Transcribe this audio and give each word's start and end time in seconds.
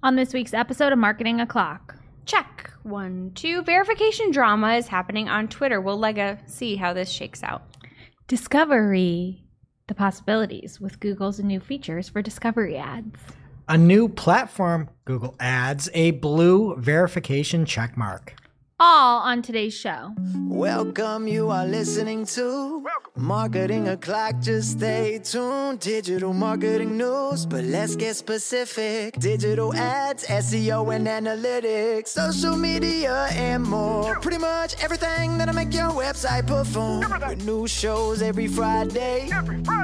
On 0.00 0.14
this 0.14 0.32
week's 0.32 0.54
episode 0.54 0.92
of 0.92 0.98
Marketing 1.00 1.40
O'Clock. 1.40 1.96
Check. 2.24 2.70
One, 2.84 3.32
two. 3.34 3.62
Verification 3.62 4.30
drama 4.30 4.74
is 4.74 4.86
happening 4.86 5.28
on 5.28 5.48
Twitter. 5.48 5.80
We'll 5.80 5.98
like 5.98 6.18
a 6.18 6.38
see 6.46 6.76
how 6.76 6.92
this 6.92 7.10
shakes 7.10 7.42
out. 7.42 7.62
Discovery. 8.28 9.42
The 9.88 9.94
possibilities 9.94 10.80
with 10.80 11.00
Google's 11.00 11.40
new 11.40 11.58
features 11.58 12.08
for 12.08 12.22
discovery 12.22 12.76
ads. 12.76 13.18
A 13.68 13.76
new 13.76 14.08
platform, 14.08 14.88
Google 15.04 15.34
Ads, 15.40 15.90
a 15.92 16.12
blue 16.12 16.76
verification 16.76 17.64
checkmark. 17.64 18.30
All 18.80 19.22
on 19.22 19.42
today's 19.42 19.74
show. 19.74 20.14
Welcome, 20.46 21.26
you 21.26 21.50
are 21.50 21.66
listening 21.66 22.24
to 22.26 22.86
Marketing 23.16 23.88
O'Clock. 23.88 24.40
Just 24.40 24.78
stay 24.78 25.18
tuned. 25.18 25.80
Digital 25.80 26.32
marketing 26.32 26.96
news, 26.96 27.44
but 27.44 27.64
let's 27.64 27.96
get 27.96 28.14
specific. 28.14 29.14
Digital 29.18 29.74
ads, 29.74 30.24
SEO, 30.26 30.94
and 30.94 31.08
analytics, 31.08 32.08
social 32.08 32.56
media, 32.56 33.26
and 33.32 33.64
more. 33.64 34.14
Pretty 34.20 34.38
much 34.38 34.76
everything 34.80 35.38
that'll 35.38 35.56
make 35.56 35.74
your 35.74 35.90
website 35.90 36.46
perform. 36.46 37.00
With 37.28 37.44
new 37.44 37.66
shows 37.66 38.22
every 38.22 38.46
Friday. 38.46 39.28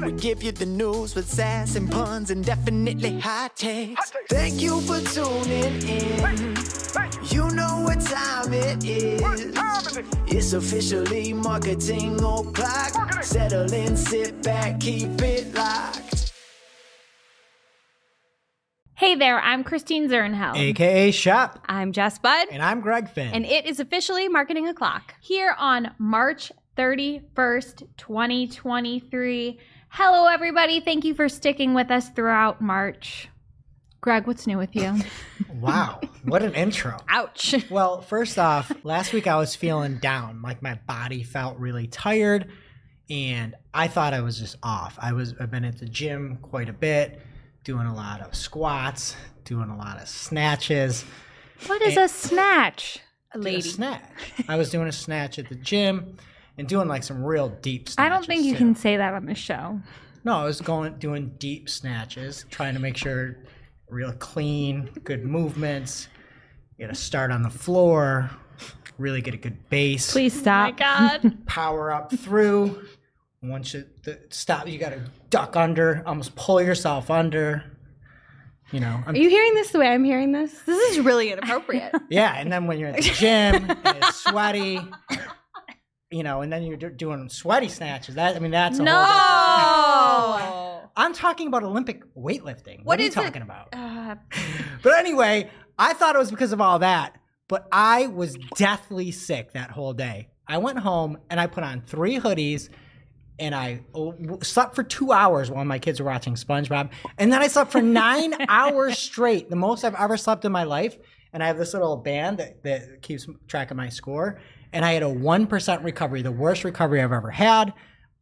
We 0.04 0.12
give 0.12 0.40
you 0.40 0.52
the 0.52 0.66
news 0.66 1.16
with 1.16 1.28
sass 1.28 1.74
and 1.74 1.90
puns 1.90 2.30
and 2.30 2.44
definitely 2.44 3.18
hot 3.18 3.56
takes. 3.56 4.12
Thank 4.28 4.62
you 4.62 4.80
for 4.82 5.00
tuning 5.00 5.82
in. 5.82 6.54
You 7.30 7.50
know 7.50 7.80
what 7.82 8.00
time 8.00 8.52
it 8.52 8.83
is. 8.84 9.22
It's 10.26 10.52
officially 10.52 11.32
marketing 11.32 12.14
o'clock. 12.16 13.22
Settle 13.22 13.72
in, 13.72 13.96
sit 13.96 14.42
back, 14.42 14.80
keep 14.80 15.20
it 15.22 15.54
locked. 15.54 16.32
Hey 18.96 19.16
there, 19.16 19.40
I'm 19.40 19.64
Christine 19.64 20.08
Zirnheld. 20.08 20.56
AKA 20.56 21.10
Shep. 21.10 21.58
I'm 21.66 21.92
Jess 21.92 22.18
Budd, 22.18 22.48
And 22.50 22.62
I'm 22.62 22.80
Greg 22.80 23.08
Finn. 23.08 23.32
and 23.34 23.44
it 23.44 23.66
is 23.66 23.80
officially 23.80 24.28
Marketing 24.28 24.68
O'Clock. 24.68 25.14
Here 25.20 25.54
on 25.58 25.90
March 25.98 26.52
31st, 26.76 27.82
2023. 27.96 29.58
Hello, 29.88 30.26
everybody. 30.26 30.80
Thank 30.80 31.04
you 31.04 31.14
for 31.14 31.28
sticking 31.28 31.74
with 31.74 31.90
us 31.90 32.08
throughout 32.10 32.60
March. 32.60 33.28
Greg, 34.04 34.26
what's 34.26 34.46
new 34.46 34.58
with 34.58 34.76
you? 34.76 34.94
wow, 35.54 35.98
what 36.24 36.42
an 36.42 36.52
intro. 36.52 36.98
Ouch. 37.08 37.54
Well, 37.70 38.02
first 38.02 38.38
off, 38.38 38.70
last 38.84 39.14
week 39.14 39.26
I 39.26 39.36
was 39.36 39.56
feeling 39.56 39.96
down. 39.96 40.42
Like 40.42 40.60
my 40.60 40.74
body 40.86 41.22
felt 41.22 41.58
really 41.58 41.86
tired 41.86 42.50
and 43.08 43.54
I 43.72 43.88
thought 43.88 44.12
I 44.12 44.20
was 44.20 44.38
just 44.38 44.56
off. 44.62 44.98
I 45.00 45.14
was 45.14 45.32
I've 45.40 45.50
been 45.50 45.64
at 45.64 45.78
the 45.78 45.86
gym 45.86 46.36
quite 46.42 46.68
a 46.68 46.72
bit, 46.74 47.18
doing 47.64 47.86
a 47.86 47.94
lot 47.94 48.20
of 48.20 48.34
squats, 48.34 49.16
doing 49.44 49.70
a 49.70 49.76
lot 49.78 50.02
of 50.02 50.06
snatches. 50.06 51.06
what 51.66 51.80
is 51.80 51.96
a 51.96 52.06
snatch? 52.06 52.98
A 53.32 53.38
Did 53.40 53.54
a 53.54 53.62
snatch. 53.62 54.02
I 54.48 54.56
was 54.56 54.68
doing 54.68 54.86
a 54.86 54.92
snatch 54.92 55.38
at 55.38 55.48
the 55.48 55.54
gym 55.54 56.18
and 56.58 56.68
doing 56.68 56.88
like 56.88 57.04
some 57.04 57.24
real 57.24 57.48
deep 57.48 57.88
snatches. 57.88 58.06
I 58.06 58.14
don't 58.14 58.26
think 58.26 58.44
you 58.44 58.52
too. 58.52 58.58
can 58.58 58.74
say 58.74 58.98
that 58.98 59.14
on 59.14 59.24
the 59.24 59.34
show. 59.34 59.80
No, 60.24 60.36
I 60.36 60.44
was 60.44 60.60
going 60.60 60.98
doing 60.98 61.36
deep 61.38 61.70
snatches, 61.70 62.44
trying 62.50 62.74
to 62.74 62.80
make 62.80 62.98
sure 62.98 63.38
real 63.88 64.12
clean, 64.12 64.90
good 65.04 65.24
movements. 65.24 66.08
You 66.76 66.86
gotta 66.86 66.98
start 66.98 67.30
on 67.30 67.42
the 67.42 67.50
floor, 67.50 68.30
really 68.98 69.20
get 69.22 69.34
a 69.34 69.38
good 69.38 69.68
base. 69.68 70.12
Please 70.12 70.36
oh 70.36 70.40
stop. 70.40 70.72
My 70.72 70.78
God. 71.20 71.38
Power 71.46 71.92
up 71.92 72.12
through. 72.14 72.82
Once 73.42 73.74
you 73.74 73.84
the, 74.04 74.18
stop, 74.30 74.66
you 74.68 74.78
gotta 74.78 75.02
duck 75.30 75.54
under, 75.56 76.02
almost 76.06 76.34
pull 76.34 76.60
yourself 76.62 77.10
under. 77.10 77.62
You 78.72 78.80
know, 78.80 79.02
I'm, 79.06 79.14
Are 79.14 79.18
you 79.18 79.28
hearing 79.28 79.54
this 79.54 79.70
the 79.70 79.78
way 79.78 79.88
I'm 79.88 80.02
hearing 80.02 80.32
this? 80.32 80.50
This 80.62 80.96
is 80.96 81.04
really 81.04 81.30
inappropriate. 81.30 81.94
yeah. 82.10 82.34
And 82.36 82.50
then 82.50 82.66
when 82.66 82.78
you're 82.78 82.88
at 82.88 82.96
the 82.96 83.02
gym, 83.02 83.70
and 83.70 83.98
it's 83.98 84.16
sweaty. 84.24 84.80
You 86.10 86.22
know, 86.22 86.40
and 86.40 86.52
then 86.52 86.62
you're 86.62 86.76
do- 86.78 86.90
doing 86.90 87.28
sweaty 87.28 87.68
snatches. 87.68 88.14
That 88.14 88.34
I 88.34 88.38
mean, 88.38 88.50
that's 88.52 88.78
a 88.78 88.82
No. 88.82 88.92
whole 89.04 90.32
different- 90.38 90.54
oh. 90.54 90.73
I'm 90.96 91.12
talking 91.12 91.48
about 91.48 91.62
Olympic 91.64 92.02
weightlifting. 92.14 92.78
What, 92.78 92.86
What 92.86 92.98
are 92.98 93.02
you 93.02 93.08
is 93.08 93.16
it? 93.16 93.20
talking 93.20 93.42
about? 93.42 93.68
Uh, 93.72 94.16
But 94.82 94.98
anyway, 94.98 95.50
I 95.78 95.92
thought 95.94 96.14
it 96.14 96.18
was 96.18 96.30
because 96.30 96.52
of 96.52 96.60
all 96.60 96.78
that, 96.80 97.16
but 97.48 97.66
I 97.72 98.06
was 98.08 98.36
deathly 98.56 99.10
sick 99.10 99.52
that 99.52 99.70
whole 99.70 99.92
day. 99.94 100.28
I 100.46 100.58
went 100.58 100.78
home 100.78 101.18
and 101.30 101.40
I 101.40 101.46
put 101.46 101.64
on 101.64 101.82
three 101.86 102.18
hoodies 102.18 102.68
and 103.38 103.54
I 103.54 103.80
oh, 103.94 104.14
slept 104.42 104.76
for 104.76 104.82
two 104.84 105.10
hours 105.10 105.50
while 105.50 105.64
my 105.64 105.78
kids 105.78 105.98
were 106.00 106.06
watching 106.06 106.34
SpongeBob. 106.34 106.90
And 107.18 107.32
then 107.32 107.40
I 107.42 107.48
slept 107.48 107.72
for 107.72 107.80
nine 107.82 108.34
hours 108.48 108.98
straight, 108.98 109.50
the 109.50 109.56
most 109.56 109.84
I've 109.84 109.94
ever 109.96 110.16
slept 110.16 110.44
in 110.44 110.52
my 110.52 110.64
life. 110.64 110.96
And 111.32 111.42
I 111.42 111.48
have 111.48 111.58
this 111.58 111.72
little 111.72 111.96
band 111.96 112.38
that, 112.38 112.62
that 112.62 113.02
keeps 113.02 113.26
track 113.48 113.70
of 113.72 113.76
my 113.76 113.88
score. 113.88 114.38
And 114.72 114.84
I 114.84 114.92
had 114.92 115.02
a 115.02 115.06
1% 115.06 115.82
recovery, 115.84 116.22
the 116.22 116.30
worst 116.30 116.62
recovery 116.62 117.00
I've 117.02 117.10
ever 117.12 117.30
had. 117.30 117.72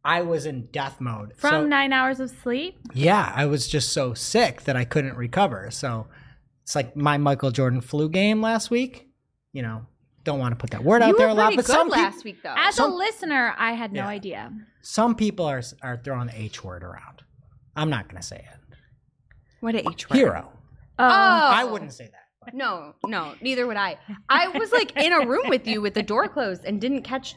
I 0.05 0.21
was 0.21 0.45
in 0.45 0.63
death 0.71 0.99
mode. 0.99 1.33
From 1.37 1.49
So- 1.51 1.65
nine 1.67 1.93
hours 1.93 2.19
of 2.19 2.29
sleep? 2.29 2.77
yeah, 2.93 3.31
I 3.35 3.45
was 3.45 3.67
just 3.67 3.93
so 3.93 4.13
sick 4.13 4.63
that 4.63 4.75
I 4.75 4.83
couldn't 4.85 5.15
recover. 5.15 5.69
So 5.71 6.07
it's 6.63 6.75
like 6.75 6.95
my 6.95 7.17
Michael 7.17 7.51
Jordan 7.51 7.81
flu 7.81 8.09
game 8.09 8.41
last 8.41 8.69
week. 8.69 9.07
You 9.53 9.61
know, 9.61 9.85
don't 10.23 10.39
want 10.39 10.51
to 10.51 10.55
put 10.57 10.71
that 10.71 10.83
word 10.83 11.01
you 11.03 11.09
out 11.09 11.17
there 11.17 11.27
a 11.29 11.33
lot, 11.33 11.55
but 11.55 11.65
good 11.65 11.71
some 11.73 11.87
peop- 11.87 11.97
last 11.97 12.23
week, 12.23 12.41
though. 12.43 12.53
As 12.57 12.75
Some- 12.75 12.91
a 12.91 12.95
listener, 12.95 13.53
I 13.57 13.73
had 13.73 13.93
no 13.93 14.01
Yeah. 14.01 14.07
idea. 14.07 14.51
some 14.81 15.15
people 15.15 15.45
are 15.45 15.61
are 15.81 15.95
throwing 15.97 16.27
the 16.27 16.41
H 16.41 16.63
word 16.63 16.83
around. 16.83 17.23
I'm 17.75 17.89
not 17.89 18.07
going 18.09 18.21
to 18.21 18.27
say 18.27 18.37
it. 18.37 18.77
what 19.61 19.75
a 19.75 19.87
H 19.89 20.09
word. 20.09 20.17
Hero. 20.17 20.51
Oh. 20.99 21.05
oh. 21.05 21.07
I 21.07 21.63
wouldn't 21.63 21.93
say 21.93 22.05
that. 22.05 22.27
but- 22.43 22.53
No, 22.53 22.95
no, 23.05 23.33
neither 23.41 23.65
would 23.65 23.77
I. 23.77 23.97
I 24.27 24.49
was 24.49 24.71
like 24.73 24.91
in 24.97 25.13
a 25.13 25.25
room 25.25 25.47
with 25.47 25.65
you 25.65 25.81
with 25.81 25.93
the 25.93 26.03
door 26.03 26.27
closed 26.27 26.65
and 26.65 26.81
didn't 26.81 27.03
catch 27.03 27.35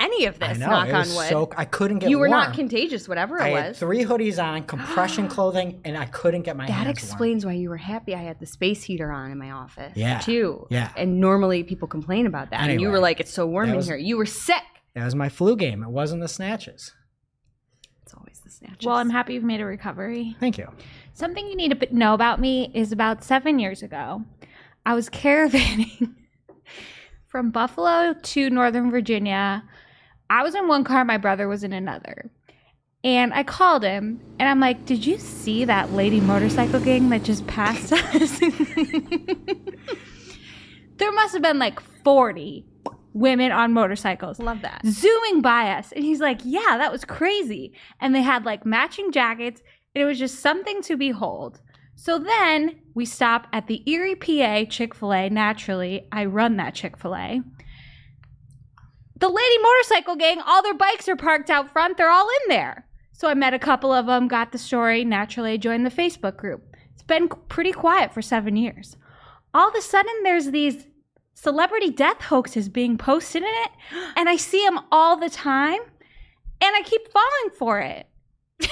any 0.00 0.24
of 0.26 0.38
this. 0.38 0.48
I 0.48 0.52
this. 0.54 0.58
know 0.60 0.66
knock 0.70 0.88
it 0.88 0.94
on 0.94 0.98
was 1.00 1.14
wood. 1.16 1.28
so 1.28 1.48
I 1.56 1.64
couldn't 1.64 1.98
get 2.00 2.10
you 2.10 2.18
were 2.18 2.28
warm. 2.28 2.40
not 2.40 2.54
contagious, 2.54 3.08
whatever 3.08 3.38
it 3.38 3.42
I 3.42 3.50
was. 3.50 3.60
had 3.62 3.76
three 3.76 4.04
hoodies 4.04 4.42
on, 4.42 4.62
compression 4.74 5.28
clothing, 5.28 5.80
and 5.84 5.96
I 5.96 6.06
couldn't 6.06 6.42
get 6.42 6.56
my 6.56 6.66
that 6.66 6.72
hands 6.72 6.84
warm. 6.86 6.90
explains 6.90 7.46
why 7.46 7.52
you 7.52 7.68
were 7.68 7.76
happy 7.76 8.14
I 8.14 8.22
had 8.22 8.40
the 8.40 8.46
space 8.46 8.82
heater 8.82 9.12
on 9.12 9.30
in 9.30 9.38
my 9.38 9.50
office. 9.50 9.92
Yeah, 9.96 10.18
Too. 10.20 10.66
yeah. 10.70 10.90
And 10.96 11.20
normally 11.20 11.62
people 11.62 11.86
complain 11.86 12.26
about 12.26 12.50
that. 12.50 12.68
And 12.68 12.80
you 12.80 12.88
were 12.88 12.98
like, 12.98 13.20
it's 13.20 13.32
so 13.32 13.46
warm 13.46 13.66
that 13.66 13.72
in 13.72 13.76
was- 13.76 13.86
here. 13.86 13.96
You 13.96 14.16
were 14.16 14.26
sick. 14.26 14.62
That 14.94 15.04
was 15.04 15.14
my 15.14 15.28
flu 15.28 15.54
game. 15.56 15.82
It 15.84 15.90
wasn't 15.90 16.20
the 16.22 16.28
snatches. 16.28 16.92
It's 18.02 18.12
always 18.14 18.40
the 18.40 18.50
snatches. 18.50 18.84
Well, 18.84 18.96
I'm 18.96 19.10
happy 19.10 19.34
you've 19.34 19.44
made 19.44 19.60
a 19.60 19.64
recovery. 19.64 20.34
Thank 20.40 20.58
you. 20.58 20.66
Something 21.12 21.46
you 21.46 21.54
need 21.54 21.78
to 21.80 21.94
know 21.96 22.12
about 22.14 22.40
me 22.40 22.72
is 22.74 22.90
about 22.90 23.22
seven 23.22 23.58
years 23.60 23.82
ago, 23.84 24.24
I 24.84 24.94
was 24.94 25.08
caravanning 25.10 26.14
from 27.28 27.50
Buffalo 27.50 28.14
to 28.14 28.50
Northern 28.50 28.90
Virginia. 28.90 29.62
I 30.30 30.42
was 30.44 30.54
in 30.54 30.68
one 30.68 30.84
car, 30.84 31.04
my 31.04 31.18
brother 31.18 31.48
was 31.48 31.64
in 31.64 31.72
another. 31.72 32.30
And 33.02 33.34
I 33.34 33.42
called 33.42 33.82
him 33.82 34.20
and 34.38 34.48
I'm 34.48 34.60
like, 34.60 34.86
Did 34.86 35.04
you 35.04 35.18
see 35.18 35.64
that 35.64 35.92
lady 35.92 36.20
motorcycle 36.20 36.80
gang 36.80 37.08
that 37.10 37.24
just 37.24 37.46
passed 37.46 37.92
us? 37.92 38.38
there 40.98 41.12
must 41.12 41.32
have 41.32 41.42
been 41.42 41.58
like 41.58 41.80
40 41.80 42.64
women 43.12 43.50
on 43.50 43.72
motorcycles 43.72 44.38
Love 44.38 44.62
that. 44.62 44.82
zooming 44.86 45.40
by 45.40 45.72
us. 45.72 45.92
And 45.92 46.04
he's 46.04 46.20
like, 46.20 46.40
Yeah, 46.44 46.76
that 46.78 46.92
was 46.92 47.04
crazy. 47.04 47.72
And 48.00 48.14
they 48.14 48.22
had 48.22 48.44
like 48.44 48.64
matching 48.64 49.10
jackets. 49.12 49.62
And 49.94 50.02
it 50.02 50.06
was 50.06 50.18
just 50.18 50.38
something 50.40 50.82
to 50.82 50.96
behold. 50.96 51.60
So 51.96 52.18
then 52.18 52.80
we 52.94 53.04
stop 53.04 53.46
at 53.52 53.66
the 53.66 53.82
Erie, 53.90 54.14
PA 54.14 54.64
Chick 54.70 54.94
fil 54.94 55.12
A. 55.12 55.28
Naturally, 55.28 56.06
I 56.12 56.26
run 56.26 56.56
that 56.58 56.74
Chick 56.74 56.96
fil 56.96 57.16
A. 57.16 57.42
The 59.20 59.28
lady 59.28 59.58
motorcycle 59.58 60.16
gang, 60.16 60.40
all 60.40 60.62
their 60.62 60.74
bikes 60.74 61.08
are 61.08 61.16
parked 61.16 61.50
out 61.50 61.70
front. 61.70 61.96
They're 61.96 62.10
all 62.10 62.28
in 62.28 62.48
there. 62.48 62.86
So 63.12 63.28
I 63.28 63.34
met 63.34 63.52
a 63.52 63.58
couple 63.58 63.92
of 63.92 64.06
them, 64.06 64.28
got 64.28 64.50
the 64.50 64.58
story. 64.58 65.04
Naturally, 65.04 65.52
I 65.52 65.56
joined 65.58 65.84
the 65.84 65.90
Facebook 65.90 66.38
group. 66.38 66.64
It's 66.94 67.02
been 67.02 67.28
pretty 67.28 67.72
quiet 67.72 68.14
for 68.14 68.22
seven 68.22 68.56
years. 68.56 68.96
All 69.52 69.68
of 69.68 69.74
a 69.74 69.82
sudden, 69.82 70.12
there's 70.22 70.50
these 70.50 70.86
celebrity 71.34 71.90
death 71.90 72.22
hoaxes 72.22 72.70
being 72.70 72.96
posted 72.96 73.42
in 73.42 73.48
it, 73.48 73.70
and 74.16 74.28
I 74.28 74.36
see 74.36 74.64
them 74.64 74.80
all 74.90 75.16
the 75.16 75.28
time, 75.30 75.80
and 76.60 76.76
I 76.76 76.82
keep 76.82 77.02
falling 77.12 77.56
for 77.58 77.80
it. 77.80 78.06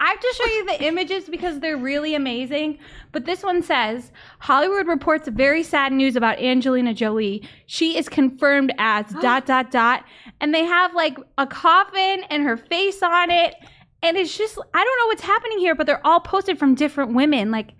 I 0.00 0.10
have 0.10 0.20
to 0.20 0.34
show 0.36 0.44
you 0.46 0.66
the 0.66 0.84
images 0.84 1.28
because 1.28 1.60
they're 1.60 1.76
really 1.76 2.14
amazing. 2.14 2.78
But 3.12 3.24
this 3.24 3.42
one 3.42 3.62
says 3.62 4.12
Hollywood 4.38 4.86
reports 4.86 5.28
very 5.28 5.62
sad 5.62 5.92
news 5.92 6.14
about 6.14 6.38
Angelina 6.38 6.94
Jolie. 6.94 7.48
She 7.66 7.96
is 7.96 8.08
confirmed 8.08 8.72
as 8.78 9.06
dot 9.20 9.46
dot 9.46 9.70
dot. 9.70 10.04
And 10.40 10.54
they 10.54 10.64
have 10.64 10.94
like 10.94 11.18
a 11.36 11.46
coffin 11.46 12.24
and 12.30 12.44
her 12.44 12.56
face 12.56 13.02
on 13.02 13.30
it. 13.30 13.54
And 14.02 14.16
it's 14.16 14.36
just, 14.36 14.56
I 14.72 14.84
don't 14.84 14.98
know 15.00 15.06
what's 15.08 15.22
happening 15.22 15.58
here, 15.58 15.74
but 15.74 15.86
they're 15.86 16.06
all 16.06 16.20
posted 16.20 16.58
from 16.58 16.76
different 16.76 17.14
women. 17.14 17.50
Like, 17.50 17.72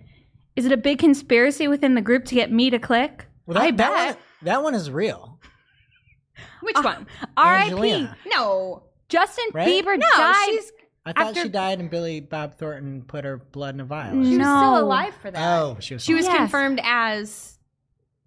is 0.57 0.67
it 0.67 0.73
a 0.73 0.77
big 0.77 0.99
conspiracy 0.99 1.69
within 1.69 1.95
the 1.95 2.01
group 2.03 2.25
to 2.27 2.35
get 2.35 2.51
me 2.51 2.71
to 2.71 2.81
click? 2.81 3.27
Well, 3.47 3.55
that, 3.55 3.63
I 3.63 3.71
that 3.71 3.77
bet. 3.77 4.07
one, 4.17 4.25
that 4.43 4.63
one 4.65 4.75
is 4.75 4.91
real. 4.91 5.39
Which 6.63 6.75
ah, 6.77 6.83
one? 6.83 7.07
R.I.P. 7.37 8.09
No. 8.35 8.83
Justin 9.09 9.47
Right? 9.55 9.69
Bieber 9.69 9.97
No, 9.97 10.07
died. 10.17 10.49
she's 10.51 10.73
I 11.09 11.13
thought 11.13 11.29
After- 11.29 11.43
she 11.43 11.49
died 11.49 11.81
and 11.81 11.91
Billy 11.91 12.21
Bob 12.21 12.59
Thornton 12.59 13.03
put 13.03 13.25
her 13.25 13.37
blood 13.39 13.75
in 13.75 13.81
a 13.81 13.85
vial. 13.85 14.13
She 14.13 14.19
was 14.37 14.39
No. 14.39 14.59
still 14.59 14.79
alive 14.79 15.15
for 15.23 15.31
that. 15.31 15.59
Oh, 15.61 15.77
she 15.81 15.95
was. 15.95 16.05
She 16.05 16.15
was 16.15 16.27
Yes. 16.27 16.37
confirmed 16.37 16.81
as 16.85 17.59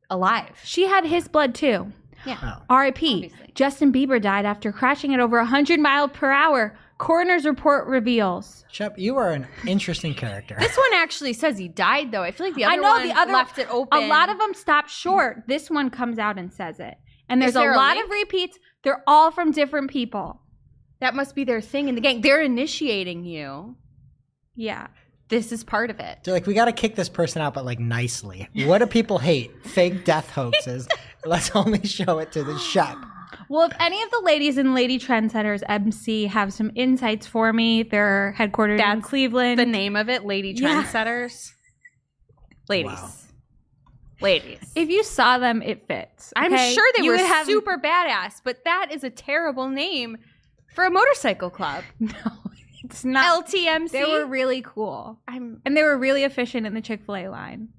alive. 0.09 0.59
She 0.63 0.87
had 0.87 1.05
his 1.05 1.27
blood 1.27 1.53
too. 1.55 1.91
Oh. 2.27 2.61
R.I.P. 2.69 3.13
Obviously. 3.25 3.51
Justin 3.55 3.91
Bieber 3.91 4.21
died 4.21 4.45
after 4.45 4.71
crashing 4.71 5.13
at 5.13 5.19
over 5.19 5.37
100 5.39 5.79
miles 5.79 6.11
per 6.13 6.31
hour. 6.31 6.77
Coroner's 6.99 7.45
report 7.45 7.87
reveals. 7.87 8.63
Shep, 8.71 8.99
you 8.99 9.17
are 9.17 9.31
an 9.31 9.47
interesting 9.65 10.13
character. 10.13 10.55
This 10.59 10.77
one 10.77 10.93
actually 10.93 11.33
says 11.33 11.57
he 11.57 11.67
died, 11.67 12.11
though. 12.11 12.21
I 12.21 12.29
feel 12.31 12.45
like 12.45 12.55
the 12.55 12.63
other 12.65 12.73
I 12.73 12.75
know 12.75 12.89
one 12.91 13.07
the 13.07 13.17
other 13.19 13.33
left 13.33 13.57
it 13.57 13.67
open. 13.71 14.03
A 14.03 14.07
lot 14.07 14.29
of 14.29 14.37
them 14.37 14.53
stop 14.53 14.87
short. 14.87 15.43
This 15.47 15.71
one 15.71 15.89
comes 15.89 16.19
out 16.19 16.37
and 16.37 16.53
says 16.53 16.79
it. 16.79 16.93
And 17.27 17.41
there's 17.41 17.53
there 17.55 17.71
a 17.71 17.75
a 17.75 17.77
lot 17.77 17.95
link? 17.95 18.05
of 18.05 18.11
repeats. 18.11 18.59
They're 18.83 19.01
all 19.07 19.31
from 19.31 19.51
different 19.51 19.89
people. 19.89 20.41
That 21.01 21.13
must 21.15 21.35
be 21.35 21.43
their 21.43 21.59
thing 21.61 21.89
in 21.89 21.95
the 21.95 22.01
gang. 22.01 22.21
They're 22.21 22.41
initiating 22.41 23.25
you. 23.25 23.75
Yeah. 24.55 24.87
This 25.29 25.51
is 25.51 25.63
part 25.63 25.89
of 25.89 25.99
it. 25.99 26.19
They're 26.23 26.33
like, 26.33 26.45
we 26.47 26.53
got 26.53 26.65
to 26.65 26.73
kick 26.73 26.95
this 26.95 27.07
person 27.09 27.41
out, 27.41 27.53
but 27.53 27.63
like 27.65 27.79
nicely. 27.79 28.49
What 28.65 28.79
do 28.79 28.85
people 28.85 29.17
hate? 29.17 29.51
Fake 29.65 30.03
death 30.05 30.29
hoaxes. 30.29 30.87
Let's 31.25 31.55
only 31.55 31.85
show 31.85 32.19
it 32.19 32.31
to 32.33 32.43
the 32.43 32.57
Shep. 32.57 32.97
Well, 33.47 33.65
if 33.69 33.73
any 33.79 34.01
of 34.03 34.11
the 34.11 34.21
ladies 34.23 34.57
in 34.57 34.73
Lady 34.73 34.99
Trendsetters 34.99 35.63
MC 35.69 36.25
have 36.25 36.51
some 36.53 36.69
insights 36.75 37.27
for 37.27 37.53
me, 37.53 37.83
they're 37.83 38.35
headquartered 38.37 38.79
in 38.79 39.01
Cleveland. 39.01 39.57
The 39.57 39.65
name 39.65 39.95
of 39.95 40.09
it, 40.09 40.25
Lady 40.25 40.49
Yeah. 40.51 40.83
Trendsetters. 40.83 41.51
Ladies. 42.69 42.91
Wow. 42.91 43.11
Ladies. 44.21 44.59
if 44.75 44.89
you 44.89 45.03
saw 45.03 45.39
them, 45.39 45.63
it 45.63 45.87
fits. 45.87 46.31
I'm 46.35 46.51
sure 46.55 46.91
they 46.95 47.03
You 47.03 47.11
were 47.11 47.17
would 47.17 47.25
have- 47.25 47.47
super 47.47 47.77
badass, 47.79 48.41
but 48.43 48.63
that 48.65 48.89
is 48.91 49.03
a 49.03 49.09
terrible 49.09 49.67
name 49.69 50.17
for 50.73 50.85
a 50.85 50.91
motorcycle 50.91 51.49
club. 51.49 51.83
No, 51.99 52.51
it's 52.83 53.05
not. 53.05 53.45
LTMC. 53.45 53.91
They 53.91 54.05
were 54.05 54.25
really 54.25 54.61
cool. 54.61 55.19
I'm 55.27 55.61
And 55.65 55.77
they 55.77 55.83
were 55.83 55.97
really 55.97 56.23
efficient 56.23 56.65
in 56.67 56.73
the 56.73 56.81
Chick 56.81 57.01
fil 57.05 57.15
A 57.15 57.27
line. 57.29 57.69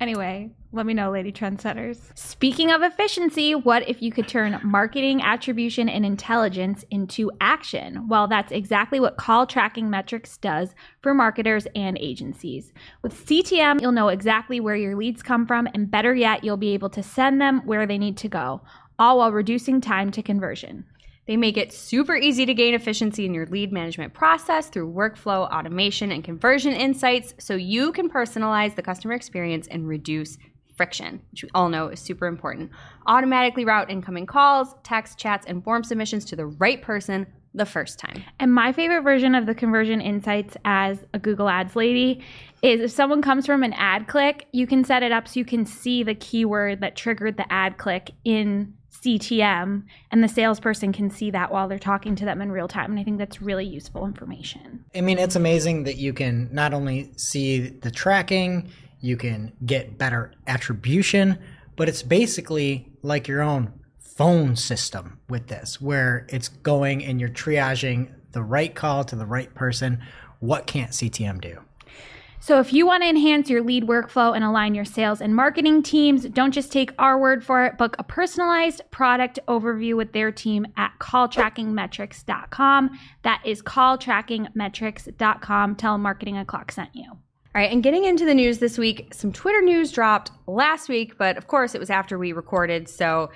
Anyway, 0.00 0.50
let 0.72 0.86
me 0.86 0.94
know, 0.94 1.10
Lady 1.10 1.30
Trendsetters. 1.30 2.16
Speaking 2.16 2.70
of 2.70 2.80
efficiency, 2.80 3.54
what 3.54 3.86
if 3.86 4.00
you 4.00 4.10
could 4.10 4.26
turn 4.26 4.58
marketing, 4.64 5.20
attribution, 5.20 5.90
and 5.90 6.06
intelligence 6.06 6.86
into 6.90 7.30
action? 7.42 8.08
Well, 8.08 8.26
that's 8.26 8.50
exactly 8.50 8.98
what 8.98 9.18
call 9.18 9.46
tracking 9.46 9.90
metrics 9.90 10.38
does 10.38 10.74
for 11.02 11.12
marketers 11.12 11.66
and 11.74 11.98
agencies. 11.98 12.72
With 13.02 13.26
CTM, 13.26 13.82
you'll 13.82 13.92
know 13.92 14.08
exactly 14.08 14.58
where 14.58 14.76
your 14.76 14.96
leads 14.96 15.22
come 15.22 15.46
from, 15.46 15.68
and 15.74 15.90
better 15.90 16.14
yet, 16.14 16.44
you'll 16.44 16.56
be 16.56 16.72
able 16.72 16.90
to 16.90 17.02
send 17.02 17.38
them 17.38 17.60
where 17.66 17.84
they 17.84 17.98
need 17.98 18.16
to 18.18 18.28
go, 18.28 18.62
all 18.98 19.18
while 19.18 19.32
reducing 19.32 19.82
time 19.82 20.10
to 20.12 20.22
conversion. 20.22 20.86
They 21.30 21.36
make 21.36 21.56
it 21.56 21.72
super 21.72 22.16
easy 22.16 22.44
to 22.44 22.54
gain 22.54 22.74
efficiency 22.74 23.24
in 23.24 23.34
your 23.34 23.46
lead 23.46 23.72
management 23.72 24.14
process 24.14 24.68
through 24.68 24.92
workflow, 24.92 25.48
automation, 25.48 26.10
and 26.10 26.24
conversion 26.24 26.72
insights 26.72 27.34
so 27.38 27.54
you 27.54 27.92
can 27.92 28.10
personalize 28.10 28.74
the 28.74 28.82
customer 28.82 29.14
experience 29.14 29.68
and 29.68 29.86
reduce 29.86 30.38
friction, 30.76 31.22
which 31.30 31.44
we 31.44 31.50
all 31.54 31.68
know 31.68 31.86
is 31.86 32.00
super 32.00 32.26
important. 32.26 32.72
Automatically 33.06 33.64
route 33.64 33.88
incoming 33.88 34.26
calls, 34.26 34.74
text, 34.82 35.18
chats, 35.18 35.46
and 35.46 35.62
form 35.62 35.84
submissions 35.84 36.24
to 36.24 36.34
the 36.34 36.46
right 36.46 36.82
person 36.82 37.28
the 37.54 37.64
first 37.64 38.00
time. 38.00 38.24
And 38.40 38.52
my 38.52 38.72
favorite 38.72 39.02
version 39.02 39.36
of 39.36 39.46
the 39.46 39.54
conversion 39.54 40.00
insights 40.00 40.56
as 40.64 40.98
a 41.14 41.20
Google 41.20 41.48
Ads 41.48 41.76
lady 41.76 42.24
is 42.60 42.80
if 42.80 42.90
someone 42.90 43.22
comes 43.22 43.46
from 43.46 43.62
an 43.62 43.72
ad 43.74 44.08
click, 44.08 44.48
you 44.50 44.66
can 44.66 44.82
set 44.82 45.04
it 45.04 45.12
up 45.12 45.28
so 45.28 45.38
you 45.38 45.44
can 45.44 45.64
see 45.64 46.02
the 46.02 46.16
keyword 46.16 46.80
that 46.80 46.96
triggered 46.96 47.36
the 47.36 47.52
ad 47.52 47.78
click 47.78 48.10
in 48.24 48.74
CTM, 49.02 49.84
and 50.10 50.24
the 50.24 50.28
salesperson 50.28 50.92
can 50.92 51.10
see 51.10 51.30
that 51.30 51.50
while 51.50 51.68
they're 51.68 51.78
talking 51.78 52.14
to 52.16 52.24
them 52.24 52.42
in 52.42 52.52
real 52.52 52.68
time. 52.68 52.90
And 52.90 53.00
I 53.00 53.04
think 53.04 53.18
that's 53.18 53.40
really 53.40 53.64
useful 53.64 54.04
information. 54.06 54.84
I 54.94 55.00
mean, 55.00 55.18
it's 55.18 55.36
amazing 55.36 55.84
that 55.84 55.96
you 55.96 56.12
can 56.12 56.48
not 56.52 56.74
only 56.74 57.12
see 57.16 57.68
the 57.68 57.90
tracking, 57.90 58.70
you 59.00 59.16
can 59.16 59.52
get 59.64 59.96
better 59.96 60.32
attribution, 60.46 61.38
but 61.76 61.88
it's 61.88 62.02
basically 62.02 62.92
like 63.02 63.26
your 63.26 63.40
own 63.40 63.72
phone 63.98 64.54
system 64.54 65.18
with 65.28 65.46
this, 65.46 65.80
where 65.80 66.26
it's 66.28 66.48
going 66.48 67.02
and 67.04 67.18
you're 67.18 67.30
triaging 67.30 68.12
the 68.32 68.42
right 68.42 68.74
call 68.74 69.02
to 69.04 69.16
the 69.16 69.26
right 69.26 69.54
person. 69.54 70.00
What 70.40 70.66
can't 70.66 70.90
CTM 70.90 71.40
do? 71.40 71.60
So, 72.42 72.58
if 72.58 72.72
you 72.72 72.86
want 72.86 73.02
to 73.02 73.08
enhance 73.08 73.50
your 73.50 73.62
lead 73.62 73.86
workflow 73.86 74.34
and 74.34 74.42
align 74.42 74.74
your 74.74 74.86
sales 74.86 75.20
and 75.20 75.36
marketing 75.36 75.82
teams, 75.82 76.24
don't 76.24 76.52
just 76.52 76.72
take 76.72 76.94
our 76.98 77.18
word 77.18 77.44
for 77.44 77.66
it. 77.66 77.76
Book 77.76 77.96
a 77.98 78.02
personalized 78.02 78.80
product 78.90 79.38
overview 79.46 79.94
with 79.94 80.12
their 80.12 80.32
team 80.32 80.66
at 80.78 80.92
calltrackingmetrics.com. 80.98 82.98
That 83.22 83.42
is 83.44 83.60
calltrackingmetrics.com. 83.60 85.76
Tell 85.76 85.98
Marketing 85.98 86.38
O'Clock 86.38 86.72
sent 86.72 86.88
you. 86.94 87.10
All 87.10 87.60
right, 87.60 87.70
and 87.70 87.82
getting 87.82 88.04
into 88.04 88.24
the 88.24 88.34
news 88.34 88.58
this 88.58 88.78
week, 88.78 89.12
some 89.12 89.32
Twitter 89.32 89.60
news 89.60 89.92
dropped 89.92 90.30
last 90.46 90.88
week, 90.88 91.18
but 91.18 91.36
of 91.36 91.46
course 91.46 91.74
it 91.74 91.78
was 91.78 91.90
after 91.90 92.16
we 92.16 92.32
recorded, 92.32 92.88
so 92.88 93.28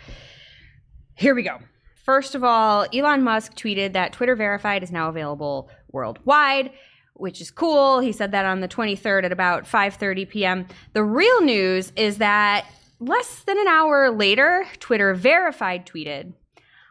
here 1.15 1.35
we 1.35 1.43
go. 1.43 1.59
First 2.05 2.35
of 2.35 2.45
all, 2.45 2.87
Elon 2.95 3.25
Musk 3.25 3.55
tweeted 3.55 3.95
that 3.95 4.13
Twitter 4.13 4.37
Verified 4.37 4.83
is 4.83 4.93
now 4.93 5.09
available 5.09 5.71
worldwide, 5.91 6.71
which 7.15 7.41
is 7.41 7.51
cool. 7.51 8.01
He 8.01 8.13
said 8.13 8.33
that 8.33 8.45
on 8.45 8.61
the 8.61 8.69
23rd 8.69 9.25
at 9.25 9.33
about 9.33 9.65
5:30 9.65 10.29
p.m. 10.29 10.67
The 10.93 11.05
real 11.05 11.41
news 11.41 11.93
is 11.97 12.19
that 12.19 12.67
less 13.01 13.41
than 13.45 13.59
an 13.59 13.69
hour 13.69 14.11
later, 14.11 14.67
Twitter 14.79 15.15
Verified 15.15 15.87
tweeted, 15.87 16.33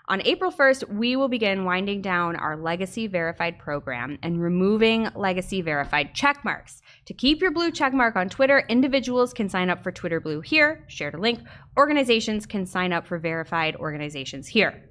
on 0.10 0.22
April 0.26 0.52
1st, 0.52 0.90
we 0.90 1.16
will 1.16 1.30
begin 1.30 1.64
winding 1.64 2.02
down 2.02 2.36
our 2.36 2.58
legacy 2.58 3.08
verified 3.08 3.58
program 3.58 4.20
and 4.22 4.42
removing 4.42 5.08
legacy 5.16 5.62
verified 5.62 6.14
check 6.14 6.44
marks. 6.44 6.82
To 7.06 7.14
keep 7.14 7.42
your 7.42 7.52
blue 7.52 7.72
check 7.72 7.94
mark 7.94 8.18
on 8.18 8.28
Twitter, 8.28 8.66
individuals 8.68 9.32
can 9.32 9.48
sign 9.48 9.70
up 9.70 9.82
for 9.82 9.94
Twitter 9.94 10.20
Blue 10.20 10.42
here, 10.42 10.84
shared 10.88 11.14
a 11.14 11.18
link. 11.18 11.40
Organizations 11.78 12.46
can 12.46 12.66
sign 12.66 12.92
up 12.92 13.08
for 13.08 13.18
verified 13.18 13.78
organizations 13.78 14.48
here 14.48 14.84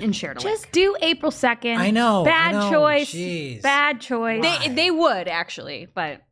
and 0.00 0.14
shared 0.14 0.38
a 0.38 0.40
Just 0.40 0.64
link. 0.64 0.72
do 0.72 0.96
April 1.02 1.30
2nd. 1.32 1.76
I 1.76 1.90
know, 1.90 2.22
I 2.22 2.24
Bad 2.24 2.52
know. 2.52 2.70
choice. 2.70 3.12
Jeez. 3.12 3.62
Bad 3.62 4.00
choice. 4.00 4.42
They, 4.42 4.68
they 4.74 4.90
would 4.90 5.28
actually, 5.28 5.88
but 5.94 6.22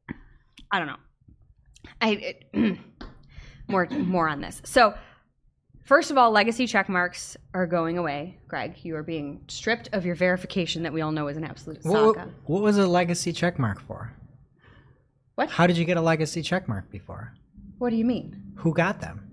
I 0.70 0.78
don't 0.78 0.88
know. 0.88 0.96
I 2.00 2.10
it, 2.52 2.78
more 3.68 3.86
more 3.90 4.28
on 4.28 4.40
this. 4.40 4.60
So, 4.64 4.94
first 5.84 6.10
of 6.10 6.18
all, 6.18 6.30
legacy 6.30 6.66
check 6.66 6.88
marks 6.88 7.36
are 7.54 7.66
going 7.66 7.98
away. 7.98 8.38
Greg, 8.48 8.76
you 8.82 8.96
are 8.96 9.02
being 9.02 9.42
stripped 9.48 9.88
of 9.92 10.04
your 10.06 10.14
verification 10.14 10.82
that 10.84 10.92
we 10.92 11.00
all 11.02 11.12
know 11.12 11.28
is 11.28 11.36
an 11.36 11.44
absolute 11.44 11.78
What, 11.84 12.16
saga. 12.16 12.30
what 12.46 12.62
was 12.62 12.78
a 12.78 12.86
legacy 12.86 13.32
checkmark 13.32 13.80
for? 13.80 14.12
What? 15.34 15.50
How 15.50 15.66
did 15.66 15.76
you 15.78 15.84
get 15.84 15.96
a 15.96 16.00
legacy 16.02 16.42
checkmark 16.42 16.90
before? 16.90 17.34
What 17.78 17.90
do 17.90 17.96
you 17.96 18.04
mean? 18.04 18.52
Who 18.56 18.74
got 18.74 19.00
them? 19.00 19.26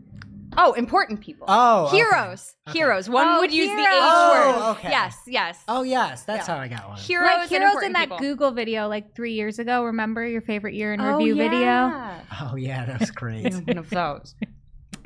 Oh, 0.59 0.73
important 0.73 1.21
people. 1.21 1.45
Oh, 1.47 1.85
okay. 1.87 1.97
heroes. 1.97 2.55
Heroes. 2.73 3.07
One 3.09 3.27
Oh, 3.27 3.39
would 3.41 3.51
use 3.53 3.67
the 3.67 3.73
H 3.73 3.79
heroes. 3.79 4.01
word. 4.01 4.55
Oh, 4.57 4.75
okay. 4.79 4.89
Yes, 4.89 5.17
yes. 5.27 5.63
Oh 5.67 5.83
yes, 5.83 6.23
that's 6.23 6.47
Yeah. 6.47 6.55
how 6.55 6.61
I 6.61 6.67
got 6.67 6.87
one. 6.89 6.97
Heroes, 6.97 7.27
like 7.29 7.49
heroes 7.49 7.83
in 7.83 7.93
that 7.93 8.01
people. 8.05 8.17
Google 8.19 8.51
video 8.51 8.87
like 8.87 9.15
three 9.15 9.33
years 9.33 9.59
ago. 9.59 9.83
Remember 9.85 10.25
your 10.27 10.41
favorite 10.41 10.73
year 10.73 10.93
in 10.93 11.01
Oh, 11.01 11.17
review 11.17 11.35
video? 11.35 11.93
Oh 12.41 12.55
yeah, 12.57 12.85
that 12.85 12.99
was 12.99 13.11
great. 13.11 13.53
one 13.53 13.77
of 13.77 13.89
those. 13.89 14.35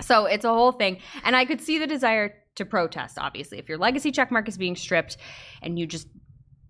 So 0.02 0.26
it's 0.26 0.46
a 0.46 0.50
whole 0.50 0.72
thing. 0.72 0.98
And 1.24 1.36
I 1.36 1.46
could 1.46 1.62
see 1.62 1.78
the 1.78 1.86
desire 1.86 2.34
to 2.56 2.66
protest, 2.66 3.20
obviously. 3.20 3.60
If 3.60 3.70
your 3.70 3.78
legacy 3.78 4.12
checkmark 4.12 4.48
is 4.48 4.58
being 4.58 4.76
stripped 4.76 5.18
and 5.62 5.78
you 5.78 5.86
just 5.86 6.08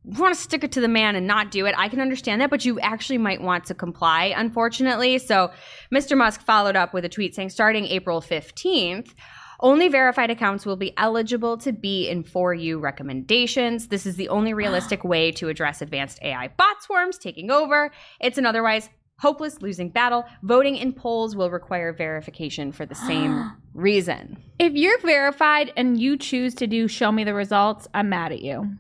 want 0.04 0.36
to 0.36 0.42
stick 0.42 0.64
it 0.64 0.72
to 0.74 0.82
the 0.82 0.88
man 0.88 1.16
and 1.16 1.28
not 1.28 1.52
do 1.52 1.66
it, 1.66 1.76
I 1.78 1.88
can 1.88 2.02
understand 2.02 2.42
that, 2.42 2.50
but 2.50 2.66
you 2.66 2.80
actually 2.80 3.20
might 3.20 3.42
want 3.42 3.66
to 3.66 3.76
comply, 3.76 4.34
unfortunately. 4.36 5.20
So 5.20 5.52
Mr. 5.94 6.18
Musk 6.18 6.42
followed 6.42 6.76
up 6.76 6.94
with 6.94 7.06
a 7.06 7.10
tweet 7.10 7.36
saying 7.36 7.50
starting 7.50 7.86
April 7.86 8.22
15th, 8.22 9.14
only 9.60 9.90
verified 9.90 10.32
accounts 10.32 10.66
will 10.66 10.76
be 10.76 10.98
eligible 10.98 11.56
to 11.60 11.72
be 11.72 12.10
in 12.10 12.24
For 12.24 12.54
You 12.54 12.80
recommendations. 12.80 13.90
This 13.90 14.08
is 14.08 14.16
the 14.16 14.30
only 14.30 14.56
realistic 14.56 15.04
way 15.04 15.32
to 15.34 15.50
address 15.50 15.84
advanced 15.84 16.20
AI 16.24 16.48
bot 16.58 16.82
swarms 16.82 17.20
taking 17.20 17.52
over. 17.52 17.92
It's 18.20 18.40
an 18.40 18.48
otherwise 18.48 18.90
hopeless 19.20 19.62
losing 19.62 19.90
battle. 19.90 20.26
Voting 20.42 20.78
in 20.78 20.94
polls 20.94 21.36
will 21.36 21.52
require 21.52 21.94
verification 21.94 22.72
for 22.72 22.88
the 22.88 22.96
same 22.96 23.52
reason. 23.76 24.42
If 24.58 24.74
you're 24.74 25.00
verified 25.02 25.72
and 25.78 26.02
you 26.02 26.18
choose 26.18 26.56
to 26.56 26.66
do 26.66 26.88
show 26.88 27.12
me 27.12 27.24
the 27.24 27.36
results, 27.36 27.88
I'm 27.94 28.10
mad 28.10 28.32
at 28.32 28.42
you. 28.42 28.78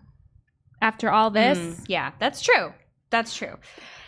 After 0.82 1.12
all 1.12 1.30
this, 1.30 1.58
Mm, 1.58 1.86
yeah, 1.88 2.12
that's 2.20 2.42
true. 2.42 2.74
That's 3.10 3.36
true. 3.36 3.56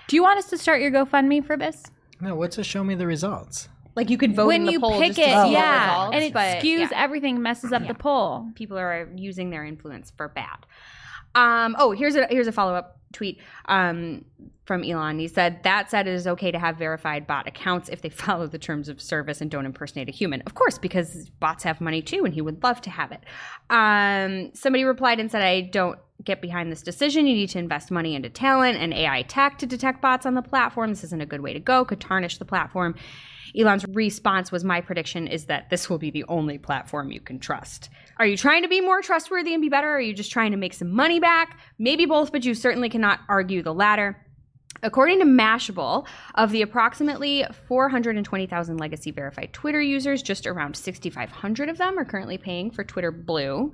do 0.08 0.16
you 0.16 0.24
want 0.24 0.40
us 0.40 0.50
to 0.50 0.58
start 0.58 0.82
your 0.82 0.92
GoFundMe 0.92 1.46
for 1.46 1.58
this? 1.58 1.84
no, 2.22 2.36
what's 2.36 2.58
a 2.58 2.64
show 2.64 2.84
me 2.84 2.96
the 2.96 3.06
results? 3.08 3.68
Like 3.96 4.10
you 4.10 4.18
could 4.18 4.36
vote 4.36 4.48
when 4.48 4.62
in 4.62 4.66
the 4.66 4.72
you 4.74 4.80
poll 4.80 5.00
pick 5.00 5.10
just 5.14 5.20
it, 5.20 5.26
to 5.34 5.44
see 5.46 5.52
yeah, 5.52 5.92
results, 5.92 6.16
and 6.16 6.24
it 6.24 6.34
but, 6.34 6.58
skews 6.64 6.90
yeah. 6.90 7.04
everything, 7.04 7.42
messes 7.42 7.72
up 7.72 7.82
Yeah. 7.84 7.90
the 7.90 7.94
poll. 7.96 8.48
people 8.56 8.78
are 8.78 9.08
using 9.16 9.50
their 9.52 9.64
influence 9.66 10.12
for 10.18 10.28
bad. 10.30 10.66
Um, 11.36 11.76
oh, 11.80 11.92
here's 11.92 12.16
a 12.16 12.28
here's 12.30 12.48
a 12.48 12.52
follow 12.52 12.74
up 12.74 13.00
tweet 13.12 13.40
um, 13.66 14.26
from 14.66 14.84
Elon. 14.84 15.20
He 15.20 15.28
said 15.28 15.62
that 15.64 15.90
said, 15.90 16.08
it 16.08 16.14
is 16.14 16.28
okay 16.28 16.52
to 16.52 16.60
have 16.60 16.78
verified 16.78 17.28
bot 17.28 17.48
accounts 17.48 17.90
if 17.90 18.02
they 18.02 18.10
follow 18.26 18.48
the 18.48 18.58
terms 18.58 18.90
of 18.90 19.02
service 19.02 19.42
and 19.42 19.50
don't 19.50 19.66
impersonate 19.66 20.10
a 20.10 20.12
human. 20.12 20.42
Of 20.42 20.56
course, 20.56 20.78
because 20.78 21.30
bots 21.40 21.64
have 21.64 21.80
money 21.82 22.02
too, 22.02 22.26
and 22.26 22.34
he 22.34 22.42
would 22.42 22.64
love 22.64 22.82
to 22.82 22.90
have 22.90 23.12
it. 23.12 23.24
Um, 23.70 24.52
somebody 24.54 24.84
replied 24.84 25.20
and 25.20 25.32
said, 25.32 25.42
"I 25.42 25.62
don't." 25.62 26.00
Get 26.24 26.42
behind 26.42 26.72
this 26.72 26.84
decision. 26.84 27.28
You 27.28 27.34
need 27.34 27.50
to 27.50 27.60
invest 27.60 27.92
money 27.92 28.16
into 28.16 28.30
talent 28.30 28.78
and 28.78 28.94
AI 28.94 29.24
tech 29.24 29.58
to 29.58 29.66
detect 29.66 30.02
bots 30.02 30.26
on 30.26 30.36
the 30.36 30.42
platform. 30.42 30.92
This 30.92 31.04
isn't 31.04 31.20
a 31.20 31.26
good 31.26 31.42
way 31.42 31.52
to 31.52 31.60
go, 31.60 31.84
could 31.84 32.00
tarnish 32.00 32.38
the 32.38 32.46
platform. 32.46 32.96
Elon's 33.58 33.86
response 33.90 34.52
was 34.52 34.64
My 34.64 34.82
prediction 34.82 35.28
is 35.28 35.46
that 35.46 35.70
this 35.70 35.90
will 35.90 35.98
be 35.98 36.12
the 36.12 36.24
only 36.26 36.58
platform 36.58 37.12
you 37.12 37.20
can 37.20 37.40
trust. 37.40 37.90
Are 38.18 38.26
you 38.26 38.38
trying 38.38 38.64
to 38.64 38.68
be 38.68 38.82
more 38.82 39.02
trustworthy 39.02 39.54
and 39.54 39.62
be 39.62 39.70
better? 39.70 39.90
Or 39.90 39.96
are 39.96 40.02
you 40.02 40.14
just 40.14 40.32
trying 40.32 40.52
to 40.52 40.58
make 40.58 40.74
some 40.74 40.92
money 40.92 41.20
back? 41.20 41.60
Maybe 41.80 42.06
both, 42.06 42.32
but 42.32 42.46
you 42.46 42.54
certainly 42.54 42.90
cannot 42.90 43.20
argue 43.28 43.64
the 43.64 43.74
latter. 43.74 44.20
According 44.82 45.20
to 45.20 45.26
Mashable, 45.26 46.06
of 46.36 46.52
the 46.52 46.62
approximately 46.62 47.46
420,000 47.68 48.78
legacy 48.78 49.12
verified 49.12 49.54
Twitter 49.54 49.82
users, 49.82 50.22
just 50.22 50.46
around 50.46 50.76
6,500 50.76 51.70
of 51.70 51.78
them 51.78 51.98
are 51.98 52.06
currently 52.06 52.38
paying 52.38 52.70
for 52.70 52.84
Twitter 52.84 53.12
Blue. 53.12 53.74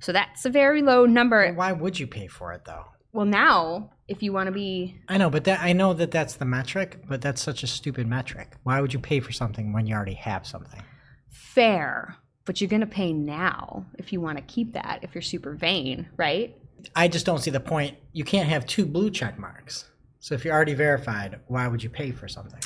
So 0.00 0.12
that's 0.12 0.44
a 0.44 0.50
very 0.50 0.82
low 0.82 1.06
number. 1.06 1.52
Why 1.54 1.72
would 1.72 1.98
you 1.98 2.06
pay 2.06 2.26
for 2.26 2.52
it 2.52 2.64
though? 2.66 2.84
Well, 3.12 3.26
now, 3.26 3.90
if 4.06 4.22
you 4.22 4.32
want 4.32 4.46
to 4.46 4.52
be 4.52 5.00
I 5.08 5.18
know, 5.18 5.30
but 5.30 5.44
that 5.44 5.60
I 5.60 5.72
know 5.72 5.94
that 5.94 6.10
that's 6.10 6.36
the 6.36 6.44
metric, 6.44 7.02
but 7.08 7.20
that's 7.20 7.42
such 7.42 7.62
a 7.62 7.66
stupid 7.66 8.06
metric. 8.06 8.52
Why 8.62 8.80
would 8.80 8.92
you 8.92 9.00
pay 9.00 9.20
for 9.20 9.32
something 9.32 9.72
when 9.72 9.86
you 9.86 9.94
already 9.94 10.14
have 10.14 10.46
something? 10.46 10.82
fair, 11.30 12.16
but 12.50 12.60
you're 12.60 12.66
going 12.66 12.80
to 12.80 12.86
pay 12.86 13.12
now 13.12 13.86
if 13.96 14.12
you 14.12 14.20
want 14.20 14.36
to 14.36 14.42
keep 14.42 14.72
that, 14.72 14.98
if 15.02 15.14
you're 15.14 15.22
super 15.22 15.54
vain, 15.54 16.08
right? 16.16 16.58
I 16.96 17.06
just 17.06 17.24
don't 17.24 17.38
see 17.38 17.52
the 17.52 17.60
point. 17.60 17.96
You 18.12 18.24
can't 18.24 18.48
have 18.48 18.66
two 18.66 18.86
blue 18.86 19.08
check 19.12 19.38
marks. 19.38 19.88
So 20.18 20.34
if 20.34 20.44
you're 20.44 20.52
already 20.52 20.74
verified, 20.74 21.38
why 21.46 21.68
would 21.68 21.80
you 21.80 21.88
pay 21.88 22.10
for 22.10 22.26
something? 22.26 22.58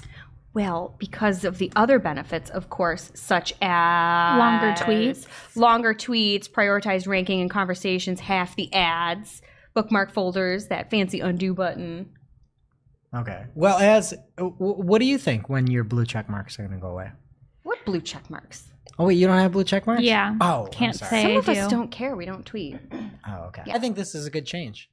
Well, 0.55 0.95
because 0.99 1.45
of 1.45 1.59
the 1.59 1.71
other 1.77 1.99
benefits, 1.99 2.49
of 2.49 2.71
course, 2.71 3.13
such 3.13 3.53
as 3.61 4.39
Longer 4.39 4.73
tweets. 4.73 5.27
longer 5.55 5.93
tweets, 5.93 6.49
prioritized 6.49 7.07
ranking 7.07 7.43
and 7.43 7.51
conversations, 7.51 8.21
half 8.21 8.57
the 8.57 8.73
ads, 8.73 9.43
bookmark 9.75 10.11
folders, 10.11 10.69
that 10.69 10.89
fancy 10.91 11.21
undo 11.21 11.53
button. 11.53 12.09
Okay. 13.15 13.45
Well, 13.55 13.77
as 13.77 14.15
what 14.39 15.01
do 15.01 15.05
you 15.05 15.19
think 15.19 15.51
when 15.51 15.67
your 15.67 15.85
blue 15.85 16.07
check 16.07 16.31
marks 16.31 16.59
are 16.59 16.63
going 16.63 16.75
to 16.75 16.81
go 16.81 16.89
away? 16.89 17.11
What 17.65 17.85
blue 17.85 18.01
check 18.01 18.31
marks? 18.31 18.71
Oh 18.99 19.07
wait, 19.07 19.15
you 19.15 19.27
don't 19.27 19.39
have 19.39 19.53
blue 19.53 19.65
check 19.65 19.87
marks? 19.87 20.03
Yeah. 20.03 20.37
Oh, 20.41 20.67
I'm 20.67 20.71
Can't 20.73 20.95
sorry. 20.97 21.11
say 21.11 21.23
Some 21.23 21.33
I 21.33 21.35
of 21.37 21.49
us 21.49 21.59
do. 21.65 21.71
don't 21.71 21.91
care. 21.91 22.15
We 22.17 22.27
don't 22.27 22.45
tweet. 22.47 22.79
Oh, 23.27 23.45
okay. 23.47 23.63
Yeah. 23.67 23.77
I 23.77 23.79
think 23.79 23.97
this 23.97 24.15
is 24.15 24.27
a 24.27 24.31
good 24.31 24.45
change. 24.45 24.91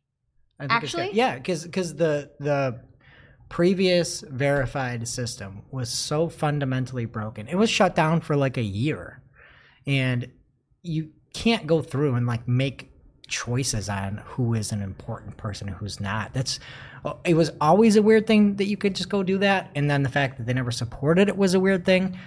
I 0.58 0.68
think 0.68 0.84
it's 0.84 0.96
good. 0.96 1.02
Actually? 1.02 1.18
yeah, 1.18 1.36
because 1.36 1.66
the 1.96 2.32
the 2.40 2.80
previous 3.50 4.22
verified 4.22 5.06
system 5.08 5.64
was 5.72 5.90
so 5.90 6.30
fundamentally 6.30 7.04
broken. 7.06 7.48
It 7.50 7.56
was 7.56 7.70
shut 7.70 7.94
down 7.94 8.22
for 8.22 8.38
like 8.38 8.56
a 8.58 8.62
year, 8.64 9.22
and 9.86 10.30
you 10.82 11.10
can't 11.34 11.68
go 11.68 11.82
through 11.82 12.16
and 12.16 12.26
like 12.26 12.48
make 12.48 12.90
choices 13.28 13.90
on 13.90 14.22
who 14.26 14.54
is 14.54 14.72
an 14.72 14.82
important 14.82 15.36
person 15.36 15.68
and 15.68 15.76
who's 15.78 16.00
not. 16.00 16.34
That's 16.34 16.60
uh, 17.04 17.14
it 17.26 17.34
was 17.34 17.52
always 17.60 17.98
a 17.98 18.02
weird 18.02 18.28
thing 18.28 18.56
that 18.56 18.66
you 18.66 18.78
could 18.78 18.96
just 18.96 19.10
go 19.10 19.24
do 19.24 19.38
that, 19.40 19.72
and 19.76 19.90
then 19.92 20.04
the 20.04 20.10
fact 20.10 20.38
that 20.38 20.46
they 20.46 20.54
never 20.54 20.72
supported 20.72 21.28
it 21.28 21.36
was 21.36 21.54
a 21.54 21.60
weird 21.60 21.84
thing. 21.86 22.18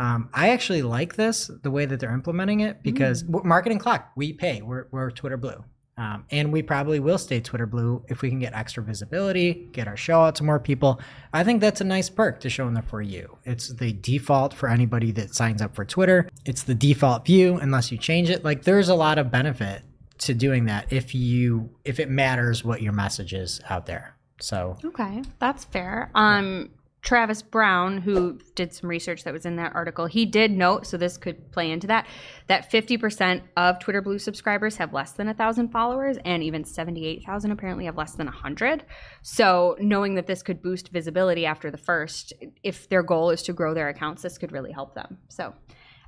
Um, 0.00 0.30
I 0.32 0.48
actually 0.48 0.80
like 0.80 1.16
this 1.16 1.50
the 1.62 1.70
way 1.70 1.84
that 1.84 2.00
they're 2.00 2.14
implementing 2.14 2.60
it 2.60 2.82
because 2.82 3.22
w 3.22 3.44
marketing 3.44 3.78
clock 3.78 4.10
we 4.16 4.32
pay 4.32 4.62
we're, 4.62 4.86
we're 4.90 5.10
Twitter 5.10 5.36
Blue, 5.36 5.62
um, 5.98 6.24
and 6.30 6.50
we 6.50 6.62
probably 6.62 7.00
will 7.00 7.18
stay 7.18 7.38
Twitter 7.38 7.66
Blue 7.66 8.02
if 8.08 8.22
we 8.22 8.30
can 8.30 8.38
get 8.38 8.54
extra 8.54 8.82
visibility, 8.82 9.68
get 9.72 9.86
our 9.86 9.98
show 9.98 10.22
out 10.22 10.36
to 10.36 10.42
more 10.42 10.58
people. 10.58 10.98
I 11.34 11.44
think 11.44 11.60
that's 11.60 11.82
a 11.82 11.84
nice 11.84 12.08
perk 12.08 12.40
to 12.40 12.48
show 12.48 12.66
in 12.66 12.72
the 12.72 12.80
for 12.80 13.02
you. 13.02 13.36
It's 13.44 13.68
the 13.68 13.92
default 13.92 14.54
for 14.54 14.70
anybody 14.70 15.12
that 15.12 15.34
signs 15.34 15.60
up 15.60 15.74
for 15.74 15.84
Twitter. 15.84 16.30
It's 16.46 16.62
the 16.62 16.74
default 16.74 17.26
view 17.26 17.56
unless 17.56 17.92
you 17.92 17.98
change 17.98 18.30
it. 18.30 18.42
Like 18.42 18.62
there's 18.62 18.88
a 18.88 18.94
lot 18.94 19.18
of 19.18 19.30
benefit 19.30 19.82
to 20.20 20.32
doing 20.32 20.64
that 20.64 20.90
if 20.90 21.14
you 21.14 21.68
if 21.84 22.00
it 22.00 22.08
matters 22.08 22.64
what 22.64 22.80
your 22.80 22.94
message 22.94 23.34
is 23.34 23.60
out 23.68 23.84
there. 23.84 24.16
So 24.40 24.78
Okay, 24.82 25.22
that's 25.38 25.64
fair. 25.64 26.10
Um, 26.14 26.70
Travis 27.02 27.40
Brown, 27.40 27.98
who 27.98 28.38
did 28.54 28.74
some 28.74 28.90
research 28.90 29.24
that 29.24 29.32
was 29.32 29.46
in 29.46 29.56
that 29.56 29.74
article, 29.74 30.06
he 30.06 30.26
did 30.26 30.50
note, 30.50 30.86
so 30.86 30.96
this 30.96 31.16
could 31.16 31.50
play 31.50 31.70
into 31.70 31.86
that, 31.86 32.06
that 32.46 32.70
50% 32.70 33.42
of 33.56 33.78
Twitter 33.78 34.02
Blue 34.02 34.18
subscribers 34.18 34.76
have 34.76 34.92
less 34.92 35.12
than 35.12 35.26
1,000 35.26 35.68
followers, 35.68 36.18
and 36.24 36.42
even 36.42 36.62
78,000 36.62 37.50
apparently 37.50 37.86
have 37.86 37.96
less 37.96 38.12
than 38.12 38.26
100. 38.26 38.84
So, 39.22 39.76
knowing 39.80 40.14
that 40.16 40.26
this 40.26 40.42
could 40.42 40.62
boost 40.62 40.90
visibility 40.90 41.46
after 41.46 41.70
the 41.70 41.78
first, 41.78 42.34
if 42.62 42.88
their 42.88 43.02
goal 43.02 43.30
is 43.30 43.42
to 43.44 43.52
grow 43.52 43.72
their 43.72 43.88
accounts, 43.88 44.22
this 44.22 44.36
could 44.36 44.52
really 44.52 44.72
help 44.72 44.94
them. 44.94 45.18
So, 45.28 45.54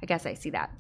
I 0.02 0.06
guess 0.06 0.26
I 0.26 0.34
see 0.34 0.50
that. 0.50 0.70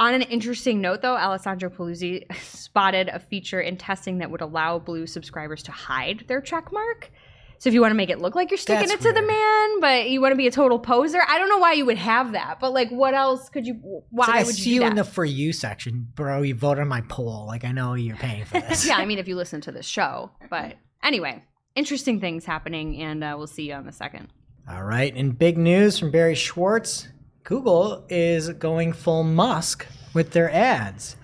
On 0.00 0.14
an 0.14 0.22
interesting 0.22 0.80
note, 0.80 1.02
though, 1.02 1.16
Alessandro 1.16 1.68
Paluzzi 1.68 2.24
spotted 2.40 3.08
a 3.08 3.18
feature 3.18 3.60
in 3.60 3.76
testing 3.76 4.18
that 4.18 4.30
would 4.30 4.40
allow 4.40 4.78
Blue 4.78 5.06
subscribers 5.06 5.62
to 5.64 5.72
hide 5.72 6.24
their 6.28 6.40
check 6.40 6.72
mark. 6.72 7.10
So 7.58 7.68
if 7.68 7.74
you 7.74 7.80
want 7.80 7.90
to 7.90 7.96
make 7.96 8.10
it 8.10 8.20
look 8.20 8.36
like 8.36 8.50
you're 8.50 8.58
sticking 8.58 8.88
That's 8.88 9.04
it 9.04 9.08
to 9.08 9.12
the 9.12 9.26
man, 9.26 9.80
but 9.80 10.10
you 10.10 10.20
want 10.20 10.32
to 10.32 10.36
be 10.36 10.46
a 10.46 10.50
total 10.50 10.78
poser, 10.78 11.20
I 11.28 11.38
don't 11.38 11.48
know 11.48 11.58
why 11.58 11.72
you 11.72 11.84
would 11.86 11.98
have 11.98 12.32
that. 12.32 12.58
But 12.60 12.72
like, 12.72 12.90
what 12.90 13.14
else 13.14 13.48
could 13.48 13.66
you? 13.66 14.02
Why 14.10 14.26
like 14.26 14.34
I 14.36 14.44
would 14.44 14.54
see 14.54 14.74
you 14.74 14.82
you 14.82 14.86
in 14.86 14.94
the 14.94 15.04
for 15.04 15.24
you 15.24 15.52
section, 15.52 16.08
bro. 16.14 16.42
You 16.42 16.54
voted 16.54 16.82
on 16.82 16.88
my 16.88 17.00
poll. 17.02 17.46
Like 17.46 17.64
I 17.64 17.72
know 17.72 17.94
you're 17.94 18.16
paying 18.16 18.44
for 18.44 18.60
this. 18.60 18.86
yeah, 18.86 18.96
I 18.96 19.04
mean, 19.06 19.18
if 19.18 19.26
you 19.26 19.34
listen 19.34 19.60
to 19.62 19.72
this 19.72 19.86
show, 19.86 20.30
but 20.48 20.76
anyway, 21.02 21.42
interesting 21.74 22.20
things 22.20 22.44
happening, 22.44 23.02
and 23.02 23.24
uh, 23.24 23.34
we'll 23.36 23.46
see 23.46 23.68
you 23.68 23.74
on 23.74 23.86
the 23.86 23.92
second. 23.92 24.28
All 24.70 24.84
right. 24.84 25.14
and 25.14 25.38
big 25.38 25.56
news 25.56 25.98
from 25.98 26.10
Barry 26.10 26.34
Schwartz, 26.34 27.08
Google 27.42 28.04
is 28.10 28.50
going 28.50 28.92
full 28.92 29.24
Musk 29.24 29.86
with 30.12 30.32
their 30.32 30.50
ads. 30.50 31.16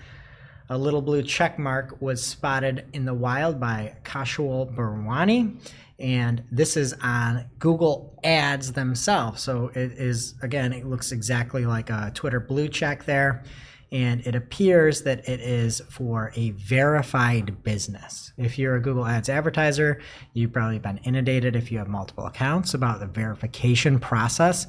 A 0.67 0.77
little 0.77 1.03
blue 1.03 1.21
check 1.21 1.59
mark 1.59 2.01
was 2.01 2.25
spotted 2.25 2.87
in 2.91 3.05
the 3.05 3.13
wild 3.13 3.59
by 3.59 3.97
Khushal 4.03 4.73
Bherwani, 4.75 5.57
and 5.99 6.43
this 6.51 6.75
is 6.75 6.93
on 7.01 7.45
Google 7.59 8.19
Ads 8.23 8.73
themselves. 8.73 9.41
So 9.41 9.71
it 9.73 9.93
is 9.93 10.35
again, 10.41 10.73
it 10.73 10.85
looks 10.85 11.11
exactly 11.11 11.65
like 11.65 11.89
a 11.89 12.11
Twitter 12.13 12.39
blue 12.39 12.67
check 12.67 13.05
there, 13.05 13.43
and 13.91 14.25
it 14.27 14.35
appears 14.35 15.03
that 15.03 15.27
it 15.29 15.39
is 15.39 15.81
for 15.89 16.31
a 16.35 16.51
verified 16.51 17.63
business. 17.63 18.33
If 18.37 18.57
you're 18.59 18.75
a 18.75 18.81
Google 18.81 19.05
Ads 19.05 19.29
advertiser, 19.29 20.01
you've 20.33 20.51
probably 20.51 20.79
been 20.79 20.97
inundated 20.99 21.55
if 21.55 21.71
you 21.71 21.77
have 21.77 21.87
multiple 21.87 22.25
accounts 22.25 22.73
about 22.73 22.99
the 22.99 23.07
verification 23.07 23.99
process. 23.99 24.67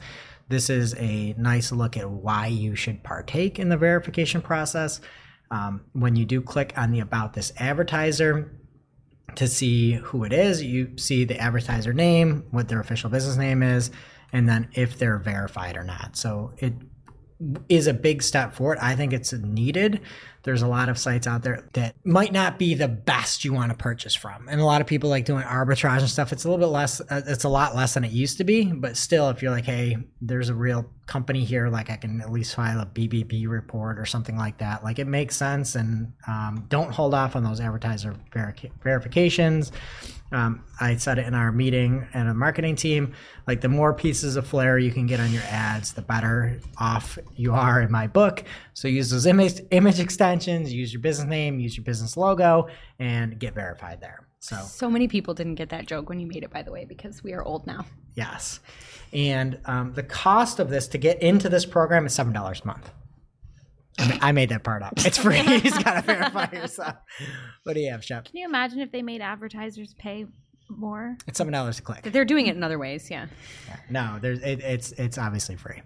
This 0.49 0.71
is 0.71 0.95
a 0.95 1.35
nice 1.37 1.73
look 1.73 1.97
at 1.97 2.09
why 2.09 2.47
you 2.47 2.77
should 2.77 3.03
partake 3.03 3.59
in 3.59 3.69
the 3.69 3.77
verification 3.77 4.41
process. 4.41 5.01
Um, 5.51 5.83
when 5.93 6.15
you 6.15 6.25
do 6.25 6.41
click 6.41 6.73
on 6.77 6.93
the 6.93 7.01
About 7.01 7.33
This 7.33 7.53
Advertiser 7.57 8.53
to 9.35 9.49
see 9.49 9.93
who 9.95 10.25
it 10.25 10.33
is, 10.33 10.63
you 10.63 10.97
see 10.97 11.25
the 11.25 11.39
advertiser 11.39 11.93
name, 11.93 12.45
what 12.51 12.69
their 12.69 12.81
official 12.81 13.11
business 13.11 13.37
name 13.37 13.63
is, 13.63 13.91
and 14.33 14.49
then 14.49 14.69
if 14.75 14.99
they're 14.99 15.19
verified 15.19 15.77
or 15.77 15.85
not. 15.85 16.17
So 16.17 16.53
it 16.59 16.75
is 17.69 17.87
a 17.87 17.95
big 17.95 18.23
step 18.23 18.55
forward. 18.55 18.79
I 18.81 18.97
think 18.97 19.13
it's 19.13 19.33
needed. 19.33 20.01
There's 20.45 20.63
a 20.63 20.69
lot 20.69 20.89
of 20.89 20.97
sites 20.97 21.27
out 21.27 21.43
there 21.43 21.69
that 21.73 21.97
might 22.05 22.33
not 22.33 22.59
be 22.59 22.75
the 22.75 22.89
best 22.89 23.45
you 23.45 23.53
want 23.53 23.73
to 23.73 23.77
purchase 23.77 24.15
from. 24.15 24.49
And 24.49 24.61
a 24.61 24.65
lot 24.65 24.81
of 24.81 24.87
people 24.87 25.11
like 25.11 25.25
doing 25.25 25.43
arbitrage 25.43 25.99
and 25.99 26.09
stuff. 26.09 26.33
It's 26.33 26.45
a 26.45 26.49
little 26.49 26.65
bit 26.65 26.73
less, 26.73 27.01
uh, 27.01 27.23
it's 27.27 27.45
a 27.45 27.49
lot 27.49 27.75
less 27.75 27.95
than 27.95 28.05
it 28.05 28.13
used 28.13 28.39
to 28.39 28.45
be. 28.45 28.65
But 28.65 28.97
still, 28.97 29.29
if 29.29 29.43
you're 29.43 29.51
like, 29.51 29.65
hey, 29.65 29.99
there's 30.21 30.49
a 30.49 30.55
real 30.55 30.89
company 31.07 31.45
here, 31.45 31.69
like 31.69 31.91
I 31.91 31.97
can 31.97 32.21
at 32.21 32.31
least 32.31 32.55
file 32.55 32.81
a 32.81 32.87
BBB 32.87 33.49
report 33.49 33.99
or 33.99 34.07
something 34.07 34.37
like 34.37 34.59
that. 34.59 34.85
Like 34.85 34.99
it 34.99 35.07
makes 35.07 35.37
sense. 35.37 35.75
And 35.75 36.13
um, 36.29 36.65
don't 36.69 36.93
hold 36.93 37.13
off 37.13 37.37
on 37.37 37.43
those 37.43 37.61
advertiser 37.61 38.15
verica- 38.33 38.71
verifications. 38.83 39.73
Um, 40.37 40.63
I 40.81 40.97
said 40.97 41.19
it 41.19 41.27
in 41.27 41.33
our 41.35 41.51
meeting 41.51 42.07
and 42.13 42.29
a 42.29 42.35
marketing 42.35 42.77
team. 42.77 43.15
Like 43.47 43.63
the 43.63 43.71
more 43.71 43.95
pieces 43.95 44.37
of 44.37 44.47
flair 44.47 44.79
you 44.79 44.93
can 44.93 45.07
get 45.07 45.19
on 45.19 45.33
your 45.33 45.45
ads, 45.45 45.95
the 45.95 46.03
better 46.03 46.61
off 46.77 47.19
you 47.37 47.55
are 47.55 47.81
in 47.81 47.91
my 47.91 48.07
book. 48.07 48.45
So 48.75 48.87
use 48.87 49.09
those 49.09 49.25
image 49.25 49.61
image 49.71 49.99
extensions, 49.99 50.73
use 50.73 50.93
your 50.93 51.01
business 51.01 51.27
name, 51.29 51.59
use 51.59 51.75
your 51.77 51.85
business 51.85 52.17
logo, 52.19 52.69
and 52.99 53.39
get 53.39 53.55
verified 53.55 54.01
there. 54.03 54.27
So 54.41 54.57
So 54.57 54.91
many 54.91 55.09
people 55.09 55.33
didn't 55.33 55.55
get 55.55 55.71
that 55.71 55.87
joke 55.87 56.11
when 56.11 56.21
you 56.21 56.27
made 56.27 56.43
it, 56.45 56.51
by 56.51 56.63
the 56.63 56.71
way, 56.71 56.85
because 56.85 57.25
we 57.25 57.33
are 57.33 57.43
old 57.43 57.67
now. 57.67 57.87
yes, 58.15 58.61
and 59.13 59.59
um, 59.65 59.95
the 59.95 60.03
cost 60.03 60.61
of 60.61 60.69
this 60.69 60.87
to 60.89 60.99
get 60.99 61.23
into 61.23 61.49
this 61.49 61.65
program 61.65 62.05
is 62.05 62.13
seven 62.15 62.33
dollars 62.35 62.61
a 62.63 62.67
month. 62.67 62.91
I 63.99 64.33
made 64.33 64.51
that 64.51 64.63
part 64.63 64.83
up. 64.83 64.95
It's 64.99 65.19
free. 65.19 65.41
you 65.47 65.61
just 65.61 65.83
gotta 65.83 66.03
verify 66.03 66.51
yourself. 66.53 66.97
What 67.65 67.75
do 67.75 67.81
you 67.81 67.91
have, 67.91 68.05
Shep? 68.05 68.27
Can 68.27 68.37
you 68.37 68.47
imagine 68.47 68.81
if 68.81 68.93
they 68.93 69.03
made 69.03 69.21
advertisers 69.21 69.95
pay 69.95 70.27
more? 70.69 71.17
It's 71.27 71.39
seven 71.39 71.53
dollars 71.53 71.77
to 71.77 71.83
click. 71.83 72.03
They're 72.03 72.25
doing 72.25 72.47
it 72.47 72.57
in 72.57 72.63
other 72.63 72.79
ways, 72.79 73.11
yeah. 73.11 73.27
No, 73.91 74.19
there's 74.21 74.41
it, 74.41 74.61
it's 74.61 74.93
it's 74.93 75.19
obviously 75.19 75.57
free. 75.57 75.83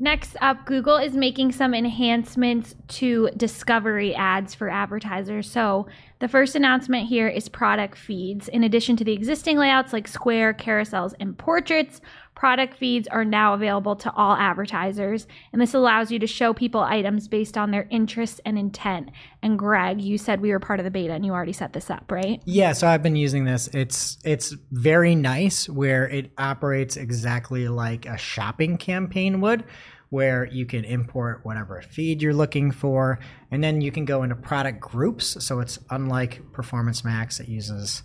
Next 0.00 0.36
up, 0.40 0.64
Google 0.64 0.96
is 0.96 1.14
making 1.14 1.50
some 1.50 1.74
enhancements 1.74 2.76
to 2.86 3.30
discovery 3.36 4.14
ads 4.14 4.54
for 4.54 4.68
advertisers. 4.68 5.50
So, 5.50 5.88
the 6.20 6.28
first 6.28 6.54
announcement 6.54 7.08
here 7.08 7.26
is 7.26 7.48
product 7.48 7.98
feeds. 7.98 8.46
In 8.46 8.62
addition 8.62 8.96
to 8.96 9.04
the 9.04 9.12
existing 9.12 9.58
layouts 9.58 9.92
like 9.92 10.06
square, 10.06 10.54
carousels, 10.54 11.14
and 11.18 11.36
portraits, 11.36 12.00
product 12.38 12.78
feeds 12.78 13.08
are 13.08 13.24
now 13.24 13.52
available 13.52 13.96
to 13.96 14.12
all 14.12 14.36
advertisers. 14.36 15.26
And 15.52 15.60
this 15.60 15.74
allows 15.74 16.12
you 16.12 16.20
to 16.20 16.26
show 16.28 16.54
people 16.54 16.80
items 16.80 17.26
based 17.26 17.58
on 17.58 17.72
their 17.72 17.88
interests 17.90 18.40
and 18.44 18.56
intent. 18.56 19.10
And 19.42 19.58
Greg, 19.58 20.00
you 20.00 20.18
said 20.18 20.40
we 20.40 20.52
were 20.52 20.60
part 20.60 20.78
of 20.78 20.84
the 20.84 20.90
beta 20.90 21.12
and 21.12 21.26
you 21.26 21.32
already 21.32 21.52
set 21.52 21.72
this 21.72 21.90
up, 21.90 22.04
right? 22.12 22.40
Yeah, 22.44 22.74
so 22.74 22.86
I've 22.86 23.02
been 23.02 23.16
using 23.16 23.44
this. 23.44 23.66
It's 23.74 24.18
it's 24.24 24.54
very 24.70 25.16
nice 25.16 25.68
where 25.68 26.08
it 26.08 26.30
operates 26.38 26.96
exactly 26.96 27.66
like 27.66 28.06
a 28.06 28.16
shopping 28.16 28.76
campaign 28.76 29.40
would 29.40 29.64
where 30.10 30.46
you 30.46 30.64
can 30.64 30.84
import 30.84 31.40
whatever 31.42 31.82
feed 31.82 32.22
you're 32.22 32.32
looking 32.32 32.70
for 32.70 33.18
and 33.50 33.62
then 33.62 33.82
you 33.82 33.92
can 33.92 34.06
go 34.06 34.22
into 34.22 34.34
product 34.34 34.80
groups 34.80 35.44
so 35.44 35.60
it's 35.60 35.78
unlike 35.90 36.40
performance 36.50 37.04
max 37.04 37.36
that 37.36 37.46
uses 37.46 38.02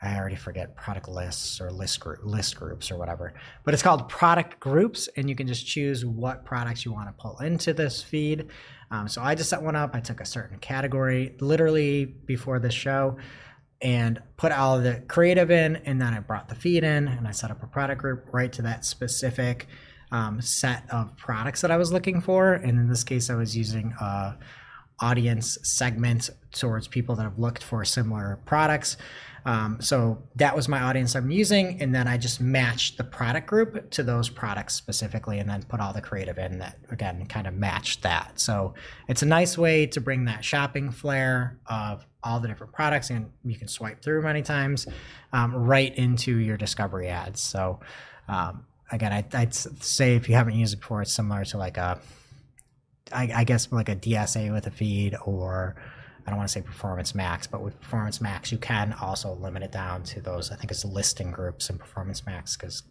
I 0.00 0.16
already 0.16 0.36
forget 0.36 0.76
product 0.76 1.08
lists 1.08 1.60
or 1.60 1.70
list 1.72 1.98
group 2.00 2.20
list 2.22 2.56
groups 2.56 2.90
or 2.90 2.96
whatever. 2.96 3.34
But 3.64 3.74
it's 3.74 3.82
called 3.82 4.08
product 4.08 4.60
groups, 4.60 5.08
and 5.16 5.28
you 5.28 5.34
can 5.34 5.46
just 5.46 5.66
choose 5.66 6.04
what 6.04 6.44
products 6.44 6.84
you 6.84 6.92
want 6.92 7.08
to 7.08 7.20
pull 7.20 7.38
into 7.38 7.72
this 7.72 8.02
feed. 8.02 8.48
Um, 8.90 9.08
so 9.08 9.22
I 9.22 9.34
just 9.34 9.50
set 9.50 9.60
one 9.60 9.76
up. 9.76 9.94
I 9.94 10.00
took 10.00 10.20
a 10.20 10.24
certain 10.24 10.58
category 10.58 11.34
literally 11.40 12.04
before 12.04 12.58
the 12.58 12.70
show 12.70 13.16
and 13.80 14.22
put 14.36 14.52
all 14.52 14.80
the 14.80 15.02
creative 15.08 15.50
in, 15.50 15.76
and 15.76 16.00
then 16.00 16.14
I 16.14 16.20
brought 16.20 16.48
the 16.48 16.54
feed 16.54 16.84
in 16.84 17.08
and 17.08 17.26
I 17.26 17.32
set 17.32 17.50
up 17.50 17.62
a 17.62 17.66
product 17.66 18.00
group 18.00 18.28
right 18.32 18.52
to 18.52 18.62
that 18.62 18.84
specific 18.84 19.66
um, 20.10 20.40
set 20.40 20.84
of 20.90 21.16
products 21.16 21.60
that 21.60 21.70
I 21.70 21.76
was 21.76 21.92
looking 21.92 22.20
for. 22.20 22.54
And 22.54 22.78
in 22.78 22.88
this 22.88 23.04
case, 23.04 23.30
I 23.30 23.34
was 23.34 23.56
using 23.56 23.92
a 24.00 24.36
audience 25.00 25.58
segment 25.62 26.30
towards 26.52 26.88
people 26.88 27.14
that 27.16 27.22
have 27.22 27.38
looked 27.38 27.62
for 27.62 27.84
similar 27.84 28.40
products. 28.46 28.96
Um, 29.44 29.80
so 29.80 30.22
that 30.36 30.54
was 30.54 30.68
my 30.68 30.80
audience 30.80 31.14
I'm 31.14 31.30
using, 31.30 31.80
and 31.80 31.94
then 31.94 32.06
I 32.08 32.16
just 32.16 32.40
matched 32.40 32.98
the 32.98 33.04
product 33.04 33.46
group 33.46 33.90
to 33.90 34.02
those 34.02 34.28
products 34.28 34.74
specifically, 34.74 35.38
and 35.38 35.48
then 35.48 35.62
put 35.62 35.80
all 35.80 35.92
the 35.92 36.00
creative 36.00 36.38
in 36.38 36.58
that 36.58 36.78
again 36.90 37.26
kind 37.26 37.46
of 37.46 37.54
matched 37.54 38.02
that. 38.02 38.38
So 38.40 38.74
it's 39.08 39.22
a 39.22 39.26
nice 39.26 39.56
way 39.56 39.86
to 39.86 40.00
bring 40.00 40.24
that 40.26 40.44
shopping 40.44 40.90
flair 40.90 41.58
of 41.66 42.04
all 42.22 42.40
the 42.40 42.48
different 42.48 42.72
products, 42.72 43.10
and 43.10 43.30
you 43.44 43.56
can 43.56 43.68
swipe 43.68 44.02
through 44.02 44.22
many 44.22 44.42
times 44.42 44.86
um, 45.32 45.54
right 45.54 45.94
into 45.96 46.36
your 46.38 46.56
discovery 46.56 47.08
ads. 47.08 47.40
So 47.40 47.80
um, 48.28 48.66
again, 48.90 49.12
I, 49.12 49.24
I'd 49.32 49.54
say 49.54 50.16
if 50.16 50.28
you 50.28 50.34
haven't 50.34 50.54
used 50.54 50.74
it 50.74 50.80
before, 50.80 51.02
it's 51.02 51.12
similar 51.12 51.44
to 51.46 51.58
like 51.58 51.76
a, 51.76 52.00
I, 53.12 53.30
I 53.34 53.44
guess 53.44 53.70
like 53.70 53.88
a 53.88 53.96
DSA 53.96 54.52
with 54.52 54.66
a 54.66 54.70
feed 54.70 55.16
or 55.24 55.76
I 56.28 56.30
don't 56.30 56.36
want 56.36 56.50
to 56.50 56.52
say 56.52 56.60
Performance 56.60 57.14
Max, 57.14 57.46
but 57.46 57.62
with 57.62 57.80
Performance 57.80 58.20
Max, 58.20 58.52
you 58.52 58.58
can 58.58 58.94
also 59.00 59.32
limit 59.36 59.62
it 59.62 59.72
down 59.72 60.02
to 60.02 60.20
those. 60.20 60.50
I 60.50 60.56
think 60.56 60.70
it's 60.70 60.84
listing 60.84 61.30
groups 61.30 61.70
in 61.70 61.78
Performance 61.78 62.26
Max 62.26 62.54
because 62.54 62.82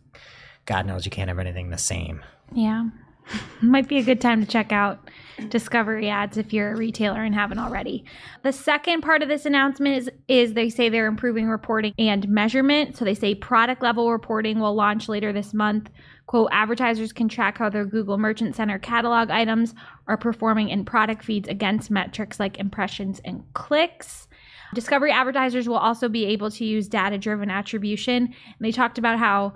God 0.66 0.88
knows 0.88 1.06
you 1.06 1.12
can't 1.12 1.28
have 1.28 1.38
anything 1.38 1.70
the 1.70 1.78
same. 1.78 2.26
Yeah. 2.52 2.90
Might 3.62 3.88
be 3.88 4.00
a 4.00 4.04
good 4.04 4.20
time 4.20 4.42
to 4.42 4.48
check 4.48 4.72
out 4.72 5.08
discovery 5.50 6.10
ads 6.10 6.38
if 6.38 6.52
you're 6.52 6.72
a 6.72 6.76
retailer 6.76 7.24
and 7.24 7.36
haven't 7.36 7.60
already. 7.60 8.06
The 8.42 8.52
second 8.52 9.02
part 9.02 9.22
of 9.22 9.30
this 9.30 9.46
announcement 9.46 9.98
is 9.98 10.10
is 10.28 10.56
they 10.56 10.72
say 10.72 10.90
they're 10.90 11.06
improving 11.06 11.48
reporting 11.48 11.94
and 12.00 12.28
measurement. 12.28 12.98
So 12.98 13.06
they 13.06 13.14
say 13.14 13.36
product 13.36 13.84
level 13.84 14.12
reporting 14.12 14.60
will 14.60 14.74
launch 14.74 15.08
later 15.08 15.32
this 15.32 15.54
month. 15.54 15.92
Quote, 16.28 16.50
advertisers 16.52 17.14
can 17.14 17.30
track 17.30 17.58
how 17.58 17.70
their 17.70 17.86
Google 17.86 18.18
Merchant 18.18 18.56
Center 18.56 18.78
catalog 18.78 19.30
items 19.30 19.74
are 20.08 20.18
performing 20.18 20.68
in 20.70 20.84
product 20.84 21.24
feeds 21.24 21.48
against 21.48 21.90
metrics 21.90 22.38
like 22.40 22.60
impressions 22.60 23.22
and 23.24 23.44
clicks. 23.54 24.28
Discovery 24.74 25.12
advertisers 25.12 25.70
will 25.70 25.78
also 25.78 26.10
be 26.10 26.26
able 26.26 26.52
to 26.52 26.66
use 26.66 26.90
data 26.90 27.18
driven 27.18 27.50
attribution. 27.50 28.26
And 28.26 28.36
they 28.60 28.74
talked 28.74 28.98
about 28.98 29.18
how 29.18 29.54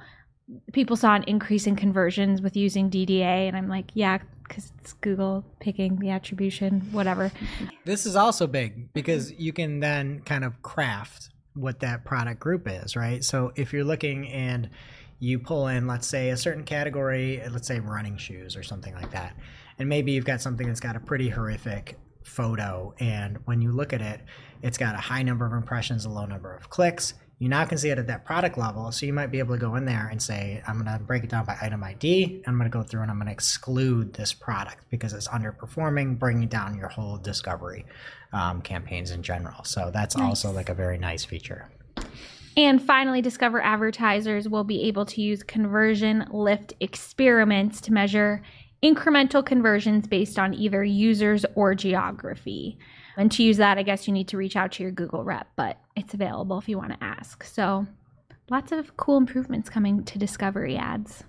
people 0.72 0.96
saw 0.96 1.14
an 1.14 1.24
increase 1.28 1.68
in 1.68 1.76
conversions 1.76 2.42
with 2.42 2.56
using 2.56 2.90
DDA. 2.90 3.48
And 3.48 3.58
I'm 3.58 3.68
like, 3.68 3.92
yeah, 3.94 4.20
because 4.48 4.72
it's 4.80 4.94
Google 4.94 5.44
picking 5.60 5.98
the 5.98 6.10
attribution, 6.10 6.82
whatever. 6.94 7.34
This 7.84 8.06
is 8.06 8.16
also 8.16 8.48
big 8.48 8.94
because 8.94 9.32
you 9.34 9.52
can 9.52 9.82
then 9.82 10.22
kind 10.22 10.46
of 10.46 10.62
craft 10.62 11.30
what 11.54 11.82
that 11.82 12.06
product 12.06 12.40
group 12.40 12.66
is, 12.66 12.96
right? 12.96 13.24
So 13.24 13.52
if 13.56 13.74
you're 13.74 13.84
looking 13.84 14.30
and 14.30 14.70
you 15.22 15.38
pull 15.38 15.68
in, 15.68 15.86
let's 15.86 16.08
say, 16.08 16.32
a 16.32 16.38
certain 16.38 16.64
category, 16.64 17.42
let's 17.52 17.68
say 17.68 17.80
running 17.80 18.18
shoes 18.18 18.58
or 18.58 18.64
something 18.64 18.94
like 18.96 19.12
that. 19.12 19.38
And 19.78 19.88
maybe 19.88 20.12
you've 20.12 20.26
got 20.26 20.42
something 20.42 20.66
that's 20.66 20.80
got 20.80 20.96
a 20.96 21.00
pretty 21.00 21.30
horrific 21.30 22.00
photo. 22.24 22.96
And 23.00 23.38
when 23.46 23.62
you 23.62 23.72
look 23.72 23.94
at 23.94 24.02
it, 24.02 24.22
it's 24.64 24.80
got 24.80 24.96
a 24.96 24.98
high 24.98 25.22
number 25.22 25.46
of 25.46 25.54
impressions, 25.54 26.06
a 26.06 26.10
low 26.10 26.26
number 26.26 26.52
of 26.56 26.72
clicks. 26.72 27.14
You 27.38 27.50
now 27.50 27.66
can 27.66 27.78
see 27.78 27.90
it 27.90 28.00
at 28.00 28.08
that 28.08 28.26
product 28.26 28.58
level. 28.58 28.92
So 28.92 29.06
you 29.06 29.14
might 29.14 29.28
be 29.28 29.38
able 29.38 29.54
to 29.54 29.62
go 29.62 29.76
in 29.76 29.86
there 29.86 30.08
and 30.12 30.20
say, 30.20 30.64
I'm 30.68 30.84
going 30.84 30.92
to 30.92 31.04
break 31.04 31.24
it 31.24 31.30
down 31.30 31.46
by 31.46 31.56
item 31.62 31.84
ID. 31.84 32.42
I'm 32.48 32.58
going 32.58 32.70
to 32.70 32.76
go 32.76 32.82
through 32.82 33.04
and 33.04 33.12
I'm 33.12 33.18
going 33.18 33.28
to 33.28 33.32
exclude 33.32 34.14
this 34.14 34.34
product 34.34 34.86
because 34.90 35.14
it's 35.14 35.28
underperforming, 35.28 36.18
bringing 36.18 36.48
down 36.48 36.76
your 36.76 36.88
whole 36.88 37.18
discovery 37.18 37.86
um, 38.34 38.64
campaigns 38.64 39.12
in 39.12 39.22
general. 39.22 39.64
So 39.66 39.92
that's 39.94 40.18
nice. 40.18 40.28
also 40.28 40.52
like 40.52 40.70
a 40.70 40.76
very 40.76 40.98
nice 40.98 41.24
feature. 41.24 41.70
And 42.58 42.82
finally, 42.82 43.22
Discover 43.22 43.62
advertisers 43.62 44.50
will 44.50 44.64
be 44.64 44.84
able 44.84 45.06
to 45.06 45.22
use 45.22 45.42
conversion 45.44 46.26
lift 46.32 46.74
experiments 46.80 47.80
to 47.82 47.94
measure 47.94 48.42
incremental 48.84 49.46
conversions 49.46 50.08
based 50.08 50.38
on 50.38 50.54
either 50.54 50.84
users 50.84 51.46
or 51.56 51.76
geography. 51.76 52.78
And 53.18 53.32
to 53.34 53.44
use 53.44 53.58
that, 53.58 53.78
I 53.78 53.84
guess 53.84 54.08
you 54.08 54.14
need 54.14 54.28
to 54.30 54.38
reach 54.38 54.56
out 54.56 54.74
to 54.74 54.84
your 54.84 54.92
Google 54.92 55.24
rep, 55.24 55.48
but 55.56 55.78
it's 55.96 56.14
available 56.14 56.58
if 56.58 56.68
you 56.68 56.78
want 56.78 56.92
to 56.92 57.04
ask. 57.04 57.44
So, 57.44 57.86
lots 58.50 58.72
of 58.72 58.98
cool 58.98 59.18
improvements 59.18 59.70
coming 59.70 60.04
to 60.06 60.18
Discovery 60.18 60.78
ads. 60.78 61.24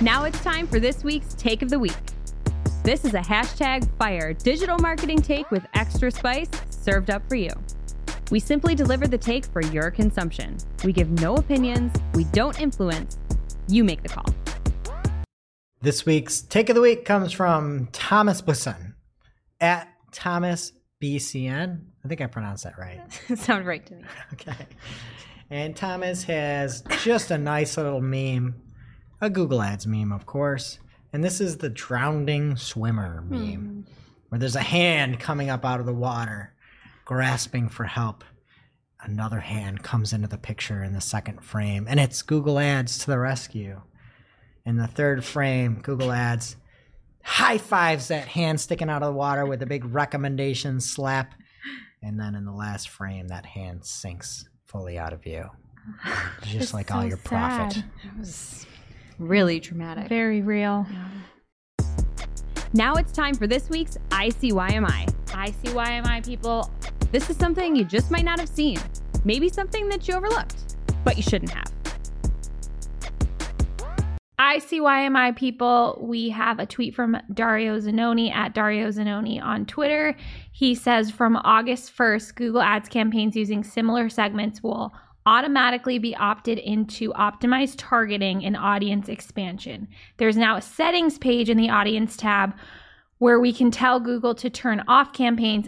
Now 0.00 0.24
it's 0.24 0.42
time 0.42 0.66
for 0.66 0.80
this 0.80 1.04
week's 1.04 1.34
Take 1.34 1.60
of 1.60 1.68
the 1.68 1.78
Week. 1.78 1.92
This 2.82 3.04
is 3.04 3.12
a 3.12 3.20
hashtag 3.20 3.86
fire 3.98 4.32
digital 4.32 4.78
marketing 4.78 5.20
take 5.20 5.50
with 5.50 5.66
extra 5.74 6.10
spice 6.10 6.48
served 6.70 7.10
up 7.10 7.28
for 7.28 7.34
you. 7.34 7.50
We 8.30 8.38
simply 8.38 8.76
deliver 8.76 9.08
the 9.08 9.18
take 9.18 9.44
for 9.44 9.60
your 9.60 9.90
consumption. 9.90 10.56
We 10.84 10.92
give 10.92 11.10
no 11.20 11.34
opinions, 11.34 11.92
we 12.14 12.24
don't 12.24 12.58
influence. 12.60 13.18
You 13.66 13.82
make 13.82 14.02
the 14.02 14.08
call. 14.08 14.26
This 15.82 16.06
week's 16.06 16.40
take 16.40 16.68
of 16.68 16.76
the 16.76 16.80
week 16.80 17.04
comes 17.04 17.32
from 17.32 17.88
Thomas 17.92 18.40
Busson 18.40 18.94
at 19.60 19.88
Thomas 20.12 20.72
BCN. 21.02 21.80
I 22.04 22.08
think 22.08 22.20
I 22.20 22.26
pronounced 22.26 22.64
that 22.64 22.78
right. 22.78 23.00
Sound 23.36 23.66
right 23.66 23.84
to 23.86 23.94
me. 23.94 24.04
Okay. 24.34 24.66
And 25.52 25.74
Thomas 25.74 26.22
has 26.24 26.84
just 27.02 27.32
a 27.32 27.38
nice 27.38 27.76
little 27.76 28.00
meme, 28.00 28.54
a 29.20 29.28
Google 29.28 29.60
Ads 29.60 29.84
meme, 29.84 30.12
of 30.12 30.24
course. 30.24 30.78
And 31.12 31.24
this 31.24 31.40
is 31.40 31.56
the 31.56 31.68
drowning 31.68 32.54
swimmer 32.54 33.24
meme, 33.28 33.84
hmm. 33.84 33.92
where 34.28 34.38
there's 34.38 34.54
a 34.54 34.60
hand 34.60 35.18
coming 35.18 35.50
up 35.50 35.64
out 35.64 35.80
of 35.80 35.86
the 35.86 35.92
water 35.92 36.54
grasping 37.10 37.68
for 37.68 37.82
help. 37.82 38.22
Another 39.02 39.40
hand 39.40 39.82
comes 39.82 40.12
into 40.12 40.28
the 40.28 40.38
picture 40.38 40.84
in 40.84 40.92
the 40.92 41.00
second 41.00 41.42
frame, 41.42 41.86
and 41.88 41.98
it's 41.98 42.22
Google 42.22 42.56
Ads 42.56 42.98
to 42.98 43.06
the 43.08 43.18
rescue. 43.18 43.80
In 44.64 44.76
the 44.76 44.86
third 44.86 45.24
frame, 45.24 45.80
Google 45.82 46.12
Ads 46.12 46.54
high 47.24 47.58
fives 47.58 48.08
that 48.08 48.28
hand 48.28 48.60
sticking 48.60 48.88
out 48.88 49.02
of 49.02 49.12
the 49.12 49.18
water 49.18 49.44
with 49.44 49.60
a 49.60 49.66
big 49.66 49.84
recommendation 49.86 50.80
slap. 50.80 51.34
And 52.00 52.18
then 52.18 52.36
in 52.36 52.44
the 52.44 52.52
last 52.52 52.88
frame, 52.88 53.26
that 53.26 53.44
hand 53.44 53.84
sinks 53.84 54.48
fully 54.66 54.96
out 54.96 55.12
of 55.12 55.20
view. 55.20 55.50
Just 56.44 56.74
like 56.74 56.90
so 56.90 56.94
all 56.94 57.04
your 57.04 57.16
sad. 57.16 57.24
profit. 57.24 57.84
That 58.04 58.18
was 58.18 58.66
really 59.18 59.58
dramatic. 59.58 60.08
Very 60.08 60.42
real. 60.42 60.86
Yeah. 60.88 61.08
Now 62.72 62.94
it's 62.94 63.10
time 63.10 63.34
for 63.34 63.48
this 63.48 63.68
week's 63.68 63.98
ICYMI. 64.10 65.12
ICYMI 65.26 66.24
people. 66.24 66.70
This 67.12 67.28
is 67.28 67.36
something 67.36 67.74
you 67.74 67.84
just 67.84 68.10
might 68.10 68.24
not 68.24 68.38
have 68.38 68.48
seen. 68.48 68.78
Maybe 69.24 69.48
something 69.48 69.88
that 69.88 70.06
you 70.06 70.14
overlooked, 70.14 70.76
but 71.04 71.16
you 71.16 71.22
shouldn't 71.24 71.50
have. 71.50 71.72
ICYMI 74.38 75.36
people, 75.36 75.98
we 76.00 76.30
have 76.30 76.58
a 76.58 76.66
tweet 76.66 76.94
from 76.94 77.16
Dario 77.34 77.78
Zannoni 77.78 78.32
at 78.32 78.54
Dario 78.54 78.88
Zannoni 78.88 79.42
on 79.42 79.66
Twitter. 79.66 80.16
He 80.52 80.74
says 80.74 81.10
from 81.10 81.36
August 81.36 81.94
1st, 81.96 82.36
Google 82.36 82.62
Ads 82.62 82.88
campaigns 82.88 83.36
using 83.36 83.64
similar 83.64 84.08
segments 84.08 84.62
will 84.62 84.94
automatically 85.26 85.98
be 85.98 86.16
opted 86.16 86.58
into 86.58 87.12
optimized 87.12 87.74
targeting 87.76 88.44
and 88.44 88.56
audience 88.56 89.08
expansion. 89.08 89.88
There's 90.16 90.36
now 90.36 90.56
a 90.56 90.62
settings 90.62 91.18
page 91.18 91.50
in 91.50 91.58
the 91.58 91.70
audience 91.70 92.16
tab 92.16 92.54
where 93.18 93.38
we 93.38 93.52
can 93.52 93.70
tell 93.70 94.00
Google 94.00 94.34
to 94.36 94.48
turn 94.48 94.82
off 94.88 95.12
campaigns 95.12 95.66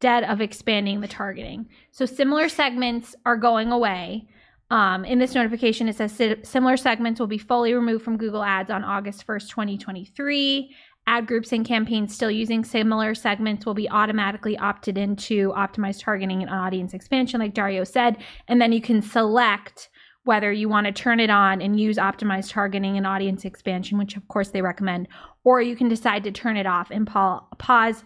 instead 0.00 0.24
of 0.24 0.40
expanding 0.40 1.02
the 1.02 1.08
targeting. 1.08 1.68
So 1.90 2.06
similar 2.06 2.48
segments 2.48 3.14
are 3.26 3.36
going 3.36 3.70
away. 3.70 4.26
Um, 4.70 5.04
in 5.04 5.18
this 5.18 5.34
notification, 5.34 5.90
it 5.90 5.96
says 5.96 6.18
similar 6.42 6.78
segments 6.78 7.20
will 7.20 7.26
be 7.26 7.36
fully 7.36 7.74
removed 7.74 8.02
from 8.02 8.16
Google 8.16 8.42
Ads 8.42 8.70
on 8.70 8.82
August 8.82 9.26
1st, 9.26 9.50
2023. 9.50 10.74
Ad 11.06 11.26
groups 11.26 11.52
and 11.52 11.66
campaigns 11.66 12.14
still 12.14 12.30
using 12.30 12.64
similar 12.64 13.14
segments 13.14 13.66
will 13.66 13.74
be 13.74 13.90
automatically 13.90 14.56
opted 14.56 14.96
into 14.96 15.50
optimized 15.50 16.00
targeting 16.00 16.40
and 16.40 16.50
audience 16.50 16.94
expansion, 16.94 17.38
like 17.38 17.52
Dario 17.52 17.84
said. 17.84 18.16
And 18.48 18.58
then 18.58 18.72
you 18.72 18.80
can 18.80 19.02
select 19.02 19.90
whether 20.24 20.50
you 20.50 20.70
want 20.70 20.86
to 20.86 20.92
turn 20.92 21.20
it 21.20 21.30
on 21.30 21.60
and 21.60 21.78
use 21.78 21.98
optimized 21.98 22.52
targeting 22.52 22.96
and 22.96 23.06
audience 23.06 23.44
expansion, 23.44 23.98
which 23.98 24.16
of 24.16 24.26
course 24.28 24.48
they 24.48 24.62
recommend, 24.62 25.08
or 25.44 25.60
you 25.60 25.76
can 25.76 25.88
decide 25.90 26.24
to 26.24 26.32
turn 26.32 26.56
it 26.56 26.66
off 26.66 26.90
and 26.90 27.06
pa- 27.06 27.44
pause 27.58 28.02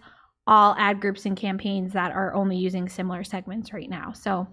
all 0.47 0.75
ad 0.77 1.01
groups 1.01 1.25
and 1.25 1.35
campaigns 1.35 1.93
that 1.93 2.11
are 2.11 2.33
only 2.33 2.57
using 2.57 2.87
similar 2.87 3.23
segments 3.23 3.73
right 3.73 3.89
now. 3.89 4.11
So 4.13 4.47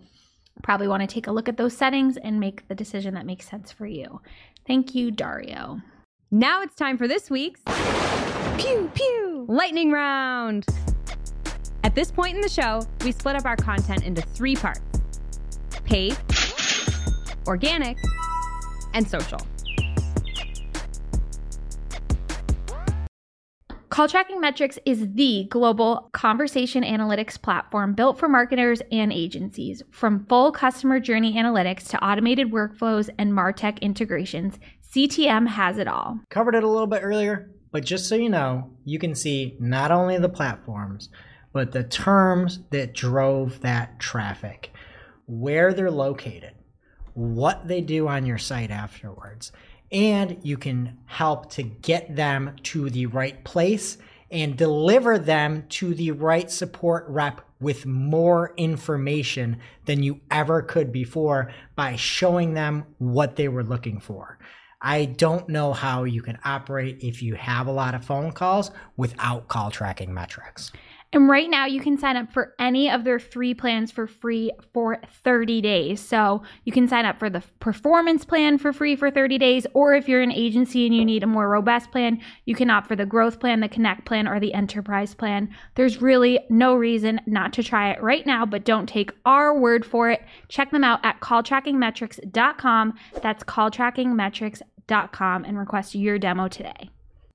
probably 0.62 0.88
want 0.88 1.02
to 1.02 1.06
take 1.06 1.26
a 1.26 1.32
look 1.32 1.48
at 1.48 1.56
those 1.56 1.76
settings 1.76 2.16
and 2.16 2.38
make 2.38 2.66
the 2.68 2.74
decision 2.74 3.14
that 3.14 3.26
makes 3.26 3.48
sense 3.48 3.72
for 3.72 3.86
you. 3.86 4.20
Thank 4.66 4.94
you, 4.94 5.10
Dario. 5.10 5.80
Now 6.30 6.62
it's 6.62 6.74
time 6.74 6.96
for 6.96 7.08
this 7.08 7.30
week's 7.30 7.60
Pew 8.58 8.90
Pew 8.94 9.44
Lightning 9.48 9.90
Round. 9.90 10.64
At 11.84 11.94
this 11.94 12.10
point 12.10 12.36
in 12.36 12.40
the 12.40 12.48
show, 12.48 12.86
we 13.04 13.12
split 13.12 13.36
up 13.36 13.44
our 13.44 13.56
content 13.56 14.04
into 14.04 14.22
three 14.22 14.56
parts 14.56 14.80
paid, 15.84 16.16
organic, 17.46 17.98
and 18.94 19.06
social. 19.06 19.38
Call 23.92 24.08
Tracking 24.08 24.40
Metrics 24.40 24.78
is 24.86 25.06
the 25.12 25.44
global 25.50 26.08
conversation 26.14 26.82
analytics 26.82 27.38
platform 27.38 27.92
built 27.92 28.18
for 28.18 28.26
marketers 28.26 28.80
and 28.90 29.12
agencies. 29.12 29.82
From 29.90 30.24
full 30.30 30.50
customer 30.50 30.98
journey 30.98 31.34
analytics 31.34 31.88
to 31.88 32.02
automated 32.02 32.50
workflows 32.50 33.10
and 33.18 33.34
MarTech 33.34 33.78
integrations, 33.82 34.58
CTM 34.94 35.46
has 35.46 35.76
it 35.76 35.88
all. 35.88 36.18
Covered 36.30 36.54
it 36.54 36.64
a 36.64 36.68
little 36.68 36.86
bit 36.86 37.02
earlier, 37.02 37.50
but 37.70 37.84
just 37.84 38.08
so 38.08 38.14
you 38.14 38.30
know, 38.30 38.70
you 38.86 38.98
can 38.98 39.14
see 39.14 39.58
not 39.60 39.90
only 39.92 40.16
the 40.16 40.26
platforms, 40.30 41.10
but 41.52 41.72
the 41.72 41.84
terms 41.84 42.60
that 42.70 42.94
drove 42.94 43.60
that 43.60 44.00
traffic, 44.00 44.72
where 45.26 45.74
they're 45.74 45.90
located, 45.90 46.54
what 47.12 47.68
they 47.68 47.82
do 47.82 48.08
on 48.08 48.24
your 48.24 48.38
site 48.38 48.70
afterwards. 48.70 49.52
And 49.92 50.38
you 50.42 50.56
can 50.56 50.98
help 51.04 51.50
to 51.52 51.62
get 51.62 52.16
them 52.16 52.56
to 52.64 52.90
the 52.90 53.06
right 53.06 53.44
place 53.44 53.98
and 54.30 54.56
deliver 54.56 55.18
them 55.18 55.66
to 55.68 55.94
the 55.94 56.10
right 56.12 56.50
support 56.50 57.04
rep 57.06 57.42
with 57.60 57.86
more 57.86 58.54
information 58.56 59.58
than 59.84 60.02
you 60.02 60.20
ever 60.30 60.62
could 60.62 60.90
before 60.90 61.52
by 61.76 61.94
showing 61.96 62.54
them 62.54 62.84
what 62.98 63.36
they 63.36 63.46
were 63.48 63.62
looking 63.62 64.00
for. 64.00 64.38
I 64.80 65.04
don't 65.04 65.48
know 65.48 65.72
how 65.72 66.04
you 66.04 66.22
can 66.22 66.38
operate 66.44 66.98
if 67.02 67.22
you 67.22 67.36
have 67.36 67.68
a 67.68 67.72
lot 67.72 67.94
of 67.94 68.04
phone 68.04 68.32
calls 68.32 68.72
without 68.96 69.46
call 69.46 69.70
tracking 69.70 70.12
metrics. 70.12 70.72
And 71.14 71.28
right 71.28 71.50
now, 71.50 71.66
you 71.66 71.80
can 71.80 71.98
sign 71.98 72.16
up 72.16 72.32
for 72.32 72.54
any 72.58 72.90
of 72.90 73.04
their 73.04 73.20
three 73.20 73.52
plans 73.52 73.92
for 73.92 74.06
free 74.06 74.50
for 74.72 74.98
30 75.22 75.60
days. 75.60 76.00
So 76.00 76.42
you 76.64 76.72
can 76.72 76.88
sign 76.88 77.04
up 77.04 77.18
for 77.18 77.28
the 77.28 77.42
performance 77.60 78.24
plan 78.24 78.56
for 78.56 78.72
free 78.72 78.96
for 78.96 79.10
30 79.10 79.36
days, 79.36 79.66
or 79.74 79.94
if 79.94 80.08
you're 80.08 80.22
an 80.22 80.32
agency 80.32 80.86
and 80.86 80.96
you 80.96 81.04
need 81.04 81.22
a 81.22 81.26
more 81.26 81.50
robust 81.50 81.90
plan, 81.90 82.18
you 82.46 82.54
can 82.54 82.70
opt 82.70 82.88
for 82.88 82.96
the 82.96 83.04
growth 83.04 83.40
plan, 83.40 83.60
the 83.60 83.68
connect 83.68 84.06
plan, 84.06 84.26
or 84.26 84.40
the 84.40 84.54
enterprise 84.54 85.14
plan. 85.14 85.54
There's 85.74 86.00
really 86.00 86.40
no 86.48 86.74
reason 86.74 87.20
not 87.26 87.52
to 87.54 87.62
try 87.62 87.90
it 87.90 88.02
right 88.02 88.24
now, 88.24 88.46
but 88.46 88.64
don't 88.64 88.88
take 88.88 89.12
our 89.26 89.54
word 89.54 89.84
for 89.84 90.08
it. 90.08 90.22
Check 90.48 90.70
them 90.70 90.84
out 90.84 91.04
at 91.04 91.20
calltrackingmetrics.com. 91.20 92.94
That's 93.20 93.44
calltrackingmetrics.com 93.44 95.44
and 95.44 95.58
request 95.58 95.94
your 95.94 96.18
demo 96.18 96.48
today. 96.48 96.88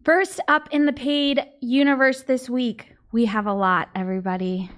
First 0.04 0.40
up 0.48 0.68
in 0.72 0.88
the 0.88 0.94
paid 0.94 1.46
universe 1.62 2.24
this 2.24 2.50
week, 2.50 2.96
we 3.12 3.26
have 3.26 3.48
a 3.48 3.54
lot, 3.54 3.90
everybody. 3.96 4.70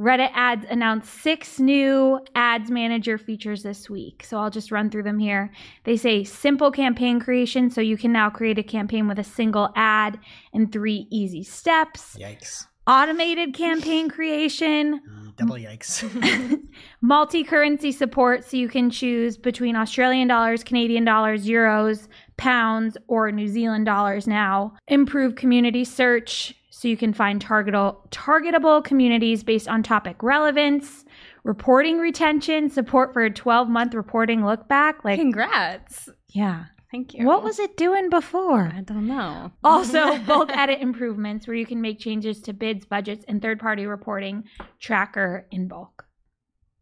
Reddit 0.00 0.30
ads 0.32 0.64
announced 0.70 1.12
six 1.12 1.60
new 1.60 2.20
ads 2.34 2.70
manager 2.70 3.18
features 3.18 3.62
this 3.62 3.90
week. 3.90 4.24
So 4.24 4.38
I'll 4.38 4.48
just 4.48 4.72
run 4.72 4.88
through 4.88 5.02
them 5.02 5.18
here. 5.18 5.52
They 5.84 5.98
say 5.98 6.24
simple 6.24 6.70
campaign 6.70 7.20
creation. 7.20 7.68
So 7.68 7.82
you 7.82 7.98
can 7.98 8.10
now 8.10 8.30
create 8.30 8.58
a 8.58 8.62
campaign 8.62 9.08
with 9.08 9.18
a 9.18 9.24
single 9.24 9.70
ad 9.76 10.18
in 10.54 10.68
three 10.68 11.06
easy 11.10 11.42
steps. 11.42 12.16
Yikes. 12.18 12.66
Automated 12.86 13.52
campaign 13.52 14.08
creation, 14.08 15.00
mm, 15.06 15.36
Double 15.36 15.56
yikes. 15.56 16.02
multi 17.02 17.44
currency 17.44 17.92
support. 17.92 18.42
So 18.44 18.56
you 18.56 18.68
can 18.68 18.88
choose 18.88 19.36
between 19.36 19.76
Australian 19.76 20.28
dollars, 20.28 20.64
Canadian 20.64 21.04
dollars, 21.04 21.46
euros, 21.46 22.08
pounds, 22.38 22.96
or 23.06 23.30
New 23.30 23.48
Zealand 23.48 23.84
dollars 23.84 24.26
now. 24.26 24.74
Improve 24.88 25.34
community 25.34 25.84
search. 25.84 26.54
So 26.80 26.88
you 26.88 26.96
can 26.96 27.12
find 27.12 27.44
targetable, 27.44 28.08
targetable 28.08 28.82
communities 28.82 29.44
based 29.44 29.68
on 29.68 29.82
topic 29.82 30.22
relevance, 30.22 31.04
reporting 31.44 31.98
retention, 31.98 32.70
support 32.70 33.12
for 33.12 33.22
a 33.22 33.30
12 33.30 33.68
month 33.68 33.92
reporting 33.92 34.46
look 34.46 34.66
back. 34.66 35.04
Like, 35.04 35.18
Congrats. 35.18 36.08
yeah. 36.30 36.64
Thank 36.90 37.12
you. 37.12 37.26
What 37.26 37.42
was 37.42 37.58
it 37.58 37.76
doing 37.76 38.08
before? 38.08 38.72
I 38.74 38.80
don't 38.80 39.06
know. 39.06 39.52
Also, 39.62 40.16
bulk 40.26 40.56
edit 40.56 40.80
improvements 40.80 41.46
where 41.46 41.54
you 41.54 41.66
can 41.66 41.82
make 41.82 41.98
changes 41.98 42.40
to 42.40 42.54
bids, 42.54 42.86
budgets, 42.86 43.26
and 43.28 43.42
third 43.42 43.60
party 43.60 43.84
reporting 43.84 44.44
tracker 44.80 45.46
in 45.50 45.68
bulk. 45.68 46.06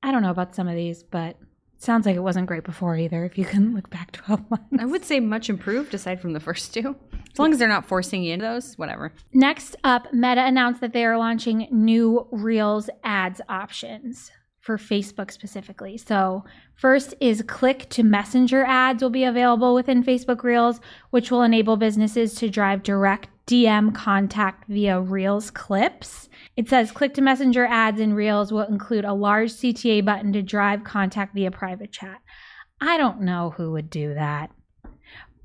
I 0.00 0.12
don't 0.12 0.22
know 0.22 0.30
about 0.30 0.54
some 0.54 0.68
of 0.68 0.76
these, 0.76 1.02
but 1.02 1.38
sounds 1.78 2.06
like 2.06 2.14
it 2.14 2.22
wasn't 2.22 2.46
great 2.46 2.62
before 2.62 2.96
either, 2.96 3.24
if 3.24 3.36
you 3.36 3.44
can 3.44 3.74
look 3.74 3.90
back 3.90 4.12
12 4.12 4.48
months. 4.48 4.64
I 4.78 4.84
would 4.84 5.04
say 5.04 5.18
much 5.18 5.50
improved 5.50 5.92
aside 5.92 6.20
from 6.20 6.34
the 6.34 6.40
first 6.40 6.72
two. 6.72 6.94
As 7.38 7.40
long 7.40 7.52
as 7.52 7.60
they're 7.60 7.68
not 7.68 7.86
forcing 7.86 8.24
you 8.24 8.32
into 8.32 8.46
those, 8.46 8.74
whatever. 8.76 9.12
Next 9.32 9.76
up, 9.84 10.12
Meta 10.12 10.44
announced 10.44 10.80
that 10.80 10.92
they 10.92 11.04
are 11.04 11.16
launching 11.16 11.68
new 11.70 12.26
Reels 12.32 12.90
ads 13.04 13.40
options 13.48 14.32
for 14.58 14.76
Facebook 14.76 15.30
specifically. 15.30 15.96
So, 15.96 16.44
first 16.74 17.14
is 17.20 17.44
click 17.46 17.88
to 17.90 18.02
messenger 18.02 18.64
ads 18.64 19.04
will 19.04 19.10
be 19.10 19.22
available 19.22 19.72
within 19.72 20.02
Facebook 20.02 20.42
Reels, 20.42 20.80
which 21.10 21.30
will 21.30 21.42
enable 21.42 21.76
businesses 21.76 22.34
to 22.34 22.50
drive 22.50 22.82
direct 22.82 23.28
DM 23.46 23.94
contact 23.94 24.64
via 24.66 25.00
Reels 25.00 25.52
clips. 25.52 26.28
It 26.56 26.68
says 26.68 26.90
click 26.90 27.14
to 27.14 27.22
messenger 27.22 27.66
ads 27.66 28.00
in 28.00 28.14
Reels 28.14 28.50
will 28.50 28.62
include 28.62 29.04
a 29.04 29.14
large 29.14 29.52
CTA 29.52 30.04
button 30.04 30.32
to 30.32 30.42
drive 30.42 30.82
contact 30.82 31.36
via 31.36 31.52
private 31.52 31.92
chat. 31.92 32.20
I 32.80 32.98
don't 32.98 33.20
know 33.20 33.54
who 33.56 33.70
would 33.70 33.90
do 33.90 34.14
that. 34.14 34.50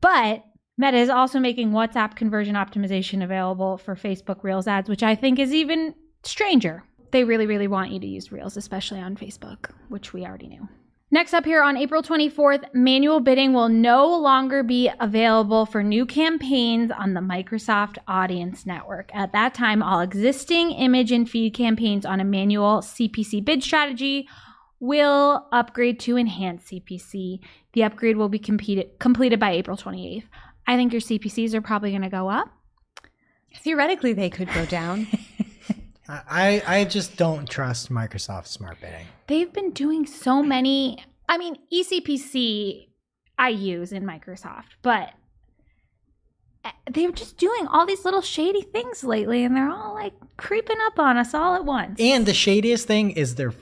But 0.01 0.43
Meta 0.77 0.97
is 0.97 1.09
also 1.09 1.39
making 1.39 1.71
WhatsApp 1.71 2.15
conversion 2.15 2.55
optimization 2.55 3.23
available 3.23 3.77
for 3.77 3.95
Facebook 3.95 4.43
Reels 4.43 4.67
ads, 4.67 4.89
which 4.89 5.03
I 5.03 5.13
think 5.13 5.37
is 5.37 5.53
even 5.53 5.93
stranger. 6.23 6.83
They 7.11 7.23
really, 7.23 7.45
really 7.45 7.67
want 7.67 7.91
you 7.91 7.99
to 7.99 8.07
use 8.07 8.31
Reels, 8.31 8.57
especially 8.57 8.99
on 8.99 9.15
Facebook, 9.15 9.69
which 9.89 10.13
we 10.13 10.25
already 10.25 10.47
knew. 10.47 10.67
Next 11.11 11.35
up 11.35 11.45
here 11.45 11.61
on 11.61 11.77
April 11.77 12.01
24th, 12.01 12.73
manual 12.73 13.19
bidding 13.19 13.53
will 13.53 13.69
no 13.69 14.17
longer 14.17 14.63
be 14.63 14.89
available 14.99 15.67
for 15.67 15.83
new 15.83 16.07
campaigns 16.07 16.89
on 16.89 17.13
the 17.13 17.21
Microsoft 17.21 17.99
Audience 18.07 18.65
Network. 18.65 19.11
At 19.13 19.31
that 19.33 19.53
time, 19.53 19.83
all 19.83 19.99
existing 19.99 20.71
image 20.71 21.11
and 21.11 21.29
feed 21.29 21.53
campaigns 21.53 22.03
on 22.03 22.19
a 22.19 22.23
manual 22.23 22.79
CPC 22.79 23.45
bid 23.45 23.61
strategy 23.61 24.27
will 24.79 25.47
upgrade 25.51 25.99
to 25.99 26.17
enhanced 26.17 26.65
CPC. 26.69 27.41
The 27.73 27.83
upgrade 27.83 28.17
will 28.17 28.27
be 28.27 28.39
competed, 28.39 28.97
completed 28.97 29.39
by 29.39 29.51
April 29.51 29.77
28th. 29.77 30.23
I 30.67 30.75
think 30.75 30.93
your 30.93 31.01
CPCs 31.01 31.53
are 31.53 31.61
probably 31.61 31.91
going 31.91 32.03
to 32.03 32.09
go 32.09 32.29
up. 32.29 32.49
Theoretically, 33.57 34.13
they 34.13 34.29
could 34.29 34.51
go 34.53 34.65
down. 34.65 35.07
I, 36.07 36.61
I 36.65 36.83
just 36.85 37.17
don't 37.17 37.47
trust 37.47 37.91
Microsoft 37.91 38.47
Smart 38.47 38.79
Bidding. 38.81 39.05
They've 39.27 39.51
been 39.51 39.71
doing 39.71 40.05
so 40.05 40.43
many. 40.43 41.03
I 41.29 41.37
mean, 41.37 41.57
eCPC 41.71 42.87
I 43.37 43.49
use 43.49 43.91
in 43.91 44.03
Microsoft, 44.03 44.75
but 44.81 45.11
eh, 46.65 46.71
they're 46.91 47.11
just 47.11 47.37
doing 47.37 47.67
all 47.67 47.85
these 47.85 48.05
little 48.05 48.21
shady 48.21 48.61
things 48.61 49.03
lately, 49.03 49.43
and 49.43 49.55
they're 49.55 49.71
all 49.71 49.93
like 49.93 50.13
creeping 50.37 50.77
up 50.85 50.99
on 50.99 51.17
us 51.17 51.33
all 51.33 51.55
at 51.55 51.65
once. 51.65 51.99
And 51.99 52.25
the 52.25 52.33
shadiest 52.33 52.85
thing 52.85 53.11
is 53.11 53.35
their 53.35 53.53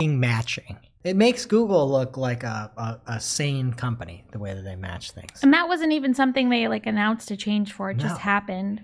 fing 0.00 0.20
matching. 0.20 0.78
It 1.08 1.16
makes 1.16 1.46
Google 1.46 1.90
look 1.90 2.16
like 2.18 2.42
a, 2.44 2.70
a, 2.76 3.14
a 3.14 3.20
sane 3.20 3.72
company, 3.72 4.24
the 4.30 4.38
way 4.38 4.52
that 4.52 4.62
they 4.62 4.76
match 4.76 5.12
things. 5.12 5.42
And 5.42 5.54
that 5.54 5.66
wasn't 5.68 5.92
even 5.92 6.12
something 6.12 6.50
they 6.50 6.68
like 6.68 6.84
announced 6.86 7.30
a 7.30 7.36
change 7.36 7.72
for. 7.72 7.90
It 7.90 7.96
No. 7.96 8.02
just 8.04 8.20
happened. 8.20 8.82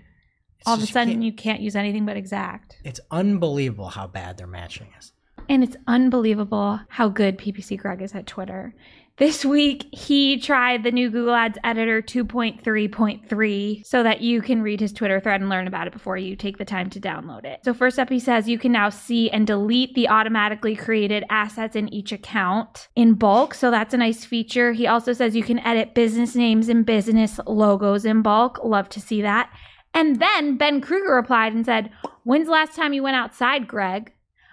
It's 0.58 0.66
all 0.66 0.74
of 0.74 0.80
a 0.80 0.82
just- 0.84 0.94
sudden, 0.94 1.14
can't- 1.14 1.22
you 1.22 1.32
can't 1.34 1.60
use 1.60 1.76
anything 1.76 2.06
but 2.06 2.16
exact. 2.16 2.78
It's 2.82 3.00
unbelievable 3.10 3.88
how 3.90 4.06
bad 4.06 4.38
their 4.38 4.46
matching 4.46 4.86
is. 4.98 5.12
And 5.50 5.62
it's 5.62 5.76
unbelievable 5.86 6.80
how 6.88 7.10
good 7.10 7.36
PPC 7.36 7.76
Greg 7.78 8.00
is 8.00 8.14
at 8.14 8.26
Twitter. 8.26 8.74
This 9.16 9.44
week, 9.44 9.86
he 9.92 10.40
tried 10.40 10.82
the 10.82 10.90
new 10.90 11.08
Google 11.08 11.36
Ads 11.36 11.56
Editor 11.62 12.02
2.3.3 12.02 13.86
so 13.86 14.02
that 14.02 14.22
you 14.22 14.42
can 14.42 14.60
read 14.60 14.80
his 14.80 14.92
Twitter 14.92 15.20
thread 15.20 15.40
and 15.40 15.48
learn 15.48 15.68
about 15.68 15.86
it 15.86 15.92
before 15.92 16.16
you 16.16 16.34
take 16.34 16.58
the 16.58 16.64
time 16.64 16.90
to 16.90 16.98
download 16.98 17.44
it. 17.44 17.60
So, 17.64 17.72
first 17.72 18.00
up, 18.00 18.08
he 18.08 18.18
says 18.18 18.48
you 18.48 18.58
can 18.58 18.72
now 18.72 18.88
see 18.88 19.30
and 19.30 19.46
delete 19.46 19.94
the 19.94 20.08
automatically 20.08 20.74
created 20.74 21.22
assets 21.30 21.76
in 21.76 21.94
each 21.94 22.10
account 22.10 22.88
in 22.96 23.14
bulk. 23.14 23.54
So, 23.54 23.70
that's 23.70 23.94
a 23.94 23.98
nice 23.98 24.24
feature. 24.24 24.72
He 24.72 24.88
also 24.88 25.12
says 25.12 25.36
you 25.36 25.44
can 25.44 25.60
edit 25.60 25.94
business 25.94 26.34
names 26.34 26.68
and 26.68 26.84
business 26.84 27.38
logos 27.46 28.04
in 28.04 28.20
bulk. 28.20 28.64
Love 28.64 28.88
to 28.88 29.00
see 29.00 29.22
that. 29.22 29.48
And 29.94 30.18
then 30.18 30.56
Ben 30.56 30.80
Kruger 30.80 31.14
replied 31.14 31.52
and 31.54 31.64
said, 31.64 31.92
When's 32.24 32.46
the 32.46 32.52
last 32.52 32.74
time 32.74 32.92
you 32.92 33.04
went 33.04 33.14
outside, 33.14 33.68
Greg? 33.68 34.10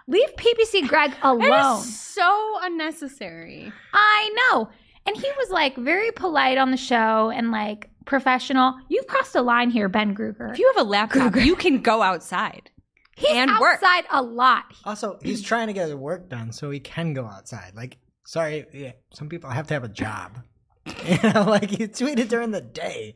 Leave 0.07 0.29
PPC 0.35 0.87
Greg 0.87 1.11
alone. 1.23 1.79
is 1.81 1.97
so 1.99 2.57
unnecessary. 2.61 3.71
I 3.93 4.29
know. 4.51 4.69
And 5.05 5.15
he 5.15 5.27
was 5.37 5.49
like 5.49 5.75
very 5.77 6.11
polite 6.11 6.57
on 6.57 6.71
the 6.71 6.77
show 6.77 7.29
and 7.31 7.51
like 7.51 7.89
professional. 8.05 8.75
You've 8.89 9.07
crossed 9.07 9.35
a 9.35 9.41
line 9.41 9.69
here, 9.69 9.89
Ben 9.89 10.13
Kruger. 10.15 10.47
If 10.51 10.59
you 10.59 10.71
have 10.75 10.85
a 10.85 10.87
laptop, 10.89 11.35
you 11.35 11.55
can 11.55 11.81
go 11.81 12.01
outside. 12.01 12.69
He's 13.15 13.31
and 13.31 13.51
work. 13.59 13.75
outside 13.83 14.05
a 14.11 14.21
lot. 14.21 14.63
Also, 14.85 15.19
he's 15.21 15.41
trying 15.41 15.67
to 15.67 15.73
get 15.73 15.85
his 15.87 15.95
work 15.95 16.29
done 16.29 16.51
so 16.51 16.69
he 16.71 16.79
can 16.79 17.13
go 17.13 17.25
outside. 17.25 17.73
Like, 17.75 17.97
sorry, 18.25 18.65
yeah, 18.73 18.93
some 19.13 19.29
people 19.29 19.49
have 19.49 19.67
to 19.67 19.73
have 19.73 19.83
a 19.83 19.89
job. 19.89 20.39
You 21.05 21.17
know, 21.31 21.43
like 21.43 21.77
you 21.79 21.87
tweeted 21.87 22.27
during 22.29 22.49
the 22.51 22.61
day. 22.61 23.13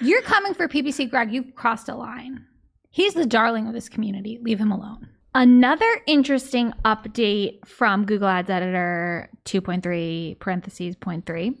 You're 0.00 0.20
coming 0.22 0.52
for 0.54 0.68
PPC 0.68 1.08
Greg. 1.08 1.32
You've 1.32 1.54
crossed 1.54 1.88
a 1.88 1.94
line. 1.94 2.44
He's 2.90 3.14
the 3.14 3.24
darling 3.24 3.66
of 3.66 3.72
this 3.72 3.88
community. 3.88 4.38
Leave 4.42 4.58
him 4.58 4.70
alone. 4.70 5.08
Another 5.34 5.86
interesting 6.06 6.74
update 6.84 7.66
from 7.66 8.04
Google 8.04 8.28
Ads 8.28 8.50
Editor 8.50 9.30
2.3 9.46 10.38
parentheses 10.38 10.94
point 10.96 11.24
three. 11.24 11.58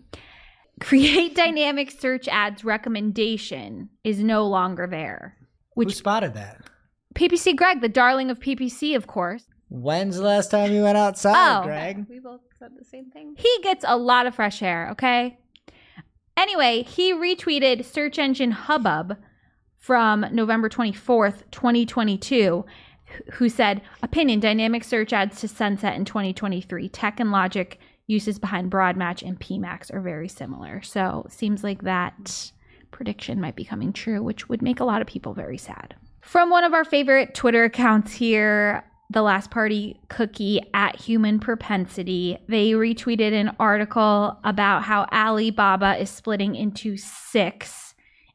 Create 0.80 1.34
dynamic 1.36 1.90
search 1.90 2.28
ads 2.28 2.64
recommendation 2.64 3.88
is 4.04 4.18
no 4.20 4.46
longer 4.46 4.86
there. 4.86 5.36
Who 5.74 5.88
spotted 5.88 6.34
that? 6.34 6.60
PPC 7.14 7.56
Greg, 7.56 7.80
the 7.80 7.88
darling 7.88 8.30
of 8.30 8.38
PPC, 8.40 8.94
of 8.94 9.06
course. 9.06 9.44
When's 9.70 10.16
the 10.16 10.22
last 10.22 10.50
time 10.50 10.72
you 10.72 10.82
went 10.82 10.98
outside, 10.98 11.60
Oh. 11.60 11.64
Greg? 11.64 12.04
We 12.10 12.18
both 12.18 12.40
said 12.58 12.72
the 12.78 12.84
same 12.84 13.10
thing. 13.10 13.36
He 13.38 13.58
gets 13.62 13.86
a 13.88 13.96
lot 13.96 14.26
of 14.26 14.34
fresh 14.34 14.62
air, 14.62 14.90
okay? 14.92 15.38
Anyway, 16.36 16.82
he 16.82 17.14
retweeted 17.14 17.86
search 17.86 18.18
engine 18.18 18.50
Hubbub 18.50 19.16
from 19.78 20.26
November 20.32 20.68
24th, 20.68 21.44
2022, 21.50 22.64
wh- 22.66 22.70
who 23.32 23.48
said, 23.48 23.82
Opinion 24.02 24.40
dynamic 24.40 24.84
search 24.84 25.12
ads 25.12 25.40
to 25.40 25.48
sunset 25.48 25.96
in 25.96 26.04
2023. 26.04 26.88
Tech 26.88 27.20
and 27.20 27.32
logic 27.32 27.78
uses 28.06 28.38
behind 28.38 28.70
Broadmatch 28.70 29.26
and 29.26 29.38
PMAX 29.40 29.92
are 29.92 30.00
very 30.00 30.28
similar. 30.28 30.82
So 30.82 31.26
seems 31.28 31.64
like 31.64 31.82
that 31.82 32.52
prediction 32.90 33.40
might 33.40 33.56
be 33.56 33.64
coming 33.64 33.92
true, 33.92 34.22
which 34.22 34.48
would 34.48 34.62
make 34.62 34.80
a 34.80 34.84
lot 34.84 35.00
of 35.00 35.08
people 35.08 35.34
very 35.34 35.58
sad. 35.58 35.94
From 36.20 36.50
one 36.50 36.64
of 36.64 36.74
our 36.74 36.84
favorite 36.84 37.34
Twitter 37.34 37.64
accounts 37.64 38.12
here, 38.12 38.84
the 39.10 39.22
last 39.22 39.50
party 39.50 40.00
cookie 40.08 40.60
at 40.72 40.96
human 40.98 41.38
propensity 41.38 42.38
they 42.48 42.70
retweeted 42.70 43.32
an 43.32 43.54
article 43.60 44.38
about 44.42 44.82
how 44.84 45.06
alibaba 45.12 45.98
is 46.00 46.08
splitting 46.08 46.54
into 46.54 46.96
six 46.96 47.81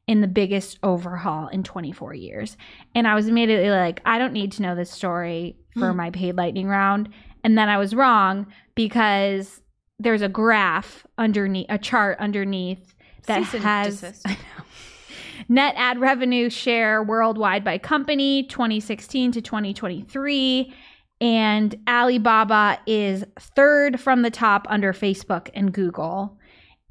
in 0.08 0.22
the 0.22 0.28
biggest 0.28 0.80
overhaul 0.84 1.48
in 1.50 1.64
24 1.64 2.14
years. 2.14 2.58
And 2.96 3.08
i 3.08 3.16
was 3.16 3.28
immediately 3.28 3.70
like 3.70 4.02
i 4.06 4.18
don't 4.18 4.34
need 4.34 4.52
to 4.54 4.62
know 4.62 4.76
this 4.76 4.92
story 4.92 5.58
for 5.74 5.92
mm. 5.92 5.96
my 5.96 6.12
paid 6.12 6.36
lightning 6.36 6.68
round. 6.68 7.10
And 7.44 7.58
then 7.58 7.70
i 7.70 7.78
was 7.78 7.94
wrong 7.94 8.48
because 8.76 9.62
there's 10.00 10.22
a 10.22 10.30
graph 10.30 11.06
underneath 11.18 11.68
a 11.70 11.78
chart 11.78 12.18
underneath 12.20 12.94
that 13.26 13.46
Cease 13.46 13.62
has 13.62 14.24
net 15.50 15.74
ad 15.78 16.00
revenue 16.00 16.50
share 16.50 17.04
worldwide 17.04 17.64
by 17.64 17.78
company 17.78 18.44
2016 18.44 19.32
to 19.34 19.42
2023 19.42 20.74
and 21.20 21.76
alibaba 21.88 22.80
is 22.86 23.26
third 23.40 24.00
from 24.00 24.22
the 24.22 24.30
top 24.30 24.68
under 24.70 24.94
facebook 24.94 25.50
and 25.54 25.74
google 25.74 26.38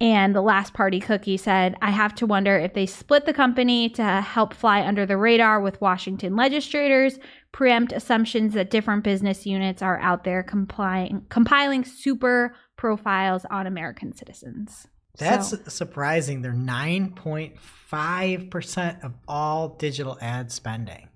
and 0.00 0.34
the 0.34 0.42
last 0.42 0.74
party 0.74 1.00
cookie 1.00 1.36
said 1.38 1.74
i 1.80 1.90
have 1.90 2.14
to 2.14 2.26
wonder 2.26 2.58
if 2.58 2.74
they 2.74 2.84
split 2.86 3.24
the 3.24 3.32
company 3.32 3.88
to 3.88 4.04
help 4.20 4.52
fly 4.52 4.82
under 4.86 5.06
the 5.06 5.16
radar 5.16 5.58
with 5.60 5.80
washington 5.80 6.36
legislators 6.36 7.18
preempt 7.52 7.92
assumptions 7.92 8.52
that 8.54 8.68
different 8.70 9.02
business 9.02 9.46
units 9.46 9.80
are 9.80 9.98
out 10.00 10.24
there 10.24 10.42
complying, 10.42 11.24
compiling 11.30 11.82
super 11.84 12.54
profiles 12.76 13.46
on 13.50 13.66
american 13.66 14.12
citizens 14.14 14.86
That's 15.18 15.48
So- 15.48 15.56
surprising. 15.68 16.42
They're 16.42 16.52
9.5% 16.52 19.02
of 19.02 19.14
all 19.26 19.70
digital 19.78 20.18
ad 20.20 20.52
spending, 20.52 21.08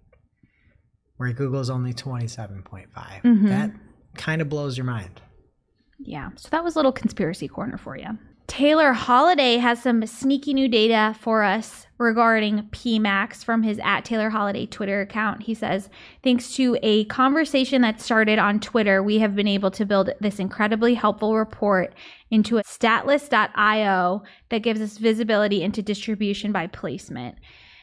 where 1.18 1.34
Google's 1.34 1.68
only 1.68 1.92
27.5. 1.92 3.20
Mhm. 3.22 3.48
That 3.48 3.72
kind 4.16 4.40
of 4.40 4.48
blows 4.48 4.78
your 4.78 4.86
mind. 4.86 5.20
Yeah. 5.98 6.30
So 6.36 6.48
that 6.50 6.64
was 6.64 6.76
a 6.76 6.78
little 6.78 6.92
conspiracy 6.92 7.46
corner 7.46 7.76
for 7.76 7.94
you. 7.98 8.16
Taylor 8.50 8.92
Holiday 8.92 9.58
has 9.58 9.80
some 9.80 10.04
sneaky 10.06 10.54
new 10.54 10.66
data 10.66 11.14
for 11.20 11.44
us 11.44 11.86
regarding 11.98 12.64
PMAX 12.72 13.44
from 13.44 13.62
his 13.62 13.78
at 13.78 14.04
Taylor 14.04 14.28
Holiday 14.28 14.66
Twitter 14.66 15.00
account. 15.00 15.44
He 15.44 15.54
says, 15.54 15.88
thanks 16.24 16.56
to 16.56 16.76
a 16.82 17.04
conversation 17.04 17.80
that 17.82 18.00
started 18.00 18.40
on 18.40 18.58
Twitter, 18.58 19.04
we 19.04 19.20
have 19.20 19.36
been 19.36 19.46
able 19.46 19.70
to 19.70 19.86
build 19.86 20.10
this 20.20 20.40
incredibly 20.40 20.94
helpful 20.94 21.36
report 21.36 21.94
into 22.32 22.58
a 22.58 22.64
statlist.io 22.64 24.24
that 24.48 24.62
gives 24.64 24.80
us 24.80 24.98
visibility 24.98 25.62
into 25.62 25.80
distribution 25.80 26.50
by 26.50 26.66
placement. 26.66 27.36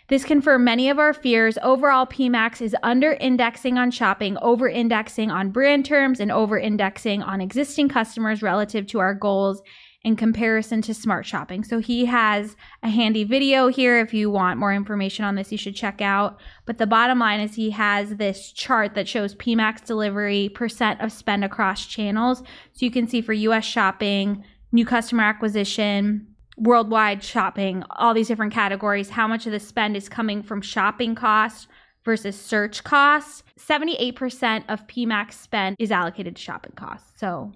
This 0.10 0.26
confirmed 0.26 0.66
many 0.66 0.90
of 0.90 1.00
our 1.00 1.14
fears. 1.14 1.58
Overall, 1.64 2.06
PMAX 2.06 2.62
is 2.62 2.76
under 2.84 3.14
indexing 3.14 3.78
on 3.78 3.90
shopping, 3.90 4.38
over 4.42 4.68
indexing 4.68 5.32
on 5.32 5.50
brand 5.50 5.86
terms, 5.86 6.20
and 6.20 6.32
over 6.32 6.60
indexing 6.60 7.24
on 7.24 7.40
existing 7.40 7.88
customers 7.88 8.42
relative 8.42 8.86
to 8.88 9.00
our 9.00 9.14
goals 9.14 9.62
in 10.04 10.16
comparison 10.16 10.82
to 10.84 10.94
smart 10.94 11.26
shopping. 11.26 11.64
So 11.64 11.80
he 11.80 12.06
has 12.06 12.56
a 12.84 12.90
handy 12.90 13.24
video 13.24 13.68
here. 13.68 14.00
If 14.00 14.14
you 14.14 14.30
want 14.30 14.60
more 14.60 14.74
information 14.74 15.26
on 15.26 15.36
this, 15.36 15.52
you 15.52 15.58
should 15.58 15.76
check 15.76 16.02
out. 16.02 16.40
But 16.66 16.78
the 16.78 16.88
bottom 16.88 17.20
line 17.20 17.40
is 17.40 17.56
he 17.56 17.72
has 17.72 18.16
this 18.16 18.52
chart 18.52 18.96
that 18.96 19.08
shows 19.08 19.36
PMAX 19.36 19.86
delivery 19.86 20.50
percent 20.50 21.02
of 21.02 21.12
spend 21.12 21.44
across 21.44 21.86
channels. 21.86 22.40
So 22.40 22.86
you 22.86 22.92
can 22.92 23.08
see 23.08 23.22
for 23.22 23.34
US 23.34 23.66
shopping, 23.66 24.44
new 24.72 24.86
customer 24.86 25.24
acquisition, 25.24 26.28
worldwide 26.58 27.24
shopping, 27.24 27.84
all 27.92 28.14
these 28.14 28.28
different 28.28 28.54
categories, 28.54 29.10
how 29.10 29.28
much 29.28 29.46
of 29.46 29.52
the 29.52 29.60
spend 29.60 29.98
is 29.98 30.10
coming 30.10 30.42
from 30.42 30.62
shopping 30.62 31.16
costs 31.16 31.68
versus 32.06 32.40
search 32.40 32.84
costs. 32.84 33.44
78% 33.60 34.64
of 34.70 34.88
PMAX 34.88 35.34
spend 35.34 35.76
is 35.80 35.92
allocated 35.92 36.36
to 36.36 36.42
shopping 36.42 36.74
costs. 36.76 37.20
So 37.20 37.52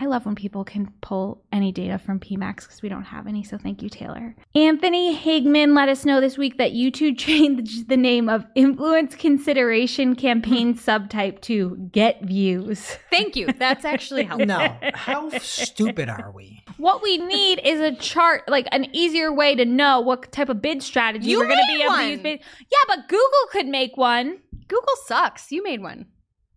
I 0.00 0.06
love 0.06 0.26
when 0.26 0.36
people 0.36 0.62
can 0.64 0.92
pull 1.00 1.42
any 1.50 1.72
data 1.72 1.98
from 1.98 2.20
PMAX 2.20 2.62
because 2.62 2.82
we 2.82 2.88
don't 2.88 3.02
have 3.02 3.26
any. 3.26 3.42
So 3.42 3.58
thank 3.58 3.82
you, 3.82 3.88
Taylor. 3.88 4.36
Anthony 4.54 5.16
Higman 5.18 5.74
let 5.74 5.88
us 5.88 6.04
know 6.04 6.20
this 6.20 6.38
week 6.38 6.56
that 6.58 6.72
YouTube 6.72 7.18
changed 7.18 7.88
the 7.88 7.96
name 7.96 8.28
of 8.28 8.46
Influence 8.54 9.16
Consideration 9.16 10.14
Campaign 10.14 10.74
subtype 10.78 11.40
to 11.42 11.76
Get 11.90 12.22
Views. 12.22 12.96
Thank 13.10 13.34
you. 13.34 13.48
That's 13.58 13.84
actually 13.84 14.22
helpful. 14.24 14.46
No, 14.46 14.76
how 14.94 15.30
stupid 15.40 16.08
are 16.08 16.30
we? 16.30 16.62
What 16.76 17.02
we 17.02 17.18
need 17.18 17.60
is 17.64 17.80
a 17.80 17.92
chart, 17.96 18.42
like 18.48 18.68
an 18.70 18.94
easier 18.94 19.32
way 19.32 19.56
to 19.56 19.64
know 19.64 20.00
what 20.00 20.30
type 20.30 20.48
of 20.48 20.62
bid 20.62 20.80
strategy 20.80 21.26
You 21.26 21.38
we're 21.38 21.48
going 21.48 21.58
to 21.58 21.66
be 21.66 21.82
able 21.82 21.94
to 21.94 21.98
one. 21.98 22.08
use. 22.10 22.20
Bid. 22.20 22.40
Yeah, 22.70 22.78
but 22.86 23.08
Google 23.08 23.46
could 23.50 23.66
make 23.66 23.96
one. 23.96 24.38
Google 24.68 24.94
sucks. 25.06 25.50
You 25.50 25.64
made 25.64 25.82
one. 25.82 26.06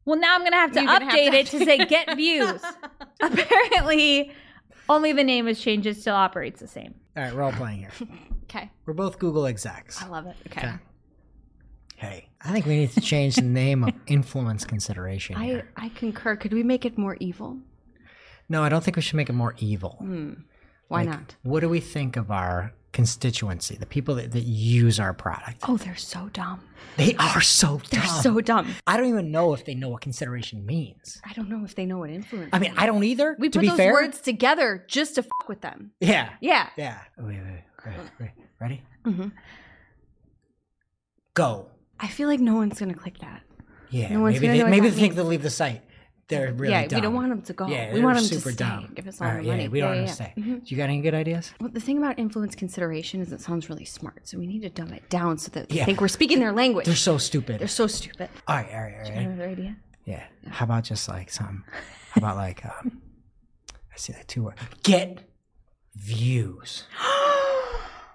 Well, 0.05 0.19
now 0.19 0.35
I'm 0.35 0.41
going 0.41 0.51
to 0.51 0.57
have 0.57 0.71
to 0.73 0.81
You're 0.81 0.87
gonna 0.87 1.05
have 1.05 1.13
update 1.13 1.31
to 1.31 1.37
it 1.37 1.47
to 1.47 1.65
say 1.65 1.85
Get 1.85 2.15
Views. 2.15 2.61
Apparently, 3.21 4.31
only 4.89 5.13
the 5.13 5.23
name 5.23 5.47
has 5.47 5.59
changed. 5.59 5.85
It 5.87 5.97
still 5.97 6.15
operates 6.15 6.59
the 6.59 6.67
same. 6.67 6.95
All 7.15 7.23
right, 7.23 7.33
we're 7.35 7.43
all 7.43 7.51
playing 7.51 7.79
here. 7.79 7.91
Okay. 8.53 8.69
We're 8.85 8.93
both 8.93 9.17
Google 9.17 9.45
execs. 9.45 10.03
I 10.03 10.07
love 10.07 10.25
it. 10.27 10.35
Okay. 10.47 10.67
Okay. 10.67 10.75
Hey, 11.95 12.29
I 12.43 12.51
think 12.51 12.65
we 12.65 12.79
need 12.79 12.91
to 12.91 12.99
change 12.99 13.35
the 13.37 13.43
name 13.43 13.81
of 13.85 13.93
influence 14.07 14.65
consideration. 14.65 15.37
I, 15.37 15.45
here. 15.45 15.69
I 15.77 15.87
concur. 15.87 16.35
Could 16.35 16.51
we 16.51 16.61
make 16.61 16.83
it 16.83 16.97
more 16.97 17.15
evil? 17.21 17.59
No, 18.49 18.61
I 18.61 18.67
don't 18.67 18.83
think 18.83 18.97
we 18.97 19.03
should 19.03 19.15
make 19.15 19.29
it 19.29 19.33
more 19.33 19.55
evil. 19.59 19.95
Hmm. 19.99 20.33
Why 20.89 21.03
Like, 21.03 21.09
not? 21.11 21.35
What 21.43 21.61
do 21.61 21.69
we 21.69 21.79
think 21.79 22.17
of 22.17 22.29
our 22.29 22.73
constituency, 22.93 23.75
the 23.77 23.85
people 23.85 24.15
that, 24.15 24.31
that 24.31 24.43
use 24.43 24.99
our 24.99 25.13
product? 25.13 25.61
Oh, 25.67 25.77
they're 25.77 25.95
so 25.95 26.29
dumb. 26.33 26.61
They 26.97 27.15
are 27.15 27.41
so 27.41 27.81
They're 27.89 28.01
dumb. 28.01 28.21
so 28.21 28.41
dumb. 28.41 28.75
I 28.85 28.97
don't 28.97 29.07
even 29.07 29.31
know 29.31 29.53
if 29.53 29.63
they 29.65 29.75
know 29.75 29.89
what 29.89 30.01
consideration 30.01 30.65
means. 30.65 31.21
I 31.23 31.31
don't 31.33 31.49
know 31.49 31.63
if 31.63 31.75
they 31.75 31.85
know 31.85 31.99
what 31.99 32.09
influence. 32.09 32.49
I 32.51 32.59
mean. 32.59 32.73
I 32.75 32.85
don't 32.85 33.03
either. 33.03 33.35
we 33.39 33.49
to 33.49 33.59
put 33.59 33.61
be 33.61 33.67
those 33.69 33.77
fair. 33.77 33.93
words 33.93 34.19
together 34.19 34.83
just 34.87 35.15
to 35.15 35.23
fuck 35.23 35.47
with 35.47 35.61
them. 35.61 35.91
Yeah. 36.01 36.29
Yeah. 36.41 36.67
Yeah. 36.77 36.99
Wait, 37.17 37.39
wait, 37.39 37.63
wait, 37.85 37.95
wait. 38.19 38.31
Ready? 38.59 38.83
Mhm. 39.05 39.31
Go. 41.33 41.67
I 41.99 42.07
feel 42.07 42.27
like 42.27 42.39
no 42.39 42.55
one's 42.55 42.79
gonna 42.79 42.93
click 42.93 43.19
that. 43.19 43.41
Yeah. 43.89 44.13
No 44.13 44.21
one's 44.21 44.35
maybe 44.35 44.47
gonna 44.47 44.57
they, 44.57 44.63
know 44.63 44.69
maybe 44.69 44.89
they 44.89 44.99
think 44.99 45.15
they'll 45.15 45.23
leave 45.25 45.43
the 45.43 45.49
site. 45.49 45.81
They're 46.31 46.53
really 46.53 46.73
yeah, 46.73 46.87
dumb. 46.87 46.97
we 46.97 47.01
don't 47.01 47.13
want 47.13 47.29
them 47.29 47.41
to 47.43 47.53
go. 47.53 47.67
Yeah, 47.67 47.93
we 47.93 48.01
want 48.01 48.17
them 48.17 48.25
super 48.25 48.49
to 48.49 48.55
stay. 48.55 48.63
dumb. 48.65 48.91
Give 48.95 49.07
us 49.07 49.21
all, 49.21 49.27
All 49.27 49.33
the 49.33 49.37
right, 49.37 49.45
yeah, 49.45 49.51
money. 49.51 49.67
we 49.67 49.79
don't 49.81 49.93
yeah, 49.93 50.01
want 50.05 50.19
yeah, 50.19 50.25
to 50.33 50.39
yeah. 50.41 50.55
stay. 50.55 50.61
You 50.65 50.77
got 50.77 50.83
any 50.85 51.01
good 51.01 51.13
ideas? 51.13 51.53
Well, 51.59 51.69
the 51.69 51.79
thing 51.79 51.97
about 51.99 52.17
influence 52.17 52.55
consideration 52.55 53.21
is 53.21 53.31
it 53.31 53.41
sounds 53.41 53.69
really 53.69 53.85
smart, 53.85 54.27
so 54.27 54.39
we 54.39 54.47
need 54.47 54.61
to 54.63 54.69
dumb 54.69 54.91
it 54.93 55.07
down 55.09 55.37
so 55.37 55.51
that 55.51 55.69
they 55.69 55.75
Yeah. 55.75 55.85
think 55.85 56.01
we're 56.01 56.07
speaking 56.07 56.39
their 56.39 56.53
language. 56.53 56.85
They're 56.87 56.95
so 56.95 57.17
stupid. 57.17 57.59
They're 57.59 57.67
so 57.67 57.87
stupid. 57.87 58.29
all 58.47 58.55
right, 58.55 58.73
all 58.73 58.81
right, 58.81 58.93
all 58.95 59.01
right. 59.01 59.11
Another 59.27 59.49
idea? 59.49 59.75
Yeah. 60.05 60.23
How 60.49 60.65
about 60.65 60.83
just 60.85 61.07
like 61.07 61.29
some? 61.29 61.63
How 62.11 62.19
about 62.19 62.35
like 62.37 62.65
um, 62.65 63.01
I 63.93 63.97
see 63.97 64.13
that 64.13 64.27
two 64.27 64.43
word. 64.43 64.55
Get 64.83 65.19
views. 65.95 66.85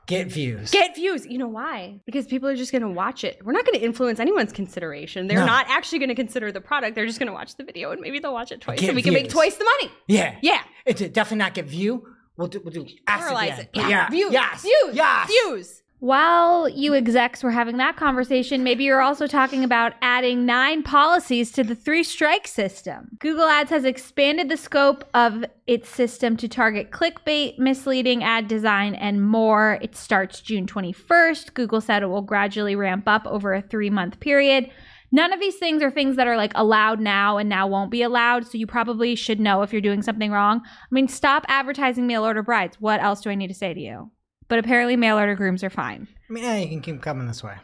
Get 0.06 0.28
views. 0.28 0.70
Get 0.70 0.94
views. 0.94 1.26
You 1.26 1.38
know 1.38 1.48
why? 1.48 2.00
Because 2.06 2.26
people 2.26 2.48
are 2.48 2.54
just 2.54 2.70
going 2.70 2.82
to 2.82 2.88
watch 2.88 3.24
it. 3.24 3.40
We're 3.44 3.52
not 3.52 3.64
going 3.66 3.78
to 3.78 3.84
influence 3.84 4.20
anyone's 4.20 4.52
consideration. 4.52 5.26
They're 5.26 5.40
No. 5.40 5.46
not 5.46 5.66
actually 5.68 5.98
going 5.98 6.10
to 6.10 6.14
consider 6.14 6.52
the 6.52 6.60
product. 6.60 6.94
They're 6.94 7.06
just 7.06 7.18
going 7.18 7.26
to 7.26 7.32
watch 7.32 7.56
the 7.56 7.64
video 7.64 7.90
and 7.90 8.00
maybe 8.00 8.20
they'll 8.20 8.32
watch 8.32 8.52
it 8.52 8.60
twice 8.60 8.78
Get 8.80 8.90
and 8.90 8.96
we 8.96 9.02
can 9.02 9.12
make 9.12 9.28
twice 9.28 9.56
the 9.56 9.64
money. 9.64 9.92
yeah. 10.06 10.36
Yeah. 10.42 10.62
It's 10.84 11.00
definitely 11.00 11.38
not 11.38 11.54
get 11.54 11.64
view. 11.66 12.06
We'll 12.36 12.48
do. 12.48 12.60
We'll 12.62 12.72
do. 12.72 12.86
ask 13.06 13.30
again. 13.32 13.58
it. 13.60 13.70
But 13.74 13.88
Yeah. 13.90 14.08
Views. 14.10 14.32
Yes. 14.32 14.62
Views. 14.62 14.94
Yes. 14.94 15.26
Views. 15.28 15.82
While 15.98 16.68
you 16.68 16.94
execs 16.94 17.42
were 17.42 17.50
having 17.50 17.78
that 17.78 17.96
conversation, 17.96 18.62
maybe 18.62 18.84
you're 18.84 19.00
also 19.00 19.26
talking 19.26 19.64
about 19.64 19.94
adding 20.02 20.44
nine 20.44 20.82
policies 20.82 21.50
to 21.52 21.64
the 21.64 21.74
three 21.74 22.04
strike 22.04 22.46
system. 22.46 23.16
Google 23.18 23.46
Ads 23.46 23.70
has 23.70 23.86
expanded 23.86 24.50
the 24.50 24.58
scope 24.58 25.08
of 25.14 25.46
its 25.66 25.88
system 25.88 26.36
to 26.36 26.48
target 26.48 26.90
clickbait, 26.90 27.58
misleading 27.58 28.22
ad 28.22 28.46
design, 28.46 28.94
and 28.94 29.26
more. 29.26 29.78
It 29.80 29.96
starts 29.96 30.42
June 30.42 30.66
21st. 30.66 31.54
Google 31.54 31.80
said 31.80 32.02
it 32.02 32.08
will 32.08 32.20
gradually 32.20 32.76
ramp 32.76 33.04
up 33.06 33.26
over 33.26 33.54
a 33.54 33.62
three 33.62 33.90
month 33.90 34.20
period. 34.20 34.70
None 35.12 35.32
of 35.32 35.40
these 35.40 35.56
things 35.56 35.82
are 35.82 35.90
things 35.90 36.16
that 36.16 36.26
are 36.26 36.36
like 36.36 36.52
allowed 36.56 37.00
now 37.00 37.38
and 37.38 37.48
now 37.48 37.66
won't 37.66 37.90
be 37.90 38.02
allowed. 38.02 38.46
So 38.46 38.58
you 38.58 38.66
probably 38.66 39.14
should 39.14 39.40
know 39.40 39.62
if 39.62 39.72
you're 39.72 39.80
doing 39.80 40.02
something 40.02 40.30
wrong. 40.30 40.60
I 40.62 40.70
mean, 40.90 41.08
stop 41.08 41.46
advertising 41.48 42.06
mail 42.06 42.22
order 42.22 42.42
brides. 42.42 42.76
What 42.80 43.00
else 43.02 43.22
do 43.22 43.30
I 43.30 43.34
need 43.34 43.48
to 43.48 43.54
say 43.54 43.72
to 43.72 43.80
you? 43.80 44.10
But 44.48 44.58
apparently, 44.58 44.96
mail 44.96 45.18
order 45.18 45.34
grooms 45.34 45.64
are 45.64 45.70
fine. 45.70 46.06
I 46.28 46.32
mean, 46.32 46.44
yeah, 46.44 46.56
you 46.56 46.68
can 46.68 46.80
keep 46.80 47.02
coming 47.02 47.26
this 47.26 47.42
way. 47.42 47.56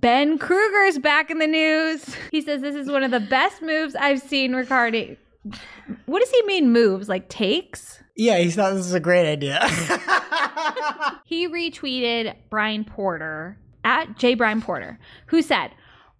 Ben 0.00 0.38
Kruger's 0.38 0.98
back 0.98 1.30
in 1.30 1.38
the 1.38 1.46
news. 1.46 2.14
He 2.30 2.40
says 2.40 2.60
this 2.60 2.74
is 2.74 2.88
one 2.90 3.02
of 3.02 3.10
the 3.10 3.20
best 3.20 3.62
moves 3.62 3.94
I've 3.94 4.20
seen 4.20 4.54
regarding. 4.54 5.16
What 6.06 6.20
does 6.20 6.30
he 6.30 6.42
mean, 6.42 6.72
moves? 6.72 7.08
Like 7.08 7.28
takes? 7.28 8.02
Yeah, 8.16 8.38
he 8.38 8.50
thought 8.50 8.70
this 8.70 8.84
was 8.84 8.94
a 8.94 9.00
great 9.00 9.30
idea. 9.30 9.60
He 11.24 11.48
retweeted 11.48 12.34
Brian 12.50 12.84
Porter 12.84 13.58
at 13.82 14.18
J. 14.18 14.34
Brian 14.34 14.62
Porter, 14.62 14.98
who 15.26 15.42
said, 15.42 15.70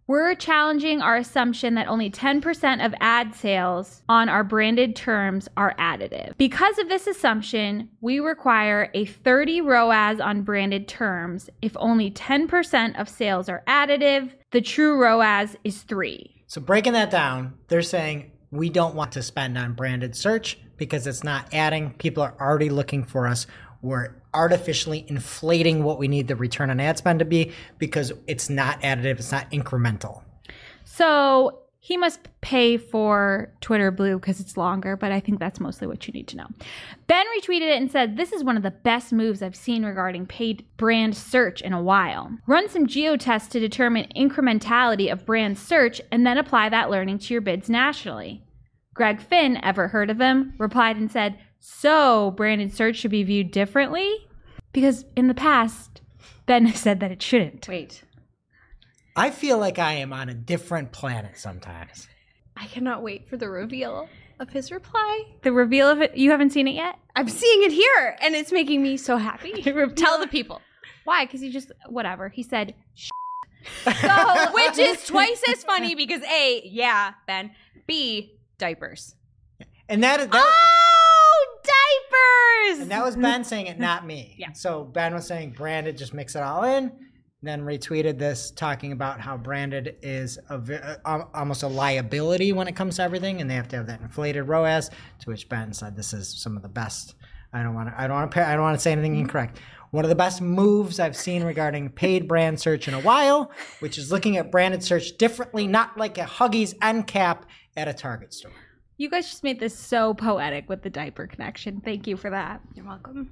We're 0.07 0.35
challenging 0.35 1.01
our 1.01 1.17
assumption 1.17 1.77
that 1.77 1.89
only 1.89 2.11
10% 2.11 2.85
of 2.85 2.95
ad 3.01 3.35
sales 3.35 4.03
on 4.07 4.29
our 4.29 4.45
branded 4.45 4.95
terms 4.95 5.49
are 5.57 5.75
additive. 5.79 6.37
Because 6.37 6.79
of 6.79 6.91
this 6.91 7.07
assumption, 7.07 7.89
we 8.03 8.21
require 8.21 8.91
a 8.93 9.07
30 9.07 9.63
ROAS 9.63 10.21
on 10.21 10.43
branded 10.43 10.89
terms. 10.89 11.49
If 11.63 11.75
only 11.79 12.11
10% 12.11 13.01
of 13.01 13.09
sales 13.09 13.49
are 13.49 13.63
additive, 13.67 14.31
the 14.51 14.61
true 14.61 15.01
ROAS 15.01 15.57
is 15.65 15.83
3. 15.83 16.45
so 16.49 16.61
breaking 16.61 16.93
that 16.93 17.11
down, 17.11 17.55
they're 17.69 17.81
saying 17.81 18.31
we 18.51 18.69
don't 18.69 18.95
want 18.95 19.13
to 19.13 19.23
spend 19.23 19.57
on 19.57 19.73
branded 19.73 20.15
search 20.15 20.59
because 20.77 21.07
it's 21.07 21.25
not 21.25 21.49
adding. 21.55 21.95
People 21.95 22.23
are 22.23 22.35
already 22.39 22.69
looking 22.69 23.05
for 23.05 23.27
us. 23.27 23.47
We're 23.81 24.15
artificially 24.35 25.05
inflating 25.09 25.85
what 25.85 25.99
we 25.99 26.09
need 26.09 26.29
the 26.29 26.37
return 26.37 26.71
on 26.71 26.81
ad 26.81 26.99
spend 26.99 27.21
to 27.21 27.25
be 27.25 27.53
because 27.79 28.13
it's 28.27 28.51
not 28.51 28.81
additive. 28.83 29.19
It's 29.19 29.33
not 29.33 29.51
incremental. 29.51 30.23
So 30.85 31.61
he 31.85 31.99
must 31.99 32.21
pay 32.41 32.79
for 32.79 33.53
Twitter 33.61 33.91
Blue 33.91 34.19
because 34.19 34.41
it's 34.41 34.57
longer, 34.57 34.97
but 34.97 35.13
I 35.13 35.21
think 35.21 35.39
that's 35.39 35.61
mostly 35.61 35.87
what 35.87 36.07
you 36.07 36.15
need 36.15 36.29
to 36.29 36.37
know. 36.39 36.47
Ben 37.09 37.27
retweeted 37.39 37.75
it 37.75 37.77
and 37.77 37.91
said, 37.91 38.17
This 38.17 38.33
is 38.33 38.43
one 38.43 38.57
of 38.57 38.63
the 38.63 38.71
best 38.71 39.13
moves 39.13 39.43
I've 39.43 39.55
seen 39.55 39.85
regarding 39.85 40.25
paid 40.25 40.65
brand 40.79 41.15
search 41.15 41.61
in 41.61 41.75
a 41.75 41.83
while. 41.83 42.31
Run 42.47 42.71
some 42.71 42.87
geo 42.87 43.19
tests 43.19 43.49
to 43.51 43.61
determine 43.61 44.11
incrementality 44.17 45.13
of 45.13 45.27
brand 45.27 45.59
search 45.59 46.01
and 46.11 46.27
then 46.27 46.39
apply 46.39 46.71
that 46.71 46.89
learning 46.89 47.19
to 47.19 47.35
your 47.35 47.43
bids 47.43 47.69
nationally. 47.69 48.43
Greg 48.95 49.21
Finn, 49.21 49.59
ever 49.63 49.89
heard 49.89 50.09
of 50.09 50.19
him, 50.19 50.55
replied 50.57 50.97
and 50.97 51.11
said, 51.11 51.39
So 51.67 52.31
branded 52.33 52.75
search 52.75 52.97
should 52.97 53.11
be 53.11 53.23
viewed 53.23 53.51
differently? 53.51 54.29
Because 54.75 55.07
in 55.17 55.29
the 55.29 55.35
past, 55.35 56.03
Ben 56.45 56.67
has 56.67 56.79
said 56.81 57.01
that 57.01 57.11
it 57.11 57.23
shouldn't. 57.23 57.67
Wait. 57.67 58.03
I 59.17 59.31
feel 59.31 59.57
like 59.57 59.79
I 59.79 59.95
am 59.95 60.13
on 60.13 60.29
a 60.29 60.35
different 60.35 60.93
planet 60.93 61.39
sometimes. 61.39 62.07
I 62.55 62.67
cannot 62.67 63.03
wait 63.03 63.27
for 63.27 63.39
the 63.39 63.49
reveal 63.49 64.11
of 64.39 64.51
his 64.51 64.71
reply. 64.71 65.25
The 65.41 65.53
reveal 65.53 65.89
of 65.89 66.03
it, 66.03 66.15
you 66.19 66.33
haven't 66.33 66.51
seen 66.51 66.69
it 66.69 66.75
yet? 66.75 66.99
I'm 67.17 67.31
seeing 67.31 67.63
it 67.63 67.73
here 67.73 68.19
and 68.21 68.35
it's 68.35 68.53
making 68.53 68.83
me 68.83 68.99
so 68.99 69.17
happy. 69.17 69.63
Tell 69.97 70.21
the 70.21 70.29
people. 70.29 70.61
Why? 71.05 71.25
Because 71.25 71.41
he 71.41 71.49
just 71.49 71.73
whatever. 71.89 72.29
He 72.29 72.43
said, 72.43 72.75
So, 73.85 74.53
which 74.53 74.79
is 74.79 75.07
twice 75.07 75.43
as 75.49 75.65
funny 75.65 75.95
because 75.95 76.21
A, 76.25 76.61
yeah, 76.67 77.15
Ben. 77.27 77.53
B, 77.87 78.39
diapers. 78.59 79.15
And 79.89 80.03
that 80.03 80.21
is. 80.21 80.29
that 80.29 80.43
Oh, 80.45 80.84
And 82.81 82.91
that 82.91 83.05
was 83.05 83.17
Ben 83.17 83.45
saying 83.45 83.67
it, 83.67 83.79
not 83.79 84.07
me. 84.07 84.35
Yeah. 84.39 84.53
So 84.53 84.85
Ben 84.85 85.15
was 85.15 85.27
saying 85.27 85.53
branded, 85.53 85.97
just 85.97 86.13
mix 86.13 86.35
it 86.35 86.43
all 86.43 86.65
in. 86.65 86.93
Then 87.43 87.63
retweeted 87.63 88.19
this 88.19 88.51
talking 88.51 88.93
about 88.93 89.21
how 89.21 89.37
branded 89.37 89.97
is 90.03 90.39
a, 90.49 90.99
uh, 91.05 91.25
almost 91.35 91.63
a 91.63 91.69
liability 91.69 92.53
when 92.53 92.69
it 92.69 92.75
comes 92.75 92.97
to 92.97 93.03
everything, 93.03 93.41
and 93.41 93.51
they 93.51 93.55
have 93.55 93.69
to 93.69 93.77
have 93.77 93.87
that 93.87 94.01
inflated 94.01 94.49
ROAS. 94.49 94.89
To 94.89 95.31
which 95.31 95.49
Ben 95.49 95.73
said, 95.75 95.95
"This 95.95 96.15
is 96.15 96.41
some 96.43 96.57
of 96.57 96.63
the 96.63 96.71
best." 96.71 97.15
I 97.53 97.63
don't 97.63 97.75
want 97.75 97.91
to. 97.91 98.01
I 98.01 98.07
don't 98.07 98.17
want 98.17 98.33
to. 98.33 98.49
I 98.49 98.53
don't 98.55 98.63
want 98.63 98.77
to 98.79 98.83
say 98.83 98.93
anything 98.93 99.17
incorrect. 99.17 99.61
One 99.91 100.05
of 100.05 100.09
the 100.09 100.17
best 100.17 100.41
moves 100.41 100.99
I've 100.99 101.17
seen 101.17 101.45
regarding 101.45 101.91
paid 101.91 102.27
brand 102.27 102.59
search 102.59 102.89
in 102.89 102.95
a 102.95 103.01
while, 103.01 103.53
which 103.79 103.97
is 103.99 104.11
looking 104.11 104.37
at 104.39 104.51
branded 104.51 104.83
search 104.83 105.17
differently, 105.19 105.69
not 105.69 105.97
like 105.97 106.19
a 106.19 106.25
Huggies 106.25 106.75
end 106.83 107.07
cap 107.07 107.47
at 107.77 107.87
a 107.89 107.93
Target 107.93 108.35
store. 108.35 108.51
"You 108.97 109.11
guys 109.11 109.29
just 109.29 109.45
made 109.45 109.61
this 109.61 109.77
so 109.79 110.15
poetic 110.15 110.69
with 110.69 110.83
the 110.83 110.91
diaper 110.91 111.27
connection. 111.27 111.81
Thank 111.81 112.07
you 112.07 112.17
for 112.17 112.31
that." 112.31 112.61
You're 112.75 112.87
welcome. 112.87 113.31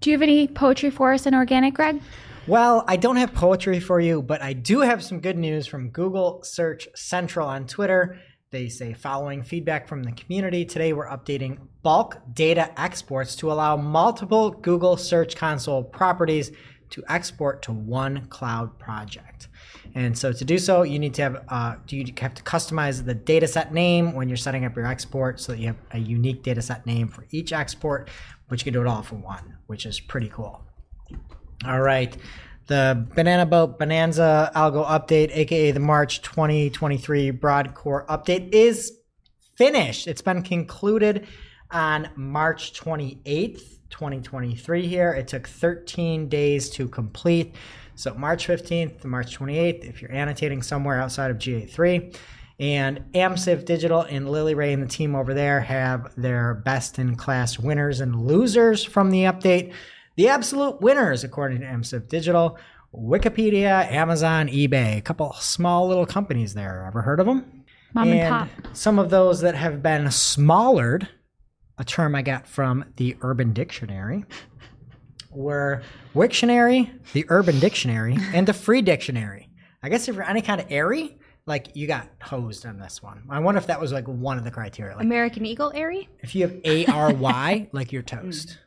Do 0.00 0.10
you 0.10 0.14
have 0.14 0.22
any 0.22 0.48
poetry 0.48 0.90
for 0.90 1.12
us 1.12 1.26
in 1.26 1.34
organic, 1.34 1.74
Greg? 1.74 2.02
Well, 2.48 2.84
I 2.88 2.96
don't 2.96 3.16
have 3.16 3.32
poetry 3.32 3.78
for 3.78 4.00
you, 4.00 4.20
but 4.20 4.42
I 4.42 4.52
do 4.52 4.80
have 4.80 5.02
some 5.02 5.20
good 5.20 5.38
news 5.38 5.66
from 5.68 5.90
Google 5.90 6.42
Search 6.42 6.88
Central 6.96 7.46
on 7.46 7.68
Twitter. 7.68 8.18
They 8.50 8.68
say, 8.68 8.92
following 8.94 9.44
feedback 9.44 9.86
from 9.86 10.02
the 10.02 10.10
community, 10.12 10.64
today 10.64 10.92
we're 10.92 11.08
updating 11.08 11.58
bulk 11.82 12.18
data 12.34 12.78
exports 12.78 13.36
to 13.36 13.52
allow 13.52 13.76
multiple 13.76 14.50
Google 14.50 14.96
Search 14.96 15.36
Console 15.36 15.84
properties 15.84 16.50
to 16.90 17.04
export 17.08 17.62
to 17.62 17.72
one 17.72 18.26
cloud 18.26 18.78
project. 18.78 19.48
And 19.94 20.16
so 20.16 20.32
to 20.32 20.44
do 20.44 20.58
so, 20.58 20.82
you 20.82 20.98
need 20.98 21.14
to 21.14 21.22
have 21.22 21.44
uh, 21.48 21.74
you 21.88 22.06
have 22.18 22.34
to 22.34 22.42
customize 22.42 23.04
the 23.04 23.14
dataset 23.14 23.72
name 23.72 24.14
when 24.14 24.28
you're 24.28 24.36
setting 24.36 24.64
up 24.64 24.74
your 24.74 24.86
export, 24.86 25.40
so 25.40 25.52
that 25.52 25.58
you 25.58 25.66
have 25.66 25.76
a 25.90 25.98
unique 25.98 26.42
dataset 26.42 26.86
name 26.86 27.08
for 27.08 27.26
each 27.30 27.52
export. 27.52 28.08
But 28.48 28.60
you 28.60 28.64
can 28.64 28.72
do 28.72 28.80
it 28.80 28.86
all 28.86 29.02
for 29.02 29.16
one, 29.16 29.58
which 29.66 29.84
is 29.86 30.00
pretty 30.00 30.28
cool. 30.28 30.64
All 31.66 31.80
right. 31.80 32.16
The 32.68 33.06
Banana 33.14 33.44
Boat 33.44 33.78
Bonanza 33.78 34.50
Algo 34.54 34.86
update, 34.86 35.30
aka 35.36 35.72
the 35.72 35.80
March 35.80 36.22
2023 36.22 37.30
Broad 37.30 37.74
Core 37.74 38.06
update, 38.08 38.54
is 38.54 38.92
finished. 39.56 40.06
It's 40.06 40.22
been 40.22 40.42
concluded 40.42 41.26
on 41.70 42.08
March 42.16 42.72
28th, 42.80 43.78
2023 43.90 44.86
here. 44.86 45.12
It 45.12 45.28
took 45.28 45.48
13 45.48 46.28
days 46.28 46.70
to 46.70 46.88
complete. 46.88 47.54
So 48.02 48.12
March 48.14 48.48
15th 48.48 49.02
to 49.02 49.06
March 49.06 49.38
28th, 49.38 49.84
if 49.84 50.02
you're 50.02 50.10
annotating 50.10 50.60
somewhere 50.60 51.00
outside 51.00 51.30
of 51.30 51.38
GA3. 51.38 52.16
And 52.58 53.04
Amsive 53.14 53.64
Digital 53.64 54.02
and 54.02 54.28
Lily 54.28 54.56
Ray 54.56 54.72
and 54.72 54.82
the 54.82 54.88
team 54.88 55.14
over 55.14 55.32
there 55.32 55.60
have 55.60 56.12
their 56.16 56.54
best 56.54 56.98
in 56.98 57.14
class 57.14 57.60
winners 57.60 58.00
and 58.00 58.26
losers 58.26 58.82
from 58.82 59.12
the 59.12 59.22
update. 59.22 59.72
The 60.16 60.28
absolute 60.28 60.80
winners, 60.80 61.22
according 61.22 61.60
to 61.60 61.66
Amsive 61.66 62.08
Digital, 62.08 62.58
Wikipedia, 62.92 63.88
Amazon, 63.92 64.48
eBay, 64.48 64.98
a 64.98 65.00
couple 65.00 65.32
small 65.34 65.86
little 65.86 66.04
companies 66.04 66.54
there. 66.54 66.84
Ever 66.88 67.02
heard 67.02 67.20
of 67.20 67.26
them? 67.26 67.64
Mom 67.94 68.08
and 68.08 68.28
pop. 68.28 68.76
Some 68.76 68.98
of 68.98 69.10
those 69.10 69.42
that 69.42 69.54
have 69.54 69.80
been 69.80 70.06
smallered, 70.06 71.06
a 71.78 71.84
term 71.84 72.16
I 72.16 72.22
got 72.22 72.48
from 72.48 72.84
the 72.96 73.16
Urban 73.22 73.52
Dictionary, 73.52 74.24
were 75.32 75.82
Wiktionary, 76.14 76.90
the 77.12 77.24
Urban 77.28 77.58
Dictionary, 77.60 78.16
and 78.34 78.46
the 78.46 78.52
Free 78.52 78.82
Dictionary. 78.82 79.48
I 79.82 79.88
guess 79.88 80.08
if 80.08 80.14
you're 80.14 80.28
any 80.28 80.42
kind 80.42 80.60
of 80.60 80.66
airy, 80.70 81.18
like 81.46 81.74
you 81.74 81.86
got 81.86 82.08
hosed 82.20 82.66
on 82.66 82.78
this 82.78 83.02
one. 83.02 83.22
I 83.28 83.40
wonder 83.40 83.58
if 83.58 83.66
that 83.66 83.80
was 83.80 83.92
like 83.92 84.06
one 84.06 84.38
of 84.38 84.44
the 84.44 84.50
criteria. 84.50 84.94
Like 84.94 85.04
American 85.04 85.44
Eagle 85.44 85.72
Airy? 85.74 86.08
if 86.20 86.34
you 86.34 86.42
have 86.42 86.56
A 86.64 86.86
R 86.86 87.12
Y, 87.12 87.68
like 87.72 87.92
you're 87.92 88.02
toast. 88.02 88.58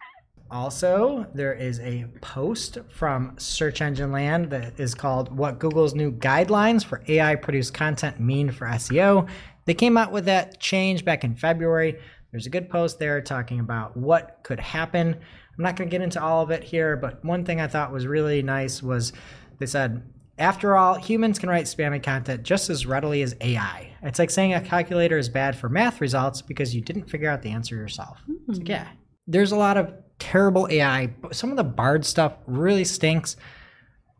Also, 0.51 1.25
there 1.34 1.54
is 1.54 1.80
a 1.80 2.06
post 2.21 2.78
from 2.89 3.34
Search 3.38 3.82
Engine 3.82 4.12
Land 4.12 4.51
that 4.51 4.80
is 4.80 4.93
called 4.93 5.36
What 5.36 5.58
Google's 5.58 5.95
New 5.95 6.12
Guidelines 6.12 6.86
for 6.86 7.01
AI 7.08 7.36
Produced 7.36 7.73
Content 7.73 8.19
Mean 8.19 8.51
for 8.51 8.67
SEO. 8.67 9.28
They 9.65 9.73
came 9.73 9.98
out 9.98 10.12
with 10.12 10.25
that 10.25 10.60
change 10.60 11.04
back 11.04 11.23
in 11.23 11.35
February. 11.35 12.00
There's 12.31 12.46
a 12.46 12.52
good 12.52 12.69
post 12.69 13.00
there 13.00 13.21
talking 13.21 13.60
about 13.60 13.98
what 13.98 14.42
could 14.44 14.60
happen. 14.60 15.15
I'm 15.58 15.63
not 15.63 15.75
going 15.75 15.89
to 15.89 15.91
get 15.91 16.03
into 16.03 16.21
all 16.21 16.41
of 16.41 16.51
it 16.51 16.63
here, 16.63 16.97
but 16.97 17.23
one 17.23 17.45
thing 17.45 17.62
I 17.62 17.67
thought 17.67 17.91
was 17.91 18.06
really 18.06 18.41
nice 18.41 18.83
was 18.83 19.13
they 19.60 19.65
said, 19.65 20.03
after 20.37 20.75
all, 20.75 20.95
humans 20.95 21.39
can 21.39 21.49
write 21.49 21.65
spammy 21.65 22.03
content 22.03 22.43
just 22.43 22.69
as 22.69 22.85
readily 22.85 23.21
as 23.21 23.35
AI. 23.39 23.89
It's 24.01 24.19
like 24.19 24.29
saying 24.29 24.53
a 24.53 24.60
calculator 24.62 25.17
is 25.17 25.29
bad 25.29 25.56
for 25.56 25.69
math 25.69 26.01
results 26.01 26.41
because 26.41 26.75
you 26.75 26.81
didn't 26.81 27.10
figure 27.10 27.29
out 27.29 27.41
the 27.41 27.51
answer 27.51 27.75
yourself. 27.75 28.21
It's 28.47 28.60
like, 28.60 28.67
hmm. 28.67 28.71
yeah, 28.71 28.87
there's 29.27 29.53
a 29.53 29.56
lot 29.56 29.77
of 29.77 29.93
terrible 30.19 30.67
AI. 30.69 31.08
but 31.08 31.35
Some 31.35 31.51
of 31.51 31.58
the 31.58 31.63
Bard 31.63 32.06
stuff 32.06 32.33
really 32.47 32.83
stinks, 32.83 33.37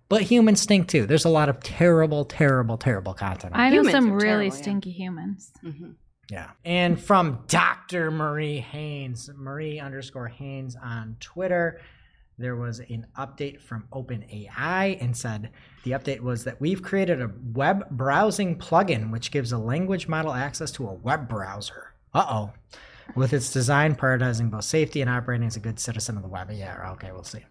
but 0.08 0.22
humans 0.22 0.62
stink 0.62 0.88
too. 0.88 1.06
There's 1.06 1.26
a 1.26 1.30
lot 1.30 1.50
of 1.50 1.60
terrible, 1.62 2.24
terrible, 2.24 2.78
terrible 2.78 3.14
content. 3.14 3.54
I 3.56 3.70
know 3.70 3.78
Humans 3.78 3.92
some 3.92 4.12
really 4.12 4.22
terrible, 4.22 4.44
yeah. 4.46 4.62
stinky 4.62 4.92
humans. 4.92 5.52
Mm-hmm. 5.64 5.92
Yeah. 6.30 6.52
And 6.64 7.00
from 7.00 7.44
Dr. 7.48 8.12
Marie 8.12 8.60
Haynes, 8.60 9.30
Marie 9.36 9.80
underscore 9.80 10.28
Haynes 10.28 10.76
on 10.82 11.18
Twitter, 11.20 11.82
there 12.38 12.56
was 12.56 12.80
an 12.80 13.08
update 13.18 13.62
from 13.62 13.88
OpenAI 13.94 15.02
and 15.02 15.16
said 15.16 15.52
the 15.84 15.92
update 15.92 16.20
was 16.20 16.44
that 16.44 16.60
we've 16.60 16.82
created 16.82 17.22
a 17.22 17.32
web 17.54 17.90
browsing 17.92 18.58
plugin 18.58 19.12
which 19.12 19.32
gives 19.32 19.52
a 19.52 19.58
language 19.58 20.08
model 20.08 20.34
access 20.34 20.72
to 20.72 20.88
a 20.88 20.94
web 20.94 21.30
browser. 21.30 21.94
Uh 22.14 22.26
oh. 22.30 22.54
With 23.16 23.34
its 23.34 23.54
design 23.54 23.96
prioritizing 23.96 24.50
both 24.50 24.66
safety 24.66 25.00
and 25.02 25.10
operating 25.10 25.48
as 25.48 25.56
a 25.56 25.60
good 25.60 25.80
citizen 25.80 26.18
of 26.18 26.24
the 26.24 26.30
web. 26.30 26.50
Yeah, 26.52 26.92
okay, 26.94 27.12
we'll 27.12 27.24
see. 27.24 27.46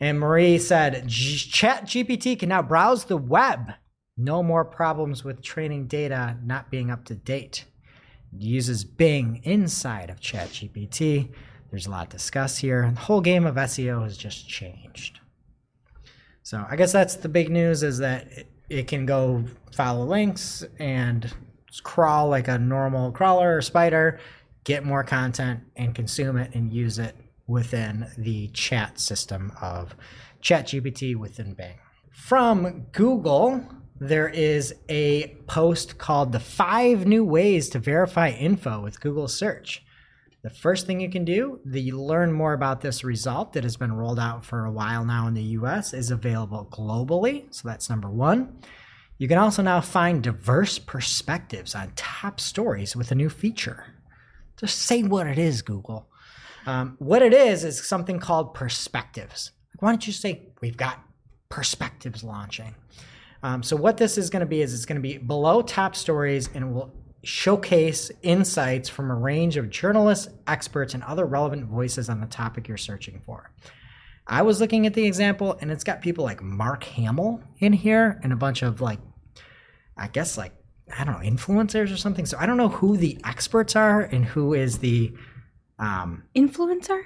And 0.00 0.18
Marie 0.18 0.58
said 0.58 1.08
Chat 1.08 1.84
GPT 1.84 2.38
can 2.38 2.48
now 2.48 2.62
browse 2.62 3.04
the 3.04 3.16
web. 3.16 3.72
No 4.16 4.42
more 4.42 4.64
problems 4.64 5.24
with 5.24 5.40
training 5.40 5.86
data 5.86 6.36
not 6.44 6.70
being 6.70 6.90
up 6.90 7.04
to 7.06 7.14
date 7.14 7.64
uses 8.36 8.84
Bing 8.84 9.40
inside 9.44 10.10
of 10.10 10.20
ChatGPT. 10.20 11.30
There's 11.70 11.86
a 11.86 11.90
lot 11.90 12.10
to 12.10 12.16
discuss 12.16 12.58
here. 12.58 12.90
The 12.94 13.00
whole 13.00 13.20
game 13.20 13.46
of 13.46 13.56
SEO 13.56 14.02
has 14.04 14.16
just 14.16 14.48
changed. 14.48 15.20
So 16.42 16.64
I 16.68 16.76
guess 16.76 16.92
that's 16.92 17.16
the 17.16 17.28
big 17.28 17.50
news 17.50 17.82
is 17.82 17.98
that 17.98 18.26
it, 18.32 18.46
it 18.70 18.88
can 18.88 19.04
go 19.04 19.44
follow 19.72 20.04
links 20.04 20.64
and 20.78 21.30
crawl 21.82 22.28
like 22.28 22.48
a 22.48 22.58
normal 22.58 23.12
crawler 23.12 23.56
or 23.56 23.62
spider, 23.62 24.18
get 24.64 24.84
more 24.84 25.04
content 25.04 25.60
and 25.76 25.94
consume 25.94 26.36
it 26.36 26.54
and 26.54 26.72
use 26.72 26.98
it 26.98 27.14
within 27.46 28.06
the 28.16 28.48
chat 28.48 28.98
system 28.98 29.52
of 29.60 29.94
ChatGPT 30.42 31.16
within 31.16 31.54
Bing. 31.54 31.78
From 32.12 32.86
Google, 32.92 33.64
there 34.00 34.28
is 34.28 34.74
a 34.88 35.36
post 35.46 35.98
called 35.98 36.32
The 36.32 36.40
Five 36.40 37.06
New 37.06 37.24
Ways 37.24 37.68
to 37.70 37.78
Verify 37.78 38.30
Info 38.30 38.80
with 38.80 39.00
Google 39.00 39.26
Search. 39.26 39.82
The 40.42 40.50
first 40.50 40.86
thing 40.86 41.00
you 41.00 41.10
can 41.10 41.24
do, 41.24 41.60
the 41.64 41.90
learn 41.90 42.32
more 42.32 42.52
about 42.52 42.80
this 42.80 43.02
result 43.02 43.52
that 43.54 43.64
has 43.64 43.76
been 43.76 43.92
rolled 43.92 44.20
out 44.20 44.44
for 44.44 44.64
a 44.64 44.70
while 44.70 45.04
now 45.04 45.26
in 45.26 45.34
the 45.34 45.42
US, 45.42 45.92
is 45.92 46.12
available 46.12 46.68
globally. 46.70 47.52
So 47.52 47.66
that's 47.66 47.90
number 47.90 48.08
one. 48.08 48.60
You 49.18 49.26
can 49.26 49.38
also 49.38 49.62
now 49.62 49.80
find 49.80 50.22
diverse 50.22 50.78
perspectives 50.78 51.74
on 51.74 51.92
top 51.96 52.38
stories 52.38 52.94
with 52.94 53.10
a 53.10 53.16
new 53.16 53.28
feature. 53.28 53.86
Just 54.56 54.78
say 54.78 55.02
what 55.02 55.26
it 55.26 55.38
is, 55.38 55.60
Google. 55.60 56.08
Um, 56.66 56.94
what 57.00 57.22
it 57.22 57.34
is 57.34 57.64
is 57.64 57.84
something 57.84 58.20
called 58.20 58.54
perspectives. 58.54 59.50
Why 59.80 59.90
don't 59.90 60.06
you 60.06 60.12
say 60.12 60.50
we've 60.60 60.76
got 60.76 61.02
perspectives 61.48 62.22
launching? 62.22 62.76
Um, 63.42 63.62
so 63.62 63.76
what 63.76 63.96
this 63.96 64.18
is 64.18 64.30
going 64.30 64.40
to 64.40 64.46
be 64.46 64.60
is 64.60 64.74
it's 64.74 64.84
going 64.84 65.00
to 65.00 65.02
be 65.02 65.18
below 65.18 65.62
top 65.62 65.94
stories 65.94 66.48
and 66.54 66.74
will 66.74 66.92
showcase 67.22 68.10
insights 68.22 68.88
from 68.88 69.10
a 69.10 69.14
range 69.14 69.56
of 69.56 69.70
journalists, 69.70 70.28
experts, 70.46 70.94
and 70.94 71.02
other 71.04 71.26
relevant 71.26 71.66
voices 71.66 72.08
on 72.08 72.20
the 72.20 72.26
topic 72.26 72.68
you're 72.68 72.76
searching 72.76 73.22
for. 73.24 73.50
I 74.26 74.42
was 74.42 74.60
looking 74.60 74.86
at 74.86 74.94
the 74.94 75.06
example 75.06 75.56
and 75.60 75.70
it's 75.70 75.84
got 75.84 76.02
people 76.02 76.24
like 76.24 76.42
Mark 76.42 76.84
Hamill 76.84 77.42
in 77.58 77.72
here 77.72 78.20
and 78.22 78.32
a 78.32 78.36
bunch 78.36 78.62
of 78.62 78.80
like, 78.80 79.00
I 79.96 80.08
guess 80.08 80.36
like, 80.36 80.52
I 80.96 81.04
don't 81.04 81.14
know, 81.14 81.28
influencers 81.28 81.92
or 81.92 81.96
something. 81.96 82.26
So 82.26 82.38
I 82.38 82.46
don't 82.46 82.56
know 82.56 82.68
who 82.68 82.96
the 82.96 83.18
experts 83.24 83.76
are 83.76 84.00
and 84.00 84.24
who 84.24 84.54
is 84.54 84.78
the, 84.78 85.12
um, 85.78 86.24
Influencer? 86.34 87.04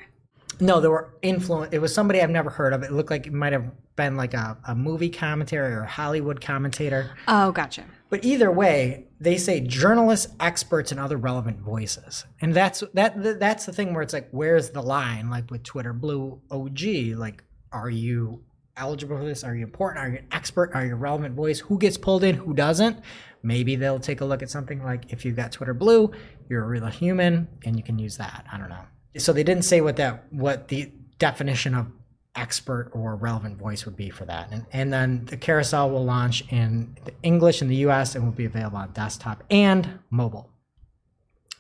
no, 0.63 0.81
there 0.81 0.91
were 0.91 1.15
influence. 1.23 1.73
It 1.73 1.81
was 1.81 1.93
somebody 1.93 2.21
I've 2.21 2.31
never 2.31 2.51
heard 2.51 2.73
of. 2.73 2.83
It 2.83 2.93
looked 2.93 3.11
like 3.11 3.27
it 3.27 3.33
might 3.33 3.53
have 3.53 3.71
been 3.97 4.17
like 4.17 4.35
a, 4.35 4.57
a 4.67 4.75
movie 4.75 5.11
commentary 5.11 5.73
or 5.75 5.83
a 5.83 5.89
Hollywood 5.89 6.41
commentator. 6.41 7.11
Oh, 7.29 7.53
gotcha. 7.53 7.85
But 8.11 8.25
either 8.25 8.51
way, 8.51 9.07
they 9.21 9.39
say 9.39 9.61
journalists, 9.61 10.33
experts, 10.41 10.91
and 10.91 11.01
other 11.01 11.17
relevant 11.17 11.61
voices, 11.61 12.27
and 12.41 12.53
that's 12.53 12.83
that. 12.95 13.41
That's 13.41 13.67
the 13.67 13.73
thing 13.73 13.95
where 13.95 14.03
it's 14.03 14.13
like, 14.13 14.29
where's 14.33 14.71
the 14.71 14.83
line? 14.83 15.31
Like 15.31 15.51
with 15.51 15.63
Twitter 15.63 15.93
Blue 15.93 16.41
OG, 16.51 16.81
like, 17.17 17.43
are 17.73 17.89
you 17.89 18.45
eligible 18.77 19.17
for 19.17 19.25
this? 19.25 19.45
Are 19.45 19.55
you 19.55 19.65
important? 19.65 20.05
Are 20.05 20.09
you 20.09 20.19
an 20.19 20.27
expert? 20.33 20.73
Are 20.75 20.85
you 20.85 20.93
a 20.93 20.97
relevant 20.97 21.35
voice? 21.35 21.61
Who 21.61 21.79
gets 21.79 21.97
pulled 21.97 22.25
in? 22.25 22.35
Who 22.35 22.53
doesn't? 22.53 23.01
Maybe 23.43 23.77
they'll 23.77 23.99
take 23.99 24.21
a 24.21 24.25
look 24.25 24.43
at 24.43 24.51
something 24.51 24.83
like 24.85 25.13
if 25.13 25.25
you've 25.25 25.37
got 25.37 25.53
Twitter 25.53 25.75
Blue, 25.75 26.13
you're 26.49 26.65
a 26.65 26.67
real 26.67 26.87
human, 26.87 27.49
and 27.65 27.77
you 27.77 27.83
can 27.83 27.99
use 27.99 28.19
that. 28.19 28.45
I 28.53 28.59
don't 28.59 28.69
know. 28.69 28.85
So 29.17 29.33
they 29.33 29.43
didn't 29.43 29.65
say 29.65 29.81
what 29.81 29.97
that 29.97 30.25
what 30.31 30.69
the 30.69 30.93
definition 31.19 31.75
of 31.75 31.87
expert 32.35 32.91
or 32.95 33.17
relevant 33.17 33.59
voice 33.59 33.85
would 33.85 33.97
be 33.97 34.11
for 34.11 34.25
that. 34.25 34.51
And, 34.51 34.67
and 34.73 34.93
then 34.93 35.25
the 35.27 35.37
carousel 35.37 35.91
will 35.91 36.05
launch 36.05 36.45
in 36.51 36.97
English 37.23 37.61
in 37.61 37.69
the 37.69 37.77
US 37.77 38.15
and 38.15 38.25
will 38.25 38.33
be 38.33 38.47
available 38.47 38.79
on 38.79 38.93
desktop 38.93 39.45
and 39.51 39.99
mobile. 40.11 40.51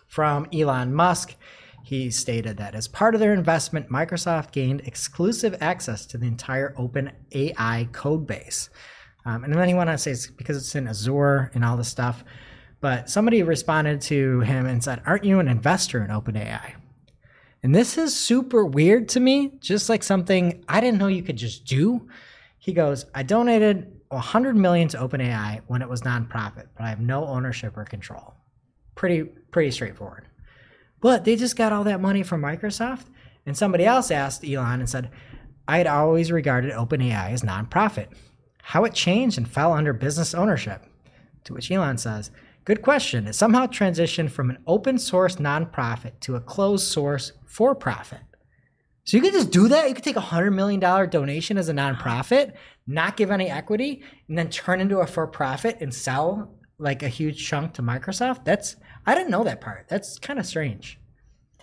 From 0.06 0.46
Elon 0.52 0.94
Musk, 0.94 1.34
he 1.84 2.10
stated 2.10 2.56
that 2.58 2.74
as 2.74 2.86
part 2.88 3.14
of 3.14 3.20
their 3.20 3.34
investment, 3.34 3.88
Microsoft 3.88 4.52
gained 4.52 4.82
exclusive 4.82 5.56
access 5.60 6.06
to 6.06 6.18
the 6.18 6.26
entire 6.26 6.74
Open 6.78 7.10
AI 7.32 7.88
code 7.92 8.26
base. 8.26 8.70
Um, 9.24 9.44
and 9.44 9.54
then 9.54 9.68
he 9.68 9.74
went 9.74 9.90
on 9.90 9.96
to 9.96 10.02
say 10.02 10.12
it's 10.12 10.26
because 10.26 10.56
it's 10.56 10.74
in 10.74 10.88
Azure 10.88 11.50
and 11.54 11.64
all 11.64 11.76
this 11.76 11.88
stuff. 11.88 12.24
But 12.80 13.08
somebody 13.08 13.42
responded 13.42 14.00
to 14.02 14.40
him 14.40 14.66
and 14.66 14.82
said, 14.82 15.02
Aren't 15.06 15.24
you 15.24 15.38
an 15.38 15.48
investor 15.48 16.04
in 16.04 16.10
OpenAI? 16.10 16.74
And 17.62 17.74
this 17.74 17.96
is 17.96 18.16
super 18.16 18.64
weird 18.64 19.08
to 19.10 19.20
me, 19.20 19.52
just 19.60 19.88
like 19.88 20.02
something 20.02 20.64
I 20.68 20.80
didn't 20.80 20.98
know 20.98 21.06
you 21.06 21.22
could 21.22 21.36
just 21.36 21.64
do. 21.64 22.08
He 22.58 22.72
goes, 22.72 23.06
I 23.14 23.22
donated 23.22 24.00
100 24.08 24.56
million 24.56 24.88
to 24.88 24.98
OpenAI 24.98 25.62
when 25.68 25.80
it 25.80 25.88
was 25.88 26.02
nonprofit, 26.02 26.66
but 26.76 26.84
I 26.84 26.88
have 26.88 27.00
no 27.00 27.24
ownership 27.24 27.76
or 27.76 27.84
control. 27.84 28.34
Pretty 28.94 29.22
pretty 29.22 29.70
straightforward. 29.70 30.26
But 31.00 31.24
they 31.24 31.36
just 31.36 31.56
got 31.56 31.72
all 31.72 31.84
that 31.84 32.00
money 32.00 32.22
from 32.22 32.42
Microsoft, 32.42 33.06
and 33.46 33.56
somebody 33.56 33.84
else 33.84 34.10
asked 34.10 34.44
Elon 34.44 34.80
and 34.80 34.88
said, 34.88 35.10
I 35.66 35.78
had 35.78 35.86
always 35.86 36.30
regarded 36.30 36.72
OpenAI 36.72 37.30
as 37.30 37.42
nonprofit. 37.42 38.08
How 38.62 38.84
it 38.84 38.94
changed 38.94 39.38
and 39.38 39.48
fell 39.48 39.72
under 39.72 39.92
business 39.92 40.34
ownership. 40.34 40.84
To 41.44 41.54
which 41.54 41.70
Elon 41.70 41.98
says, 41.98 42.30
Good 42.64 42.82
question. 42.82 43.26
It 43.26 43.34
somehow 43.34 43.66
transitioned 43.66 44.30
from 44.30 44.50
an 44.50 44.58
open 44.66 44.98
source 44.98 45.36
nonprofit 45.36 46.20
to 46.20 46.36
a 46.36 46.40
closed 46.40 46.86
source 46.86 47.32
for 47.44 47.74
profit. 47.74 48.20
So 49.04 49.16
you 49.16 49.22
could 49.22 49.32
just 49.32 49.50
do 49.50 49.68
that. 49.68 49.88
You 49.88 49.94
could 49.94 50.04
take 50.04 50.16
a 50.16 50.20
hundred 50.20 50.52
million 50.52 50.78
dollar 50.78 51.06
donation 51.06 51.58
as 51.58 51.68
a 51.68 51.72
nonprofit, 51.72 52.52
not 52.86 53.16
give 53.16 53.32
any 53.32 53.50
equity, 53.50 54.02
and 54.28 54.38
then 54.38 54.48
turn 54.48 54.80
into 54.80 55.00
a 55.00 55.06
for 55.06 55.26
profit 55.26 55.78
and 55.80 55.92
sell 55.92 56.54
like 56.78 57.02
a 57.02 57.08
huge 57.08 57.44
chunk 57.44 57.74
to 57.74 57.82
Microsoft. 57.82 58.44
That's 58.44 58.76
I 59.04 59.14
didn't 59.16 59.30
know 59.30 59.42
that 59.44 59.60
part. 59.60 59.86
That's 59.88 60.18
kind 60.20 60.38
of 60.38 60.46
strange. 60.46 61.00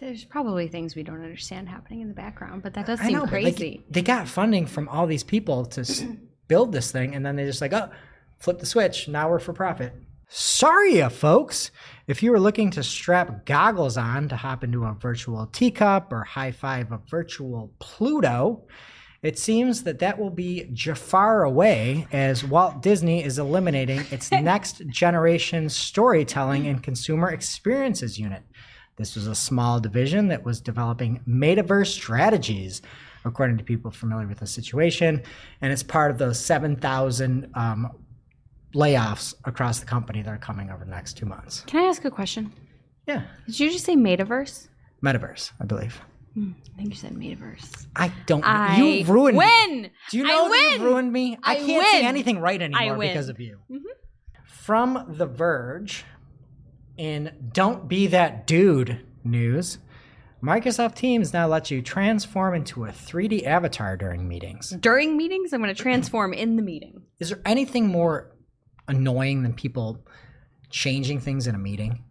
There's 0.01 0.25
probably 0.25 0.67
things 0.67 0.95
we 0.95 1.03
don't 1.03 1.21
understand 1.21 1.69
happening 1.69 2.01
in 2.01 2.07
the 2.07 2.13
background, 2.13 2.63
but 2.63 2.73
that 2.73 2.85
does 2.85 2.99
seem 2.99 3.13
know, 3.13 3.25
but, 3.25 3.43
like, 3.43 3.57
crazy. 3.57 3.83
they 3.89 4.01
got 4.01 4.29
funding 4.29 4.65
from 4.65 4.87
all 4.87 5.05
these 5.07 5.25
people 5.25 5.65
to 5.65 6.17
build 6.47 6.71
this 6.71 6.91
thing, 6.91 7.15
and 7.15 7.25
then 7.25 7.35
they 7.35 7.45
just 7.45 7.59
like, 7.59 7.73
oh, 7.73 7.89
flip 8.37 8.59
the 8.59 8.65
switch. 8.65 9.09
Now 9.09 9.29
we're 9.29 9.39
for 9.39 9.51
profit. 9.51 9.93
Sorry, 10.31 11.01
folks. 11.09 11.71
If 12.05 12.21
you 12.21 12.29
were 12.29 12.39
looking 12.39 12.69
to 12.71 12.83
strap 12.83 13.47
goggles 13.47 13.97
on 13.97 14.29
to 14.29 14.35
hop 14.35 14.63
into 14.63 14.83
a 14.83 14.93
virtual 14.93 15.47
teacup 15.47 16.13
or 16.13 16.23
high 16.23 16.51
five 16.51 16.91
a 16.91 16.99
virtual 17.09 17.73
Pluto, 17.79 18.67
it 19.23 19.39
seems 19.39 19.83
that 19.83 19.97
that 19.99 20.19
will 20.19 20.29
be 20.29 20.69
Jafar 20.71 21.43
away 21.43 22.05
as 22.11 22.43
Walt 22.43 22.83
Disney 22.83 23.23
is 23.23 23.39
eliminating 23.39 24.01
its 24.11 24.31
next 24.31 24.85
generation 24.87 25.67
storytelling 25.67 26.67
and 26.67 26.83
consumer 26.83 27.31
experiences 27.31 28.19
unit. 28.19 28.43
This 28.97 29.15
was 29.15 29.25
a 29.25 29.33
small 29.33 29.79
division 29.79 30.27
that 30.27 30.45
was 30.45 30.61
developing 30.61 31.21
metaverse 31.27 31.87
strategies, 31.87 32.83
according 33.25 33.57
to 33.57 33.63
people 33.63 33.89
familiar 33.89 34.27
with 34.27 34.39
the 34.39 34.47
situation. 34.47 35.23
And 35.59 35.73
it's 35.73 35.81
part 35.81 36.11
of 36.11 36.19
those 36.19 36.39
7,000 36.39 37.49
um, 37.55 37.89
layoffs 38.73 39.33
across 39.45 39.79
the 39.79 39.85
company 39.85 40.21
that 40.21 40.29
are 40.31 40.37
coming 40.37 40.69
over 40.69 40.83
the 40.85 40.91
next 40.91 41.17
two 41.17 41.25
months. 41.25 41.61
Can 41.67 41.83
I 41.83 41.87
ask 41.87 42.05
a 42.05 42.11
question? 42.11 42.51
Yeah. 43.07 43.23
Did 43.47 43.59
you 43.59 43.71
just 43.71 43.85
say 43.85 43.95
metaverse? 43.95 44.67
Metaverse, 45.03 45.51
I 45.59 45.65
believe. 45.65 45.99
Hmm, 46.35 46.51
I 46.73 46.77
think 46.77 46.89
you 46.89 46.95
said 46.95 47.13
metaverse. 47.15 47.87
I 47.95 48.11
don't. 48.27 48.43
I 48.43 48.77
you 48.77 49.05
ruined 49.05 49.37
me. 49.37 49.45
win. 49.45 49.89
Do 50.11 50.17
you 50.17 50.25
I 50.25 50.27
know 50.27 50.49
win. 50.49 50.71
you've 50.73 50.81
ruined 50.81 51.11
me? 51.11 51.37
I, 51.43 51.53
I 51.53 51.55
can't 51.55 51.87
say 51.87 51.99
win. 51.99 52.05
anything 52.05 52.39
right 52.39 52.61
anymore 52.61 52.97
because 52.97 53.29
of 53.29 53.39
you. 53.39 53.57
Mm-hmm. 53.71 53.85
From 54.45 55.05
The 55.17 55.25
Verge, 55.25 56.05
In 56.97 57.49
Don't 57.51 57.87
Be 57.87 58.05
That 58.07 58.45
Dude 58.45 59.03
news, 59.23 59.79
Microsoft 60.43 60.95
Teams 60.95 61.33
now 61.33 61.47
lets 61.47 61.71
you 61.71 61.81
transform 61.81 62.53
into 62.53 62.85
a 62.85 62.89
3D 62.89 63.45
avatar 63.47 63.97
during 63.97 64.27
meetings. 64.27 64.69
During 64.79 65.17
meetings, 65.17 65.51
I'm 65.51 65.61
going 65.61 65.73
to 65.73 65.81
transform 65.81 66.33
in 66.33 66.55
the 66.55 66.61
meeting. 66.61 67.01
Is 67.19 67.29
there 67.29 67.41
anything 67.45 67.87
more 67.87 68.31
annoying 68.89 69.43
than 69.43 69.53
people 69.53 70.03
changing 70.69 71.19
things 71.21 71.47
in 71.47 71.55
a 71.55 71.59
meeting? 71.59 72.03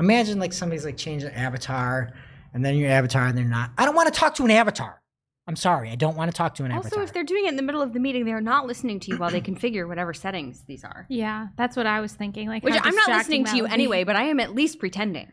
Imagine 0.00 0.38
like 0.38 0.52
somebody's 0.52 0.84
like 0.84 0.96
changing 0.96 1.28
an 1.30 1.34
avatar 1.34 2.12
and 2.54 2.64
then 2.64 2.76
your 2.76 2.90
avatar 2.90 3.26
and 3.26 3.36
they're 3.36 3.44
not. 3.44 3.72
I 3.76 3.84
don't 3.84 3.96
want 3.96 4.12
to 4.12 4.18
talk 4.18 4.34
to 4.36 4.44
an 4.44 4.50
avatar. 4.50 5.02
I'm 5.48 5.56
sorry, 5.56 5.90
I 5.90 5.94
don't 5.94 6.14
want 6.16 6.30
to 6.30 6.36
talk 6.36 6.54
to 6.56 6.64
an 6.64 6.72
Also, 6.72 6.86
avatar. 6.88 7.00
Also, 7.00 7.08
if 7.08 7.14
they're 7.14 7.24
doing 7.24 7.46
it 7.46 7.48
in 7.48 7.56
the 7.56 7.62
middle 7.62 7.80
of 7.80 7.94
the 7.94 8.00
meeting, 8.00 8.26
they're 8.26 8.40
not 8.40 8.66
listening 8.66 9.00
to 9.00 9.10
you 9.10 9.16
while 9.16 9.30
they 9.30 9.40
configure 9.40 9.88
whatever 9.88 10.12
settings 10.12 10.62
these 10.66 10.84
are. 10.84 11.06
Yeah, 11.08 11.46
that's 11.56 11.74
what 11.74 11.86
I 11.86 12.00
was 12.00 12.12
thinking. 12.12 12.48
Like, 12.48 12.62
Which 12.62 12.74
I'm 12.80 12.94
not 12.94 13.08
listening 13.08 13.44
to 13.46 13.56
you 13.56 13.64
be. 13.64 13.70
anyway, 13.72 14.04
but 14.04 14.14
I 14.14 14.24
am 14.24 14.40
at 14.40 14.54
least 14.54 14.78
pretending. 14.78 15.32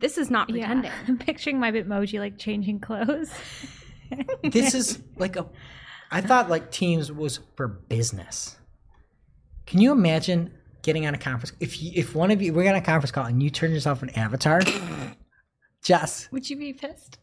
This 0.00 0.18
is 0.18 0.30
not 0.30 0.50
Yeah, 0.50 0.66
pretending. 0.66 0.90
I'm 1.08 1.16
picturing 1.16 1.60
my 1.60 1.70
Bitmoji 1.70 2.18
like 2.18 2.38
changing 2.38 2.80
clothes. 2.80 3.30
this 4.42 4.74
is 4.74 5.00
like 5.16 5.36
a 5.36 5.46
I 6.10 6.20
thought 6.20 6.50
like 6.50 6.70
Teams 6.72 7.10
was 7.12 7.38
for 7.56 7.68
business. 7.68 8.56
Can 9.66 9.80
you 9.80 9.92
imagine 9.92 10.52
getting 10.82 11.06
on 11.06 11.14
a 11.14 11.18
conference 11.18 11.52
if 11.60 11.80
you, 11.82 11.92
if 11.94 12.14
one 12.14 12.30
of 12.30 12.42
you 12.42 12.52
we're 12.52 12.68
on 12.68 12.74
a 12.76 12.80
conference 12.80 13.12
call 13.12 13.26
and 13.26 13.42
you 13.42 13.50
turn 13.50 13.72
yourself 13.72 14.02
an 14.02 14.10
avatar? 14.10 14.60
Jess, 15.82 16.28
Would 16.30 16.48
you 16.48 16.56
be 16.56 16.72
pissed? 16.72 17.18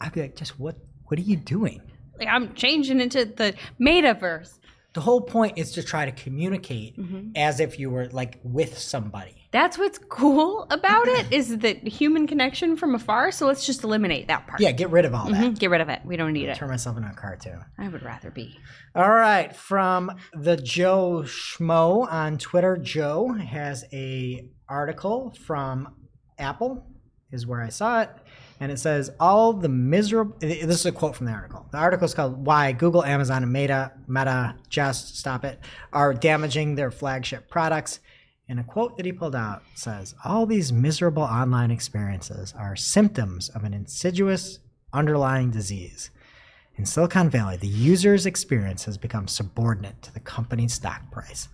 I'd 0.00 0.12
be 0.12 0.22
like, 0.22 0.36
Jess, 0.36 0.58
what 0.58 0.76
what 1.06 1.18
are 1.18 1.22
you 1.22 1.36
doing? 1.36 1.82
Like, 2.18 2.28
I'm 2.28 2.54
changing 2.54 3.00
into 3.00 3.24
the 3.24 3.54
metaverse. 3.80 4.58
The 4.94 5.00
whole 5.00 5.20
point 5.20 5.58
is 5.58 5.72
to 5.72 5.82
try 5.82 6.04
to 6.06 6.12
communicate 6.12 6.96
Mm-hmm. 6.98 7.30
as 7.36 7.60
if 7.60 7.78
you 7.78 7.90
were 7.90 8.06
like 8.08 8.38
with 8.44 8.78
somebody. 8.78 9.43
That's 9.54 9.78
what's 9.78 9.98
cool 10.08 10.66
about 10.68 11.06
it 11.06 11.32
is 11.32 11.56
the 11.58 11.74
human 11.74 12.26
connection 12.26 12.76
from 12.76 12.96
afar. 12.96 13.30
So 13.30 13.46
let's 13.46 13.64
just 13.64 13.84
eliminate 13.84 14.26
that 14.26 14.48
part. 14.48 14.60
Yeah, 14.60 14.72
get 14.72 14.90
rid 14.90 15.04
of 15.04 15.14
all 15.14 15.26
that. 15.30 15.34
Mhm, 15.40 15.56
Get 15.56 15.70
rid 15.70 15.80
of 15.80 15.88
it. 15.88 16.00
We 16.04 16.16
don't 16.16 16.32
need 16.32 16.48
it. 16.48 16.56
Turn 16.56 16.70
myself 16.70 16.96
into 16.96 17.08
a 17.08 17.14
cartoon. 17.14 17.60
I 17.78 17.86
would 17.86 18.02
rather 18.02 18.32
be. 18.32 18.58
All 18.96 19.08
right, 19.12 19.54
from 19.54 20.10
the 20.32 20.56
Joe 20.56 21.22
Schmo 21.24 22.10
on 22.12 22.36
Twitter, 22.36 22.76
Joe 22.76 23.28
has 23.34 23.84
a 23.92 24.48
article 24.68 25.32
from 25.46 25.94
Apple 26.36 26.84
is 27.30 27.46
where 27.46 27.62
I 27.62 27.68
saw 27.68 28.00
it, 28.02 28.10
and 28.58 28.72
it 28.72 28.80
says 28.80 29.12
all 29.20 29.52
the 29.52 29.68
miserable. 29.68 30.36
This 30.40 30.80
is 30.80 30.86
a 30.86 30.90
quote 30.90 31.14
from 31.14 31.26
the 31.26 31.32
article. 31.32 31.68
The 31.70 31.78
article 31.78 32.06
is 32.06 32.14
called 32.14 32.44
"Why 32.44 32.72
Google, 32.72 33.04
Amazon, 33.04 33.44
and 33.44 33.52
Meta, 33.52 33.92
Meta, 34.08 34.56
just 34.68 35.16
stop 35.16 35.44
it, 35.44 35.60
are 35.92 36.12
damaging 36.12 36.74
their 36.74 36.90
flagship 36.90 37.48
products." 37.48 38.00
And 38.48 38.60
a 38.60 38.64
quote 38.64 38.96
that 38.96 39.06
he 39.06 39.12
pulled 39.12 39.34
out 39.34 39.62
says, 39.74 40.14
All 40.24 40.44
these 40.44 40.72
miserable 40.72 41.22
online 41.22 41.70
experiences 41.70 42.54
are 42.58 42.76
symptoms 42.76 43.48
of 43.48 43.64
an 43.64 43.72
insidious 43.72 44.58
underlying 44.92 45.50
disease. 45.50 46.10
In 46.76 46.84
Silicon 46.84 47.30
Valley, 47.30 47.56
the 47.56 47.68
user's 47.68 48.26
experience 48.26 48.84
has 48.84 48.98
become 48.98 49.28
subordinate 49.28 50.02
to 50.02 50.12
the 50.12 50.20
company's 50.20 50.74
stock 50.74 51.10
price. 51.10 51.48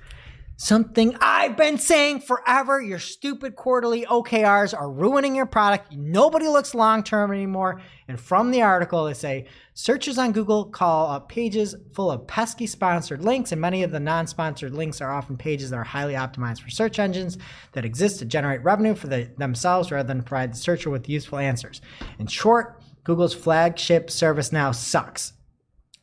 Something 0.62 1.16
I've 1.22 1.56
been 1.56 1.78
saying 1.78 2.20
forever. 2.20 2.82
Your 2.82 2.98
stupid 2.98 3.56
quarterly 3.56 4.04
OKRs 4.04 4.78
are 4.78 4.92
ruining 4.92 5.34
your 5.34 5.46
product. 5.46 5.96
Nobody 5.96 6.48
looks 6.48 6.74
long 6.74 7.02
term 7.02 7.32
anymore. 7.32 7.80
And 8.08 8.20
from 8.20 8.50
the 8.50 8.60
article, 8.60 9.06
they 9.06 9.14
say 9.14 9.46
searches 9.72 10.18
on 10.18 10.32
Google 10.32 10.66
call 10.66 11.10
up 11.12 11.30
pages 11.30 11.74
full 11.94 12.10
of 12.10 12.26
pesky 12.26 12.66
sponsored 12.66 13.24
links, 13.24 13.52
and 13.52 13.60
many 13.60 13.82
of 13.84 13.90
the 13.90 14.00
non 14.00 14.26
sponsored 14.26 14.74
links 14.74 15.00
are 15.00 15.10
often 15.10 15.38
pages 15.38 15.70
that 15.70 15.76
are 15.76 15.82
highly 15.82 16.12
optimized 16.12 16.60
for 16.60 16.68
search 16.68 16.98
engines 16.98 17.38
that 17.72 17.86
exist 17.86 18.18
to 18.18 18.26
generate 18.26 18.62
revenue 18.62 18.94
for 18.94 19.06
the, 19.06 19.30
themselves 19.38 19.90
rather 19.90 20.06
than 20.06 20.22
provide 20.22 20.52
the 20.52 20.58
searcher 20.58 20.90
with 20.90 21.08
useful 21.08 21.38
answers. 21.38 21.80
In 22.18 22.26
short, 22.26 22.82
Google's 23.02 23.32
flagship 23.32 24.10
service 24.10 24.52
now 24.52 24.72
sucks. 24.72 25.32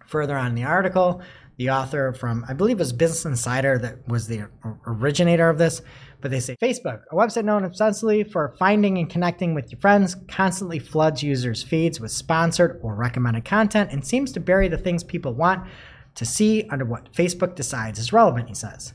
Further 0.08 0.36
on 0.36 0.48
in 0.48 0.56
the 0.56 0.64
article, 0.64 1.22
the 1.58 1.72
author 1.72 2.14
from, 2.14 2.46
I 2.48 2.54
believe 2.54 2.78
it 2.78 2.80
was 2.80 2.94
Business 2.94 3.26
Insider 3.26 3.80
that 3.80 4.08
was 4.08 4.28
the 4.28 4.48
originator 4.86 5.50
of 5.50 5.58
this, 5.58 5.82
but 6.22 6.30
they 6.30 6.40
say 6.40 6.56
Facebook, 6.62 7.02
a 7.12 7.16
website 7.16 7.46
known 7.46 7.66
ostensibly 7.66 8.24
for 8.24 8.56
finding 8.60 8.98
and 9.00 9.10
connecting 9.10 9.56
with 9.56 9.72
your 9.72 9.82
friends, 9.82 10.16
constantly 10.28 10.78
floods 10.78 11.24
users' 11.24 11.64
feeds 11.64 12.00
with 12.00 12.12
sponsored 12.12 12.80
or 12.84 12.96
recommended 12.96 13.44
content 13.44 13.92
and 13.92 14.06
seems 14.06 14.32
to 14.32 14.40
bury 14.40 14.68
the 14.68 14.78
things 14.78 15.04
people 15.04 15.34
want 15.34 15.68
to 16.16 16.26
see 16.26 16.68
under 16.70 16.86
what 16.86 17.12
Facebook 17.14 17.56
decides 17.56 18.00
is 18.00 18.14
relevant, 18.14 18.48
he 18.48 18.56
says. 18.56 18.94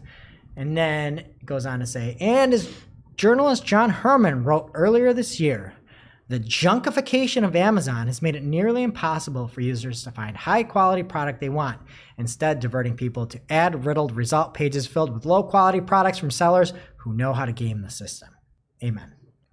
And 0.57 0.77
then 0.77 1.25
goes 1.45 1.67
on 1.67 1.81
to 1.81 1.87
say, 1.87 2.17
and 2.21 2.55
as 2.55 2.73
journalist 3.17 3.65
John 3.65 3.91
Herrman 3.91 4.45
wrote 4.45 4.71
earlier 4.75 5.13
this 5.13 5.41
year, 5.41 5.75
the 6.33 6.41
junkification 6.41 7.45
of 7.45 7.55
Amazon 7.55 8.07
has 8.07 8.23
made 8.23 8.35
it 8.35 8.43
nearly 8.43 8.83
impossible 8.83 9.49
for 9.49 9.61
users 9.61 10.03
to 10.03 10.11
find 10.11 10.35
high 10.35 10.63
quality 10.63 11.03
product 11.03 11.41
they 11.41 11.51
want, 11.51 11.79
instead 12.17 12.59
diverting 12.59 12.97
people 12.97 13.27
to 13.27 13.41
ad 13.51 13.85
riddled 13.85 14.17
result 14.17 14.55
pages 14.55 14.87
filled 14.87 15.13
with 15.13 15.27
low 15.27 15.43
quality 15.43 15.83
products 15.83 16.17
from 16.17 16.31
sellers 16.31 16.73
who 16.97 17.13
know 17.13 17.35
how 17.35 17.45
to 17.45 17.53
game 17.53 17.83
the 17.83 17.91
system. 17.91 18.31
Amen. 18.83 19.13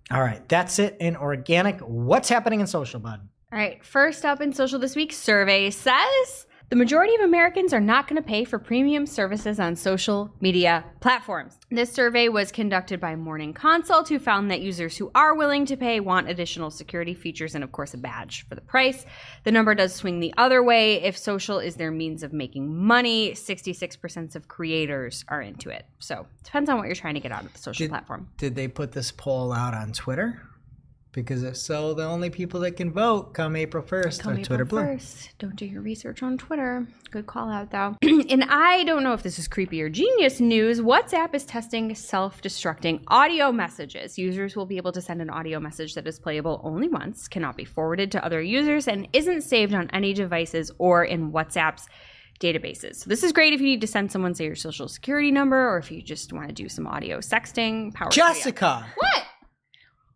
All 0.09 0.21
right, 0.21 0.47
that's 0.47 0.79
it 0.79 0.95
in 1.01 1.17
organic. 1.17 1.81
What's 1.81 2.29
happening 2.29 2.61
in 2.61 2.67
social, 2.67 3.01
bud? 3.01 3.27
All 3.51 3.59
right, 3.59 3.83
first 3.83 4.23
up 4.23 4.39
in 4.39 4.53
social 4.53 4.79
this 4.79 4.95
week, 4.95 5.11
survey 5.11 5.71
says 5.71 6.47
the 6.69 6.75
majority 6.75 7.15
of 7.15 7.21
Americans 7.21 7.73
are 7.73 7.79
not 7.79 8.07
going 8.07 8.21
to 8.21 8.27
pay 8.27 8.43
for 8.43 8.59
premium 8.59 9.07
services 9.07 9.59
on 9.59 9.75
social 9.75 10.31
media 10.39 10.85
platforms. 10.99 11.57
This 11.71 11.91
survey 11.91 12.29
was 12.29 12.51
conducted 12.51 12.99
by 12.99 13.15
Morning 13.15 13.53
Consult, 13.53 14.07
who 14.07 14.19
found 14.19 14.51
that 14.51 14.61
users 14.61 14.95
who 14.95 15.09
are 15.15 15.33
willing 15.33 15.65
to 15.65 15.75
pay 15.75 15.99
want 15.99 16.29
additional 16.29 16.69
security 16.69 17.15
features 17.15 17.55
and, 17.55 17.63
of 17.63 17.71
course, 17.71 17.95
a 17.95 17.97
badge 17.97 18.47
for 18.47 18.53
the 18.53 18.61
price. 18.61 19.03
The 19.45 19.51
number 19.51 19.73
does 19.73 19.95
swing 19.95 20.19
the 20.19 20.31
other 20.37 20.61
way. 20.61 21.01
If 21.01 21.17
social 21.17 21.57
is 21.57 21.75
their 21.75 21.91
means 21.91 22.21
of 22.21 22.33
making 22.33 22.77
money, 22.77 23.31
66% 23.31 24.35
of 24.35 24.47
creators 24.47 25.25
are 25.27 25.41
into 25.41 25.71
it. 25.71 25.87
So, 25.97 26.27
depends 26.43 26.69
on 26.69 26.77
what 26.77 26.85
you're 26.85 26.95
trying 26.95 27.15
to 27.15 27.19
get 27.19 27.31
out 27.31 27.45
of 27.45 27.53
the 27.53 27.59
social 27.59 27.85
Did- 27.85 27.89
platform. 27.89 28.29
Did 28.37 28.53
they 28.53 28.67
put 28.67 28.91
this 28.91 29.11
poll 29.11 29.51
out 29.51 29.73
on 29.73 29.91
Twitter? 29.91 30.43
Because 31.11 31.41
if 31.43 31.57
so, 31.57 31.95
the 31.95 32.05
only 32.05 32.29
people 32.29 32.59
that 32.59 32.77
can 32.77 32.91
vote 32.91 33.33
come 33.33 33.55
April 33.55 33.83
1st 33.83 34.19
Come 34.19 34.33
are 34.33 34.43
Twitter 34.43 34.63
April 34.63 34.83
Blue. 34.83 34.93
1st. 34.95 35.29
Don't 35.39 35.55
do 35.55 35.65
your 35.65 35.81
research 35.81 36.21
on 36.21 36.37
Twitter. 36.37 36.87
Good 37.09 37.25
call 37.25 37.49
out, 37.49 37.71
though. 37.71 37.97
and 38.03 38.43
I 38.43 38.83
don't 38.83 39.01
know 39.01 39.13
if 39.13 39.23
this 39.23 39.39
is 39.39 39.47
creepy 39.47 39.81
or 39.81 39.89
genius 39.89 40.39
news. 40.39 40.81
WhatsApp 40.81 41.33
is 41.33 41.45
testing 41.45 41.95
self 41.95 42.43
destructing 42.43 43.01
audio 43.07 43.51
messages. 43.51 44.19
Users 44.19 44.55
will 44.55 44.67
be 44.67 44.77
able 44.77 44.91
to 44.91 45.01
send 45.01 45.19
an 45.21 45.31
audio 45.31 45.59
message 45.59 45.95
that 45.95 46.05
is 46.07 46.19
playable 46.19 46.61
only 46.63 46.87
once, 46.87 47.27
cannot 47.27 47.57
be 47.57 47.65
forwarded 47.65 48.11
to 48.11 48.23
other 48.23 48.41
users, 48.41 48.87
and 48.87 49.07
isn't 49.11 49.41
saved 49.41 49.73
on 49.73 49.89
any 49.91 50.13
devices 50.13 50.71
or 50.77 51.03
in 51.03 51.31
WhatsApp's 51.31 51.87
databases. 52.39 52.97
So 52.97 53.09
this 53.09 53.23
is 53.23 53.31
great 53.31 53.53
if 53.53 53.59
you 53.59 53.65
need 53.65 53.81
to 53.81 53.87
send 53.87 54.11
someone, 54.11 54.35
say, 54.35 54.45
your 54.45 54.55
social 54.55 54.87
security 54.87 55.31
number, 55.31 55.69
or 55.69 55.79
if 55.79 55.91
you 55.91 56.03
just 56.03 56.31
want 56.31 56.47
to 56.49 56.53
do 56.53 56.69
some 56.69 56.85
audio 56.85 57.17
sexting. 57.17 57.93
Power. 57.95 58.09
Jessica, 58.11 58.85
What? 58.95 59.23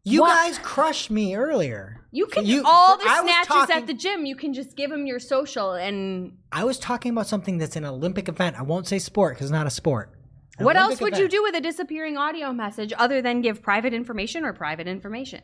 You 0.04 0.22
What? 0.22 0.30
guys 0.36 0.60
crushed 0.60 1.10
me 1.10 1.36
earlier. 1.36 2.02
You 2.12 2.28
can 2.28 2.46
You- 2.46 2.64
all 2.66 2.98
the 2.98 3.06
I 3.08 3.22
snatches 3.24 3.48
talking- 3.48 3.76
at 3.76 3.88
the 3.88 3.94
gym. 3.94 4.26
You 4.26 4.36
can 4.36 4.54
just 4.54 4.76
give 4.76 4.90
them 4.92 5.06
your 5.06 5.20
social 5.20 5.74
and 5.74 6.38
I 6.52 6.64
was 6.66 6.78
talking 6.78 7.12
about 7.12 7.28
something 7.28 7.58
that's 7.58 7.76
an 7.76 7.86
Olympic 7.86 8.28
event. 8.28 8.60
I 8.60 8.64
won't 8.64 8.88
say 8.88 9.00
sport 9.00 9.36
because 9.36 9.46
it's 9.48 9.52
not 9.54 9.66
a 9.66 9.72
sport. 9.72 10.12
An 10.60 10.66
What 10.66 10.76
Olympic 10.76 10.92
else 10.92 11.02
would 11.02 11.18
you 11.18 11.28
do 11.28 11.42
with 11.42 11.56
a 11.56 11.62
disappearing 11.62 12.18
audio 12.18 12.54
message 12.54 12.94
other 12.98 13.22
than 13.22 13.42
give 13.42 13.64
private 13.64 13.94
information 13.94 14.46
or 14.46 14.54
private 14.54 14.88
information? 14.88 15.42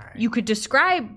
All 0.00 0.06
right. 0.06 0.16
You 0.16 0.30
could 0.30 0.44
describe 0.44 1.08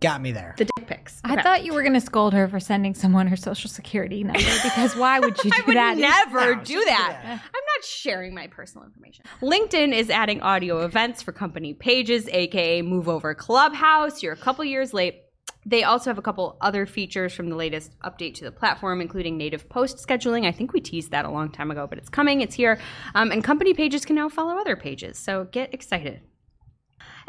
Got 0.00 0.22
me 0.22 0.32
there. 0.32 0.54
the 0.56 0.64
dick 0.64 0.86
pics. 0.86 1.20
I 1.24 1.40
thought 1.42 1.64
you 1.64 1.74
were 1.74 1.82
going 1.82 1.92
to 1.94 2.00
scold 2.00 2.32
her 2.32 2.48
for 2.48 2.58
sending 2.58 2.94
someone 2.94 3.26
her 3.28 3.36
social 3.36 3.68
security 3.70 4.24
number 4.24 4.40
because 4.62 4.96
why 4.96 5.20
would 5.20 5.36
you 5.44 5.50
do 5.50 5.56
I 5.56 5.62
would 5.66 5.76
that? 5.76 5.98
never 5.98 6.56
No, 6.56 6.64
do 6.64 6.84
that. 6.86 7.18
did 7.22 7.30
that. 7.30 7.42
I'm 7.44 7.62
not 7.78 7.84
sharing 7.84 8.34
my 8.34 8.46
personal 8.48 8.86
information. 8.86 9.24
LinkedIn 9.40 9.94
is 9.94 10.10
adding 10.10 10.40
audio 10.40 10.84
events 10.84 11.22
for 11.22 11.32
company 11.32 11.74
pages, 11.74 12.28
aka 12.28 12.82
Move 12.82 13.08
Over 13.08 13.34
Clubhouse. 13.34 14.22
You're 14.22 14.32
a 14.32 14.36
couple 14.36 14.64
years 14.64 14.92
late. 14.92 15.22
They 15.64 15.84
also 15.84 16.10
have 16.10 16.18
a 16.18 16.22
couple 16.22 16.56
other 16.60 16.86
features 16.86 17.34
from 17.34 17.50
the 17.50 17.56
latest 17.56 17.92
update 18.00 18.34
to 18.34 18.44
the 18.44 18.50
platform, 18.50 19.00
including 19.00 19.36
native 19.36 19.68
post 19.68 19.98
scheduling. 19.98 20.46
I 20.46 20.52
think 20.52 20.72
we 20.72 20.80
teased 20.80 21.10
that 21.10 21.24
a 21.24 21.30
long 21.30 21.50
time 21.50 21.70
ago, 21.70 21.86
but 21.86 21.98
it's 21.98 22.08
coming, 22.08 22.40
it's 22.40 22.54
here. 22.54 22.80
Um, 23.14 23.30
and 23.30 23.44
company 23.44 23.74
pages 23.74 24.04
can 24.04 24.16
now 24.16 24.28
follow 24.28 24.56
other 24.56 24.76
pages. 24.76 25.18
So 25.18 25.44
get 25.50 25.74
excited. 25.74 26.22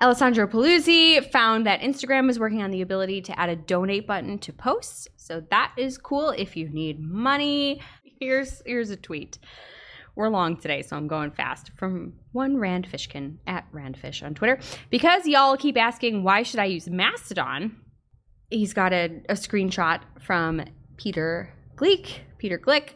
Alessandro 0.02 0.48
Paluzzi 0.48 1.24
found 1.32 1.66
that 1.66 1.82
Instagram 1.82 2.30
is 2.30 2.40
working 2.40 2.64
on 2.64 2.72
the 2.72 2.82
ability 2.82 3.22
to 3.24 3.38
add 3.38 3.50
a 3.50 3.56
donate 3.56 4.08
button 4.08 4.40
to 4.40 4.54
posts. 4.54 5.08
So 5.18 5.44
that 5.52 5.74
is 5.78 5.98
cool 5.98 6.30
if 6.30 6.56
you 6.56 6.70
need 6.70 7.00
money. 7.00 7.82
Here's 8.20 8.62
here's 8.66 8.90
a 8.90 8.96
tweet. 8.96 9.38
We're 10.20 10.28
long 10.28 10.58
today, 10.58 10.82
so 10.82 10.98
I'm 10.98 11.08
going 11.08 11.32
fast. 11.32 11.72
From 11.78 12.12
one 12.34 12.58
Rand 12.58 12.86
Fishkin 12.92 13.38
at 13.48 13.72
Randfish 13.72 14.22
on 14.22 14.34
Twitter. 14.34 14.60
Because 14.90 15.26
y'all 15.26 15.56
keep 15.56 15.78
asking 15.78 16.24
why 16.24 16.44
should 16.44 16.60
I 16.60 16.66
use 16.66 16.90
Mastodon, 16.90 17.78
he's 18.50 18.74
got 18.74 18.92
a, 18.92 19.22
a 19.30 19.36
screenshot 19.36 20.02
from 20.20 20.66
Peter 20.98 21.54
Gleek, 21.78 22.20
Peter 22.38 22.60
Glick, 22.60 22.96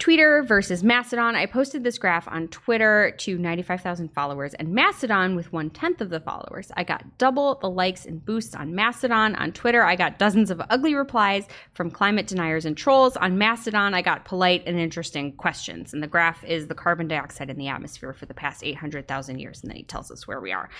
Twitter 0.00 0.42
versus 0.42 0.82
Mastodon. 0.82 1.36
I 1.36 1.44
posted 1.44 1.84
this 1.84 1.98
graph 1.98 2.26
on 2.26 2.48
Twitter 2.48 3.14
to 3.18 3.36
95,000 3.36 4.08
followers, 4.14 4.54
and 4.54 4.72
Mastodon 4.72 5.36
with 5.36 5.52
one 5.52 5.68
tenth 5.68 6.00
of 6.00 6.08
the 6.08 6.20
followers. 6.20 6.72
I 6.74 6.84
got 6.84 7.18
double 7.18 7.56
the 7.56 7.68
likes 7.68 8.06
and 8.06 8.24
boosts 8.24 8.54
on 8.54 8.74
Mastodon. 8.74 9.34
On 9.34 9.52
Twitter, 9.52 9.84
I 9.84 9.96
got 9.96 10.18
dozens 10.18 10.50
of 10.50 10.62
ugly 10.70 10.94
replies 10.94 11.46
from 11.74 11.90
climate 11.90 12.26
deniers 12.26 12.64
and 12.64 12.78
trolls. 12.78 13.18
On 13.18 13.36
Mastodon, 13.36 13.92
I 13.92 14.00
got 14.00 14.24
polite 14.24 14.62
and 14.64 14.78
interesting 14.78 15.32
questions. 15.32 15.92
And 15.92 16.02
the 16.02 16.06
graph 16.06 16.42
is 16.44 16.66
the 16.66 16.74
carbon 16.74 17.06
dioxide 17.06 17.50
in 17.50 17.58
the 17.58 17.68
atmosphere 17.68 18.14
for 18.14 18.24
the 18.24 18.32
past 18.32 18.64
800,000 18.64 19.38
years, 19.38 19.60
and 19.60 19.70
then 19.70 19.76
he 19.76 19.84
tells 19.84 20.10
us 20.10 20.26
where 20.26 20.40
we 20.40 20.50
are. 20.50 20.70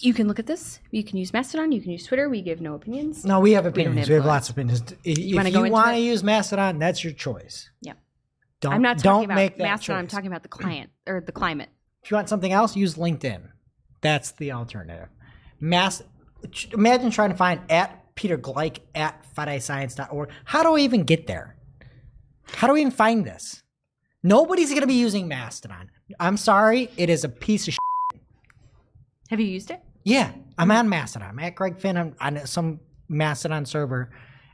You 0.00 0.12
can 0.12 0.28
look 0.28 0.38
at 0.38 0.46
this. 0.46 0.80
You 0.90 1.02
can 1.02 1.16
use 1.16 1.32
Mastodon. 1.32 1.72
You 1.72 1.80
can 1.80 1.92
use 1.92 2.04
Twitter. 2.04 2.28
We 2.28 2.42
give 2.42 2.60
no 2.60 2.74
opinions. 2.74 3.24
No, 3.24 3.40
we 3.40 3.52
have 3.52 3.64
opinions. 3.64 4.00
have 4.00 4.08
We 4.10 4.14
have, 4.16 4.26
lots 4.26 4.50
of 4.50 4.54
opinions. 4.54 4.82
If 5.02 5.18
you, 5.18 5.42
go 5.50 5.68
want 5.70 5.96
to 5.96 6.00
use 6.00 6.22
Mastodon, 6.22 6.78
that's 6.78 7.02
your 7.02 7.14
choice. 7.14 7.70
Yeah. 7.80 7.94
Don't, 8.60 8.72
I'm 8.72 8.82
not 8.82 8.98
talking 8.98 9.10
don't 9.10 9.24
about 9.26 9.34
make 9.36 9.56
that 9.56 9.62
Mastodon. 9.62 9.98
I'm 9.98 10.06
choice. 10.06 10.12
talking 10.12 10.26
about 10.26 10.42
the 10.42 10.48
client 10.48 10.90
or 11.06 11.20
the 11.20 11.32
climate. 11.32 11.68
If 12.02 12.10
you 12.10 12.16
want 12.16 12.28
something 12.28 12.52
else, 12.52 12.76
use 12.76 12.94
LinkedIn. 12.94 13.42
That's 14.00 14.32
the 14.32 14.52
alternative. 14.52 15.08
Mass. 15.60 16.02
Imagine 16.72 17.10
trying 17.10 17.30
to 17.30 17.36
find 17.36 17.60
at 17.68 18.14
Peter 18.14 18.38
Gleick 18.38 18.78
at 18.94 19.24
FediScience.org. 19.34 20.30
How 20.44 20.62
do 20.62 20.76
I 20.76 20.80
even 20.80 21.02
get 21.04 21.26
there? 21.26 21.56
How 22.46 22.66
do 22.66 22.72
we 22.74 22.80
even 22.80 22.92
find 22.92 23.24
this? 23.24 23.62
Nobody's 24.22 24.70
going 24.70 24.80
to 24.80 24.86
be 24.86 24.94
using 24.94 25.28
Mastodon. 25.28 25.90
I'm 26.18 26.36
sorry. 26.36 26.90
It 26.96 27.10
is 27.10 27.24
a 27.24 27.28
piece 27.28 27.68
of 27.68 27.74
shit. 27.74 28.20
Have 29.30 29.40
you 29.40 29.46
used 29.46 29.70
it? 29.70 29.80
Yeah, 30.04 30.32
I'm 30.56 30.70
on 30.70 30.88
Mastodon. 30.88 31.30
I'm 31.30 31.38
at 31.40 31.54
Greg 31.54 31.78
Finn. 31.78 31.96
I'm 31.96 32.14
on 32.20 32.46
some 32.46 32.80
Mastodon 33.08 33.66
server, 33.66 34.10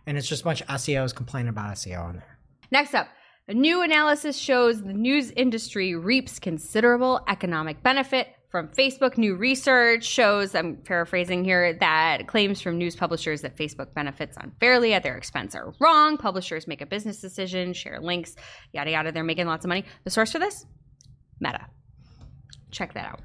and 0.07 0.18
it's 0.18 0.26
just 0.26 0.42
a 0.42 0.44
bunch 0.44 0.61
of 0.62 0.66
SEOs 0.68 1.14
complaining 1.14 1.48
about 1.50 1.74
SEO 1.76 2.02
on 2.02 2.16
there. 2.16 2.38
Next 2.70 2.94
up, 2.94 3.09
a 3.47 3.53
new 3.55 3.82
analysis 3.82 4.36
shows 4.38 4.82
the 4.82 4.95
news 4.95 5.30
industry 5.32 5.95
reaps 5.95 6.38
considerable 6.38 7.20
economic 7.28 7.82
benefit 7.82 8.28
from 8.51 8.68
Facebook. 8.68 9.18
New 9.18 9.34
research 9.34 10.05
shows, 10.05 10.55
I'm 10.55 10.76
paraphrasing 10.76 11.45
here, 11.45 11.74
that 11.74 12.26
claims 12.26 12.62
from 12.62 12.78
news 12.78 12.97
publishers 12.97 13.42
that 13.42 13.57
Facebook 13.57 13.92
benefits 13.92 14.38
unfairly 14.40 14.95
at 14.95 15.03
their 15.03 15.16
expense 15.18 15.55
are 15.55 15.74
wrong. 15.78 16.16
Publishers 16.16 16.66
make 16.66 16.80
a 16.80 16.86
business 16.86 17.20
decision, 17.20 17.74
share 17.74 18.01
links, 18.01 18.34
yada 18.72 18.92
yada. 18.92 19.12
They're 19.12 19.24
making 19.24 19.47
lots 19.47 19.64
of 19.64 19.68
money. 19.68 19.84
The 20.05 20.11
source 20.11 20.32
for 20.32 20.38
this? 20.38 20.64
Meta. 21.40 21.66
Check 22.70 22.95
that 22.95 23.05
out. 23.05 23.20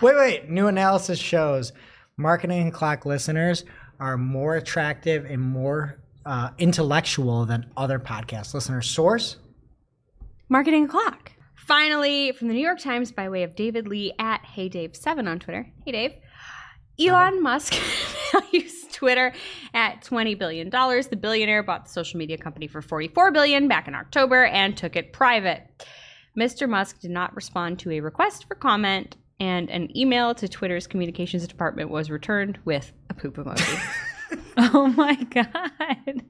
Wait, 0.00 0.14
wait. 0.14 0.48
New 0.48 0.68
analysis 0.68 1.18
shows 1.18 1.72
marketing 2.16 2.70
clock 2.70 3.04
listeners 3.04 3.64
are 3.98 4.16
more 4.16 4.54
attractive 4.54 5.24
and 5.24 5.42
more 5.42 5.98
uh, 6.26 6.50
intellectual 6.58 7.46
than 7.46 7.70
other 7.76 7.98
podcast 7.98 8.54
listeners. 8.54 8.88
Source? 8.88 9.36
Marketing 10.48 10.84
O'Clock. 10.84 11.32
Finally, 11.56 12.32
from 12.32 12.48
the 12.48 12.54
New 12.54 12.60
York 12.60 12.78
Times 12.78 13.12
by 13.12 13.28
way 13.28 13.42
of 13.42 13.54
David 13.54 13.86
Lee 13.86 14.14
at 14.18 14.42
HeyDave7 14.56 15.28
on 15.28 15.38
Twitter. 15.38 15.70
Hey, 15.84 15.92
Dave. 15.92 16.12
Elon 16.98 17.42
Musk 17.42 17.74
values 18.32 18.86
Twitter 18.90 19.32
at 19.74 20.02
$20 20.02 20.36
billion. 20.38 20.70
The 20.70 21.18
billionaire 21.20 21.62
bought 21.62 21.84
the 21.84 21.90
social 21.90 22.18
media 22.18 22.38
company 22.38 22.66
for 22.66 22.82
44 22.82 23.30
billion 23.30 23.68
back 23.68 23.86
in 23.86 23.94
October 23.94 24.46
and 24.46 24.76
took 24.76 24.96
it 24.96 25.12
private. 25.12 25.86
Mr. 26.38 26.68
Musk 26.68 27.00
did 27.00 27.10
not 27.10 27.34
respond 27.36 27.78
to 27.80 27.90
a 27.92 28.00
request 28.00 28.46
for 28.46 28.54
comment, 28.54 29.16
and 29.40 29.70
an 29.70 29.96
email 29.96 30.34
to 30.34 30.48
Twitter's 30.48 30.86
communications 30.86 31.46
department 31.46 31.90
was 31.90 32.10
returned 32.10 32.58
with 32.64 32.92
a 33.10 33.14
poop 33.14 33.36
emoji. 33.36 33.80
Oh 34.56 34.86
my 34.96 35.14
god. 35.24 36.24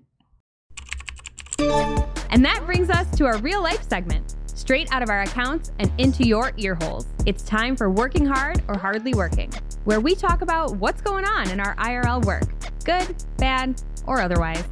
And 2.30 2.44
that 2.44 2.62
brings 2.66 2.90
us 2.90 3.10
to 3.16 3.24
our 3.24 3.38
real 3.38 3.62
life 3.62 3.88
segment, 3.88 4.36
straight 4.46 4.92
out 4.92 5.02
of 5.02 5.08
our 5.08 5.22
accounts 5.22 5.72
and 5.78 5.90
into 5.98 6.26
your 6.26 6.52
ear 6.58 6.74
holes. 6.74 7.06
It's 7.26 7.42
time 7.42 7.74
for 7.74 7.90
Working 7.90 8.26
Hard 8.26 8.62
or 8.68 8.76
Hardly 8.76 9.14
Working, 9.14 9.50
where 9.84 10.00
we 10.00 10.14
talk 10.14 10.42
about 10.42 10.76
what's 10.76 11.00
going 11.00 11.24
on 11.24 11.50
in 11.50 11.58
our 11.58 11.74
IRL 11.76 12.24
work, 12.24 12.44
good, 12.84 13.14
bad, 13.38 13.82
or 14.06 14.20
otherwise. 14.20 14.62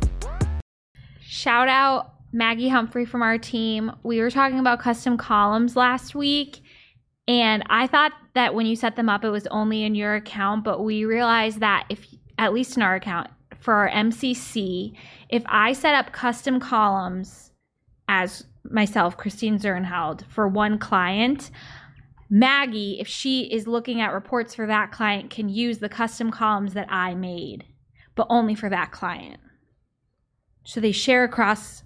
Shout 1.21 1.69
out 1.69 2.13
Maggie 2.33 2.69
Humphrey 2.69 3.07
from 3.07 3.23
our 3.23 3.39
team. 3.39 3.91
We 4.03 4.21
were 4.21 4.31
talking 4.31 4.59
about 4.59 4.81
custom 4.81 5.17
columns 5.17 5.77
last 5.77 6.15
week, 6.15 6.61
and 7.27 7.65
I 7.69 7.87
thought 7.87 8.13
that 8.35 8.55
when 8.55 8.67
you 8.67 8.77
set 8.77 8.97
them 8.97 9.09
up, 9.09 9.25
it 9.25 9.31
was 9.31 9.47
only 9.49 9.83
in 9.83 9.95
your 9.95 10.15
account, 10.15 10.63
but 10.63 10.85
we 10.85 11.05
realized 11.05 11.61
that 11.61 11.87
if, 11.89 12.07
at 12.39 12.53
least 12.53 12.77
in 12.77 12.83
our 12.83 12.95
account, 12.95 13.31
for 13.59 13.75
our 13.75 13.91
MCC, 13.91 14.93
if 15.29 15.43
I 15.47 15.73
set 15.73 15.95
up 15.95 16.13
custom 16.13 16.61
columns 16.61 17.53
as 18.09 18.45
myself, 18.65 19.17
Christine 19.17 19.59
Zirnheld, 19.59 20.25
for 20.29 20.47
one 20.47 20.79
client, 20.79 21.51
Maggie, 22.29 22.99
if 23.01 23.07
she 23.07 23.43
is 23.53 23.67
looking 23.67 24.01
at 24.01 24.13
reports 24.13 24.55
for 24.55 24.67
that 24.67 24.91
client, 24.93 25.31
can 25.31 25.49
use 25.49 25.79
the 25.79 25.89
custom 25.89 26.31
columns 26.31 26.75
that 26.75 26.91
I 26.91 27.15
made, 27.15 27.65
but 28.15 28.27
only 28.29 28.55
for 28.55 28.69
that 28.69 28.91
client. 28.91 29.41
So 30.65 30.81
they 30.81 30.93
share 30.93 31.23
across 31.23 31.85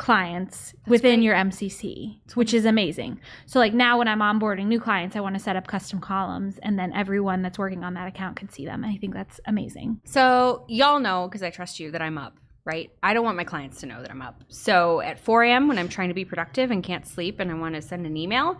clients 0.00 0.72
within 0.86 1.20
your 1.20 1.34
MCC, 1.34 2.20
which 2.32 2.54
is 2.54 2.64
amazing. 2.64 3.20
So 3.44 3.58
like 3.58 3.74
now 3.74 3.98
when 3.98 4.08
I'm 4.08 4.20
onboarding 4.20 4.64
new 4.64 4.80
clients, 4.80 5.14
I 5.14 5.20
want 5.20 5.34
to 5.34 5.38
set 5.38 5.56
up 5.56 5.66
custom 5.66 6.00
columns 6.00 6.58
and 6.62 6.78
then 6.78 6.90
everyone 6.94 7.42
that's 7.42 7.58
working 7.58 7.84
on 7.84 7.92
that 7.94 8.08
account 8.08 8.36
can 8.36 8.48
see 8.48 8.64
them. 8.64 8.82
I 8.82 8.96
think 8.96 9.12
that's 9.12 9.40
amazing. 9.44 10.00
So, 10.04 10.64
y'all 10.68 11.00
know, 11.00 11.28
because 11.28 11.42
I 11.42 11.50
trust 11.50 11.78
you, 11.78 11.90
that 11.90 12.00
I'm 12.00 12.16
up, 12.16 12.38
right? 12.64 12.90
I 13.02 13.12
don't 13.12 13.26
want 13.26 13.36
my 13.36 13.44
clients 13.44 13.80
to 13.80 13.86
know 13.86 14.00
that 14.00 14.10
I'm 14.10 14.22
up. 14.22 14.42
So, 14.48 15.02
at 15.02 15.20
4 15.20 15.42
a.m., 15.44 15.68
when 15.68 15.76
I'm 15.76 15.88
trying 15.88 16.08
to 16.08 16.14
be 16.14 16.24
productive 16.24 16.70
and 16.70 16.82
can't 16.82 17.06
sleep 17.06 17.38
and 17.38 17.50
I 17.50 17.54
want 17.54 17.74
to 17.74 17.82
send 17.82 18.06
an 18.06 18.16
email, 18.16 18.58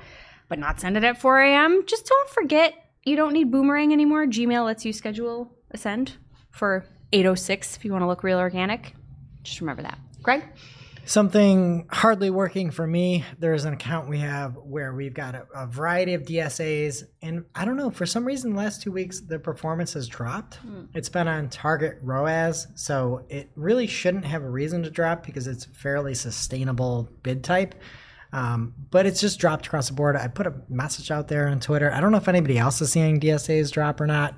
but 0.51 0.59
not 0.59 0.79
send 0.79 0.99
it 0.99 1.05
at 1.05 1.19
4 1.19 1.41
a.m., 1.41 1.87
just 1.87 2.05
don't 2.05 2.29
forget 2.29 2.75
you 3.05 3.17
don't 3.17 3.33
need 3.33 3.51
Boomerang 3.51 3.95
anymore. 3.95 4.27
Gmail 4.27 4.67
lets 4.67 4.85
you 4.85 4.93
schedule 4.93 5.57
a 5.71 5.79
send 5.79 6.19
for 6.51 6.85
806 7.15 7.79
if 7.79 7.85
you 7.87 7.93
want 7.93 8.03
to 8.03 8.07
look 8.07 8.23
real 8.23 8.39
organic. 8.39 8.95
Just 9.43 9.63
remember 9.63 9.81
that. 9.81 9.99
Greg? 10.23 10.45
Something 11.11 11.89
hardly 11.91 12.31
working 12.31 12.71
for 12.71 12.87
me. 12.87 13.25
There's 13.37 13.65
an 13.65 13.73
account 13.73 14.09
we 14.09 14.21
have 14.21 14.55
where 14.55 14.95
we've 14.95 15.13
got 15.13 15.35
a, 15.35 15.45
a 15.53 15.67
variety 15.67 16.15
of 16.15 16.23
DSAs, 16.23 17.03
and 17.21 17.47
I 17.53 17.65
don't 17.65 17.77
know 17.77 17.91
for 17.91 18.07
some 18.07 18.25
reason, 18.25 18.53
the 18.53 18.59
last 18.59 18.81
two 18.81 18.93
weeks 18.93 19.19
the 19.19 19.41
performance 19.41 19.95
has 19.95 20.07
dropped. 20.07 20.61
It's 20.95 21.09
been 21.09 21.27
on 21.27 21.49
target 21.49 21.99
ROAS, 22.01 22.69
so 22.77 23.25
it 23.29 23.51
really 23.57 23.89
shouldn't 23.89 24.25
have 24.25 24.45
a 24.45 24.49
reason 24.49 24.85
to 24.85 24.91
drop 24.91 25.27
because 25.27 25.49
it's 25.49 25.65
fairly 25.65 26.15
sustainable 26.15 27.09
bid 27.25 27.43
type. 27.43 27.75
Um, 28.33 28.73
but 28.93 29.05
it's 29.05 29.21
just 29.21 29.41
dropped 29.41 29.67
across 29.67 29.89
the 29.89 29.95
board. 29.95 30.15
I 30.15 30.29
put 30.29 30.47
a 30.47 30.55
message 30.69 31.11
out 31.11 31.27
there 31.27 31.49
on 31.49 31.59
Twitter. 31.59 31.93
I 31.93 32.01
don't 32.01 32.13
know 32.13 32.19
if 32.19 32.29
anybody 32.29 32.57
else 32.57 32.81
is 32.81 32.93
seeing 32.93 33.19
DSAs 33.19 33.73
drop 33.73 34.01
or 34.01 34.07
not. 34.07 34.37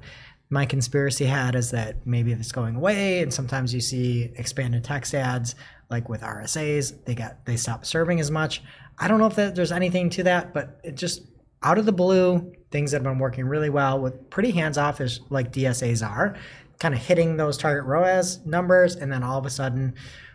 My 0.48 0.64
conspiracy 0.64 1.24
hat 1.24 1.54
is 1.54 1.70
that 1.70 2.06
maybe 2.06 2.32
it's 2.32 2.52
going 2.52 2.76
away, 2.76 3.20
and 3.20 3.32
sometimes 3.32 3.74
you 3.74 3.80
see 3.80 4.32
expanded 4.36 4.84
text 4.84 5.14
ads 5.14 5.54
like 5.92 6.08
with 6.08 6.22
RSAs. 6.22 7.04
They 7.04 7.14
got 7.14 7.44
they 7.44 7.56
stop 7.56 7.84
serving 7.84 8.18
as 8.18 8.30
much. 8.30 8.62
I 8.98 9.08
don't 9.08 9.18
know 9.18 9.26
if 9.26 9.36
that, 9.36 9.54
there's 9.54 9.72
anything 9.72 10.10
to 10.10 10.22
that, 10.24 10.52
but 10.52 10.80
it 10.82 10.96
just 10.96 11.22
out 11.62 11.78
of 11.78 11.86
the 11.86 11.92
blue, 11.92 12.52
things 12.70 12.90
that 12.90 12.98
have 12.98 13.04
been 13.04 13.18
working 13.18 13.46
really 13.46 13.70
well 13.70 14.00
with 14.00 14.28
pretty 14.30 14.50
hands 14.50 14.78
off 14.78 15.00
as 15.00 15.20
like 15.30 15.52
DSAs 15.52 16.06
are, 16.06 16.36
kind 16.80 16.94
of 16.94 17.00
hitting 17.00 17.36
those 17.36 17.56
target 17.56 17.84
ROAS 17.84 18.44
numbers, 18.44 18.96
and 18.96 19.12
then 19.12 19.22
all 19.22 19.38
of 19.38 19.46
a 19.46 19.50
sudden, 19.50 19.94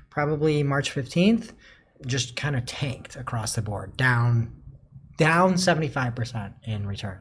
probably 0.09 0.63
March 0.63 0.93
15th, 0.93 1.51
just 2.05 2.35
kind 2.35 2.55
of 2.55 2.65
tanked 2.65 3.15
across 3.15 3.55
the 3.55 3.61
board, 3.61 3.97
down 3.97 4.53
down 5.17 5.55
75% 5.55 6.53
in 6.63 6.85
return. 6.85 7.19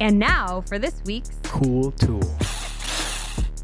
And 0.00 0.18
now 0.18 0.62
for 0.66 0.78
this 0.78 1.02
week's 1.04 1.30
Cool 1.42 1.90
tool. 1.92 2.22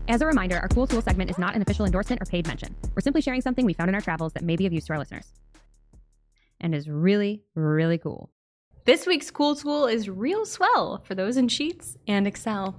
As 0.09 0.21
a 0.21 0.27
reminder, 0.27 0.59
our 0.59 0.69
Cool 0.69 0.89
Tool 0.89 1.01
segment 1.01 1.31
is 1.31 1.39
not 1.39 1.55
an 1.55 1.63
official 1.63 1.87
endorsement 1.87 2.21
or 2.21 2.25
paid 2.25 2.47
mention. 2.47 2.75
We're 2.95 3.03
simply 3.03 3.23
sharing 3.23 3.41
something 3.41 3.65
we 3.65 3.73
found 3.73 3.89
in 3.89 3.95
our 3.95 4.01
travels 4.01 4.33
that 4.33 4.43
may 4.43 4.57
be 4.57 4.67
of 4.67 4.73
use 4.73 4.87
to 4.87 4.95
our 4.95 4.99
listeners. 4.99 5.33
And 6.61 6.75
is 6.75 6.89
really, 6.89 7.43
really 7.55 7.99
cool. 7.99 8.31
This 8.85 9.07
week's 9.07 9.31
Cool 9.31 9.55
Tool 9.55 9.87
is 9.87 10.09
real 10.09 10.45
swell 10.45 11.01
for 11.05 11.15
those 11.15 11.37
in 11.37 11.47
Sheets 11.47 11.97
and 12.09 12.27
Excel. 12.27 12.75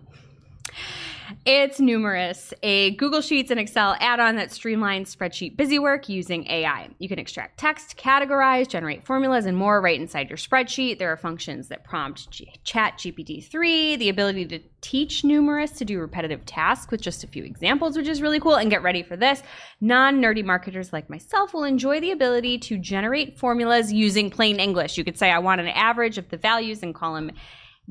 It's 1.45 1.80
numerous. 1.80 2.53
A 2.63 2.91
Google 2.91 3.21
Sheets 3.21 3.51
and 3.51 3.59
Excel 3.59 3.95
add 3.99 4.19
on 4.19 4.36
that 4.38 4.49
streamlines 4.49 5.15
spreadsheet 5.15 5.57
busy 5.57 5.80
work 5.80 6.09
using 6.09 6.47
AI. 6.47 6.89
You 6.99 7.09
can 7.09 7.19
extract 7.19 7.59
text, 7.59 7.97
categorize, 7.97 8.67
generate 8.67 9.03
formulas, 9.03 9.45
and 9.45 9.57
more 9.57 9.82
right 9.82 9.99
inside 9.99 10.30
your 10.30 10.38
spreadsheet. 10.38 10.99
There 10.99 11.11
are 11.11 11.17
functions 11.17 11.67
that 11.67 11.84
prompt 11.84 12.30
G- 12.32 12.53
Chat 12.63 12.97
GPT 12.97 13.43
3, 13.43 13.97
the 13.97 14.09
ability 14.09 14.45
to 14.47 14.59
teach 14.82 15.24
numerous 15.24 15.71
to 15.71 15.86
do 15.86 15.99
repetitive 15.99 16.45
tasks 16.45 16.91
with 16.91 17.01
just 17.01 17.24
a 17.24 17.28
few 17.28 17.43
examples, 17.43 17.95
which 17.97 18.07
is 18.07 18.21
really 18.21 18.39
cool. 18.39 18.55
And 18.55 18.69
get 18.69 18.84
ready 18.84 19.03
for 19.03 19.15
this 19.15 19.41
non 19.82 20.21
nerdy 20.21 20.43
marketers 20.43 20.93
like 20.93 21.09
myself 21.09 21.53
will 21.53 21.63
enjoy 21.63 21.99
the 21.99 22.11
ability 22.11 22.59
to 22.59 22.78
generate 22.78 23.38
formulas 23.38 23.91
using 23.91 24.30
plain 24.30 24.59
English. 24.59 24.97
You 24.97 25.03
could 25.03 25.17
say, 25.17 25.32
I 25.32 25.39
want 25.39 25.61
an 25.61 25.67
average 25.67 26.17
of 26.17 26.30
the 26.30 26.38
values 26.38 26.84
in 26.84 26.93
column 26.93 27.32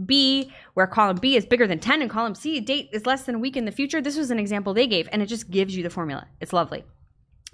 B, 0.06 0.52
where 0.74 0.86
column 0.86 1.18
B 1.20 1.36
is 1.36 1.44
bigger 1.46 1.66
than 1.66 1.78
10 1.78 2.02
and 2.02 2.10
column 2.10 2.34
C 2.34 2.60
date 2.60 2.88
is 2.92 3.06
less 3.06 3.22
than 3.24 3.36
a 3.36 3.38
week 3.38 3.56
in 3.56 3.64
the 3.64 3.72
future. 3.72 4.00
This 4.00 4.16
was 4.16 4.30
an 4.30 4.38
example 4.38 4.72
they 4.72 4.86
gave, 4.86 5.08
and 5.12 5.22
it 5.22 5.26
just 5.26 5.50
gives 5.50 5.76
you 5.76 5.82
the 5.82 5.90
formula. 5.90 6.26
It's 6.40 6.52
lovely. 6.52 6.84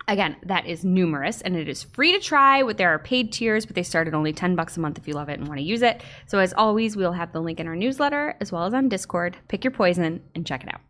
Again, 0.07 0.37
that 0.45 0.65
is 0.67 0.85
numerous 0.87 1.43
and 1.43 1.55
it 1.55 1.69
is 1.69 1.83
free 1.83 2.13
to 2.13 2.19
try. 2.19 2.63
With 2.63 2.79
there 2.79 2.89
are 2.89 2.99
paid 2.99 3.31
tiers, 3.31 3.67
but 3.67 3.75
they 3.75 3.83
start 3.83 4.09
at 4.09 4.15
only 4.15 4.33
10 4.33 4.57
bucks 4.57 4.77
a 4.79 4.81
month 4.81 4.97
if 4.97 5.07
you 5.07 5.13
love 5.13 5.29
it 5.29 5.39
and 5.39 5.47
want 5.47 5.59
to 5.59 5.65
use 5.65 5.83
it. 5.83 6.03
So 6.27 6.39
as 6.39 6.55
always, 6.55 6.97
we'll 6.97 7.13
have 7.13 7.33
the 7.33 7.43
link 7.43 7.61
in 7.61 7.67
our 7.67 7.77
newsletter 7.77 8.35
as 8.41 8.51
well 8.51 8.65
as 8.65 8.73
on 8.73 8.89
Discord. 8.89 9.37
Pick 9.49 9.65
your 9.65 9.71
poison 9.71 10.23
and 10.35 10.47
check 10.47 10.65
it 10.65 10.73
out. 10.73 10.81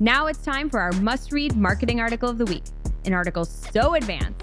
Now 0.00 0.28
it's 0.28 0.38
time 0.38 0.70
for 0.70 0.80
our 0.80 0.92
must-read 0.92 1.56
marketing 1.56 2.00
article 2.00 2.30
of 2.30 2.38
the 2.38 2.46
week. 2.46 2.62
An 3.04 3.12
article 3.12 3.44
so 3.44 3.94
advanced, 3.96 4.42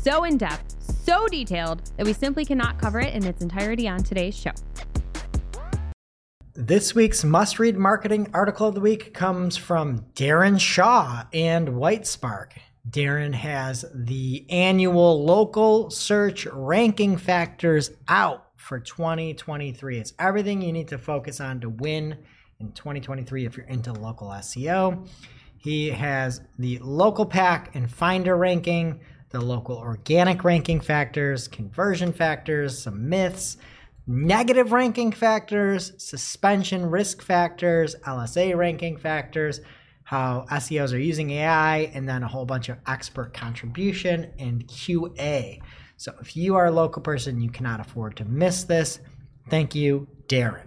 so 0.00 0.22
in-depth, 0.22 0.81
so 1.04 1.26
detailed 1.28 1.82
that 1.96 2.06
we 2.06 2.12
simply 2.12 2.44
cannot 2.44 2.78
cover 2.78 3.00
it 3.00 3.14
in 3.14 3.24
its 3.24 3.42
entirety 3.42 3.88
on 3.88 4.02
today's 4.02 4.36
show. 4.36 4.52
This 6.54 6.94
week's 6.94 7.24
must 7.24 7.58
read 7.58 7.76
marketing 7.76 8.28
article 8.34 8.68
of 8.68 8.74
the 8.74 8.80
week 8.80 9.14
comes 9.14 9.56
from 9.56 10.00
Darren 10.14 10.60
Shaw 10.60 11.24
and 11.32 11.68
Whitespark. 11.68 12.52
Darren 12.88 13.32
has 13.32 13.84
the 13.94 14.44
annual 14.50 15.24
local 15.24 15.90
search 15.90 16.46
ranking 16.46 17.16
factors 17.16 17.90
out 18.06 18.48
for 18.56 18.78
2023. 18.78 19.98
It's 19.98 20.12
everything 20.18 20.62
you 20.62 20.72
need 20.72 20.88
to 20.88 20.98
focus 20.98 21.40
on 21.40 21.60
to 21.60 21.68
win 21.68 22.18
in 22.60 22.72
2023 22.72 23.46
if 23.46 23.56
you're 23.56 23.66
into 23.66 23.92
local 23.92 24.28
SEO. 24.28 25.08
He 25.56 25.90
has 25.90 26.42
the 26.58 26.78
local 26.80 27.24
pack 27.24 27.74
and 27.74 27.90
finder 27.90 28.36
ranking, 28.36 29.00
the 29.32 29.40
local 29.40 29.76
organic 29.76 30.44
ranking 30.44 30.80
factors, 30.80 31.48
conversion 31.48 32.12
factors, 32.12 32.78
some 32.78 33.08
myths, 33.08 33.56
negative 34.06 34.72
ranking 34.72 35.10
factors, 35.10 35.92
suspension 35.96 36.86
risk 36.86 37.22
factors, 37.22 37.96
LSA 38.06 38.56
ranking 38.56 38.96
factors, 38.96 39.60
how 40.04 40.44
SEOs 40.50 40.92
are 40.92 40.98
using 40.98 41.30
AI, 41.30 41.90
and 41.94 42.08
then 42.08 42.22
a 42.22 42.28
whole 42.28 42.44
bunch 42.44 42.68
of 42.68 42.76
expert 42.86 43.32
contribution 43.32 44.30
and 44.38 44.66
QA. 44.68 45.60
So 45.96 46.12
if 46.20 46.36
you 46.36 46.56
are 46.56 46.66
a 46.66 46.70
local 46.70 47.00
person, 47.00 47.40
you 47.40 47.50
cannot 47.50 47.80
afford 47.80 48.16
to 48.16 48.24
miss 48.24 48.64
this. 48.64 49.00
Thank 49.48 49.74
you, 49.74 50.08
Darren. 50.26 50.66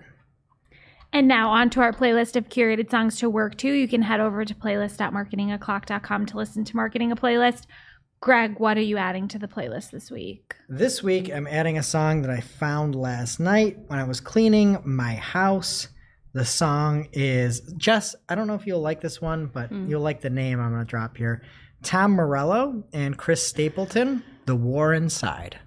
And 1.13 1.28
now 1.28 1.49
on 1.49 1.70
to 1.72 1.82
our 1.82 1.93
playlist 1.93 2.36
of 2.36 2.49
curated 2.49 2.89
songs 2.89 3.20
to 3.20 3.30
work 3.30 3.57
to. 3.59 3.72
You 3.72 3.88
can 3.88 4.01
head 4.01 4.20
over 4.20 4.43
to 4.43 4.53
playlist.marketingoclock.com 4.53 6.26
to 6.26 6.38
listen 6.38 6.66
to 6.66 6.76
Marketing 6.76 7.11
a 7.11 7.16
Playlist. 7.16 7.68
Greg, 8.22 8.59
what 8.59 8.78
are 8.78 8.82
you 8.82 8.97
adding 8.97 9.28
to 9.30 9.39
the 9.39 9.47
playlist 9.47 9.91
this 9.91 10.09
week? 10.09 10.55
This 10.68 11.03
week, 11.03 11.32
I'm 11.32 11.47
adding 11.47 11.78
a 11.78 11.84
song 11.84 12.22
that 12.24 12.32
I 12.32 12.39
found 12.39 12.95
last 12.95 13.39
night 13.39 13.78
when 13.88 13.99
I 13.99 14.03
was 14.03 14.20
cleaning 14.20 14.80
my 14.84 15.13
house. 15.13 15.89
The 16.34 16.45
song 16.45 17.07
is 17.13 17.61
Jess. 17.78 18.16
I 18.28 18.36
don't 18.36 18.47
know 18.47 18.55
if 18.55 18.66
you'll 18.66 18.82
like 18.82 19.01
this 19.01 19.22
one, 19.22 19.47
but 19.53 19.70
hmm. 19.70 19.88
you'll 19.88 20.01
like 20.01 20.22
the 20.22 20.30
name 20.30 20.59
I'm 20.59 20.72
going 20.72 20.84
to 20.84 20.89
drop 20.89 21.18
here. 21.18 21.43
Tom 21.84 22.11
Morello 22.11 22.84
and 22.93 23.18
Chris 23.18 23.45
Stapleton, 23.45 24.24
The 24.45 24.55
War 24.55 24.93
Inside. 24.93 25.59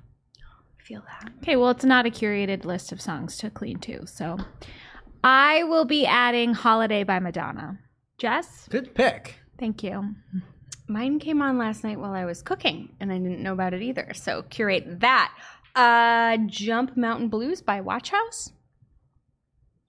I 0.78 0.82
feel 0.82 1.02
that. 1.02 1.30
Okay, 1.42 1.56
well, 1.56 1.70
it's 1.70 1.84
not 1.84 2.06
a 2.06 2.10
curated 2.10 2.64
list 2.64 2.90
of 2.92 3.00
songs 3.00 3.36
to 3.38 3.50
clean 3.50 3.78
to. 3.80 4.04
So 4.06 4.36
I 5.22 5.62
will 5.64 5.84
be 5.84 6.06
adding 6.06 6.54
Holiday 6.54 7.04
by 7.04 7.20
Madonna. 7.20 7.78
Jess? 8.18 8.66
Good 8.68 8.94
pick. 8.94 9.36
Thank 9.58 9.84
you. 9.84 10.14
Mine 10.88 11.18
came 11.18 11.42
on 11.42 11.58
last 11.58 11.84
night 11.84 11.98
while 12.00 12.12
I 12.12 12.24
was 12.24 12.42
cooking, 12.42 12.88
and 12.98 13.12
I 13.12 13.18
didn't 13.18 13.42
know 13.42 13.52
about 13.52 13.74
it 13.74 13.82
either. 13.82 14.12
So 14.14 14.42
curate 14.48 15.00
that. 15.00 15.32
Uh, 15.76 16.38
Jump 16.46 16.96
Mountain 16.96 17.28
Blues 17.28 17.60
by 17.60 17.80
Watchhouse. 17.80 18.52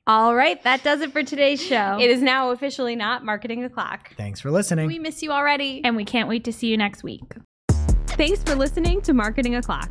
All 0.05 0.35
right, 0.35 0.61
that 0.63 0.83
does 0.83 1.01
it 1.01 1.11
for 1.13 1.23
today's 1.23 1.61
show. 1.63 1.97
It 1.99 2.09
is 2.09 2.21
now 2.21 2.49
officially 2.49 2.95
not 2.95 3.23
marketing 3.23 3.61
the 3.61 3.69
clock. 3.69 4.15
Thanks 4.17 4.39
for 4.39 4.49
listening. 4.51 4.87
We 4.87 4.99
miss 4.99 5.21
you 5.23 5.31
already. 5.31 5.81
and 5.83 5.95
we 5.95 6.03
can't 6.03 6.27
wait 6.27 6.43
to 6.45 6.51
see 6.53 6.67
you 6.67 6.77
next 6.77 7.03
week. 7.03 7.31
Thanks 8.07 8.43
for 8.43 8.55
listening 8.55 9.01
to 9.03 9.13
Marketing 9.13 9.55
O'Clock. 9.55 9.89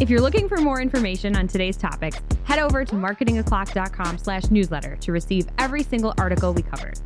If 0.00 0.08
you're 0.08 0.20
looking 0.20 0.48
for 0.48 0.58
more 0.58 0.80
information 0.80 1.34
on 1.34 1.48
today's 1.48 1.76
topics, 1.76 2.20
head 2.44 2.58
over 2.60 2.84
to 2.84 2.94
marketingoclock.com 2.94 4.18
slash 4.18 4.50
newsletter 4.50 4.96
to 4.96 5.12
receive 5.12 5.46
every 5.58 5.82
single 5.82 6.14
article 6.18 6.52
we 6.54 6.62
covered. 6.62 7.00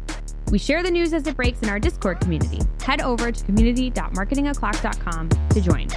We 0.52 0.58
share 0.58 0.82
the 0.82 0.90
news 0.90 1.14
as 1.14 1.26
it 1.26 1.34
breaks 1.34 1.62
in 1.62 1.70
our 1.70 1.80
Discord 1.80 2.20
community. 2.20 2.60
Head 2.82 3.00
over 3.00 3.32
to 3.32 3.44
community.marketingoclock.com 3.44 5.28
to 5.48 5.60
join. 5.62 5.88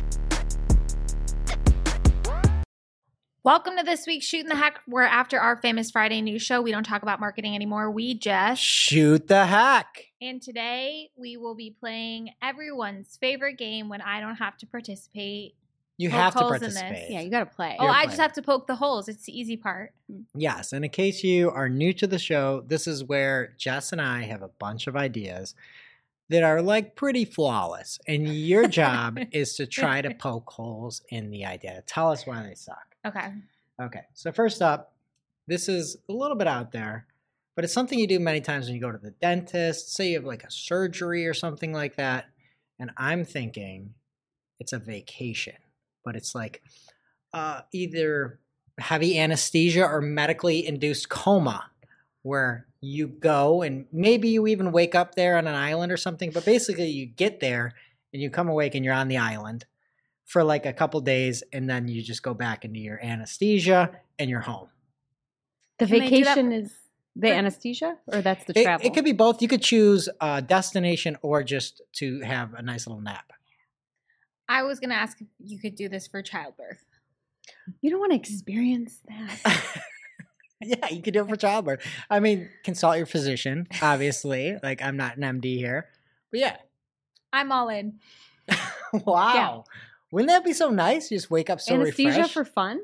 Welcome 3.44 3.76
to 3.76 3.84
this 3.84 4.08
week's 4.08 4.26
Shooting 4.26 4.48
the 4.48 4.56
Heck, 4.56 4.80
where 4.88 5.04
after 5.04 5.42
our 5.42 5.58
famous 5.58 5.92
Friday 5.92 6.22
news 6.22 6.42
show, 6.42 6.62
we 6.62 6.72
don't 6.72 6.86
talk 6.86 7.04
about 7.04 7.20
marketing 7.20 7.54
anymore. 7.54 7.92
We 7.92 8.14
just. 8.18 8.62
Shoot 8.62 9.28
the 9.28 9.46
hack. 9.46 10.06
And 10.22 10.42
today 10.42 11.10
we 11.18 11.36
will 11.36 11.56
be 11.56 11.76
playing 11.78 12.30
everyone's 12.42 13.18
favorite 13.20 13.58
game 13.58 13.90
when 13.90 14.00
I 14.00 14.22
don't 14.22 14.38
have 14.38 14.56
to 14.60 14.66
participate. 14.66 15.56
You 15.98 16.10
have 16.10 16.34
to 16.34 16.40
holes 16.40 16.56
in 16.56 16.62
this. 16.62 16.80
participate. 16.82 17.12
Yeah, 17.12 17.22
you 17.22 17.30
got 17.30 17.40
to 17.50 17.56
play. 17.56 17.76
Oh, 17.80 17.84
You're 17.84 17.92
I 17.92 17.96
playing. 18.04 18.10
just 18.10 18.22
have 18.22 18.34
to 18.34 18.42
poke 18.42 18.68
the 18.68 18.76
holes. 18.76 19.08
It's 19.08 19.24
the 19.26 19.40
easy 19.40 19.56
part. 19.56 19.94
Hmm. 20.12 20.22
Yes, 20.36 20.74
and 20.74 20.84
in 20.84 20.92
case 20.92 21.24
you 21.24 21.50
are 21.52 21.70
new 21.70 21.94
to 21.94 22.06
the 22.08 22.20
show, 22.20 22.64
this 22.68 22.86
is 22.88 23.04
where 23.04 23.54
Jess 23.58 23.92
and 23.94 24.02
I 24.02 24.24
have 24.24 24.42
a 24.42 24.50
bunch 24.60 24.88
of 24.88 24.96
ideas 24.98 25.56
that 26.30 26.44
are 26.44 26.62
like 26.62 26.96
pretty 26.96 27.24
flawless. 27.24 28.00
And 28.08 28.28
your 28.28 28.68
job 28.82 29.20
is 29.32 29.56
to 29.56 29.66
try 29.66 30.02
to 30.02 30.14
poke 30.14 30.50
holes 30.50 31.02
in 31.10 31.30
the 31.32 31.46
idea. 31.46 31.84
Tell 31.88 32.12
us 32.12 32.26
why 32.28 32.44
they 32.44 32.56
suck. 32.56 32.96
Okay. 33.06 33.32
Okay, 33.82 34.02
so 34.14 34.32
first 34.32 34.62
up, 34.62 34.94
this 35.48 35.70
is 35.70 35.98
a 36.10 36.14
little 36.14 36.36
bit 36.38 36.48
out 36.48 36.72
there, 36.72 37.06
but 37.56 37.64
it's 37.64 37.74
something 37.74 38.00
you 38.00 38.08
do 38.08 38.20
many 38.20 38.42
times 38.42 38.66
when 38.66 38.76
you 38.76 38.82
go 38.82 38.92
to 38.92 38.98
the 38.98 39.12
dentist. 39.12 39.94
Say 39.94 40.10
you 40.10 40.16
have 40.16 40.26
like 40.26 40.44
a 40.44 40.50
surgery 40.52 41.28
or 41.28 41.34
something 41.34 41.72
like 41.72 41.96
that. 41.98 42.26
And 42.80 42.92
I'm 42.98 43.24
thinking 43.24 43.94
it's 44.60 44.74
a 44.74 44.80
vacation, 44.80 45.56
but 46.06 46.16
it's 46.16 46.34
like 46.34 46.62
uh, 47.34 47.62
either 47.74 48.40
heavy 48.78 49.20
anesthesia 49.20 49.84
or 49.84 50.00
medically 50.02 50.66
induced 50.66 51.10
coma, 51.10 51.72
where 52.22 52.68
you 52.82 53.08
go 53.08 53.62
and 53.62 53.86
maybe 53.92 54.30
you 54.30 54.48
even 54.48 54.72
wake 54.72 54.96
up 54.96 55.16
there 55.16 55.38
on 55.38 55.48
an 55.48 55.56
island 55.56 55.92
or 55.92 55.98
something. 55.98 56.32
But 56.32 56.46
basically, 56.46 56.88
you 56.88 57.06
get 57.06 57.40
there 57.40 57.74
and 58.14 58.22
you 58.22 58.30
come 58.30 58.48
awake 58.48 58.76
and 58.76 58.86
you're 58.86 58.94
on 58.94 59.08
the 59.08 59.18
island 59.18 59.66
for 60.24 60.44
like 60.44 60.66
a 60.66 60.74
couple 60.74 61.02
days, 61.02 61.44
and 61.54 61.70
then 61.70 61.88
you 61.88 62.02
just 62.02 62.24
go 62.24 62.34
back 62.34 62.66
into 62.66 62.80
your 62.80 63.00
anesthesia 63.04 63.92
and 64.18 64.30
you're 64.30 64.42
home. 64.42 64.70
The 65.78 65.88
Can 65.88 66.00
they 66.00 66.10
do 66.10 66.24
that 66.24 66.36
vacation 66.36 66.52
is 66.52 66.74
the 67.16 67.32
anesthesia, 67.32 67.98
or 68.08 68.22
that's 68.22 68.44
the 68.46 68.60
It, 68.60 68.64
travel? 68.64 68.88
it 68.88 68.94
could 68.94 69.06
be 69.06 69.12
both. 69.12 69.42
You 69.42 69.48
could 69.48 69.62
choose 69.62 70.10
a 70.20 70.42
destination 70.42 71.18
or 71.22 71.44
just 71.44 71.82
to 71.94 72.22
have 72.22 72.54
a 72.54 72.62
nice 72.62 72.88
little 72.88 73.02
nap. 73.02 73.34
I 74.48 74.64
was 74.64 74.80
going 74.80 74.90
to 74.92 74.96
ask 74.96 75.20
if 75.22 75.28
you 75.40 75.60
could 75.60 75.76
do 75.76 75.90
this 75.90 76.08
for 76.08 76.22
childbirth. 76.22 76.84
You 77.82 77.90
don't 77.90 78.00
want 78.00 78.12
to 78.12 78.18
experience 78.18 79.00
that. 79.08 79.82
yeah, 80.62 80.90
you 80.90 81.02
could 81.02 81.14
do 81.14 81.22
it 81.24 81.30
for 81.30 81.36
childbirth. 81.36 81.82
I 82.10 82.20
mean, 82.20 82.50
consult 82.64 82.98
your 82.98 83.06
physician, 83.06 83.68
obviously. 83.82 84.58
like, 84.62 84.82
I'm 84.82 84.98
not 84.98 85.18
an 85.18 85.42
MD 85.42 85.58
here. 85.58 85.88
But 86.32 86.40
yeah. 86.40 86.58
I'm 87.34 87.52
all 87.52 87.70
in. 87.70 88.00
wow. 88.94 89.66
Wouldn't 90.12 90.30
that 90.30 90.46
be 90.46 90.54
so 90.54 90.70
nice? 90.70 91.12
You 91.12 91.18
just 91.18 91.30
wake 91.32 91.50
up 91.50 91.60
so 91.60 91.74
Anesthesia 91.76 92.10
refreshed. 92.10 92.34
for 92.34 92.46
fun? 92.46 92.80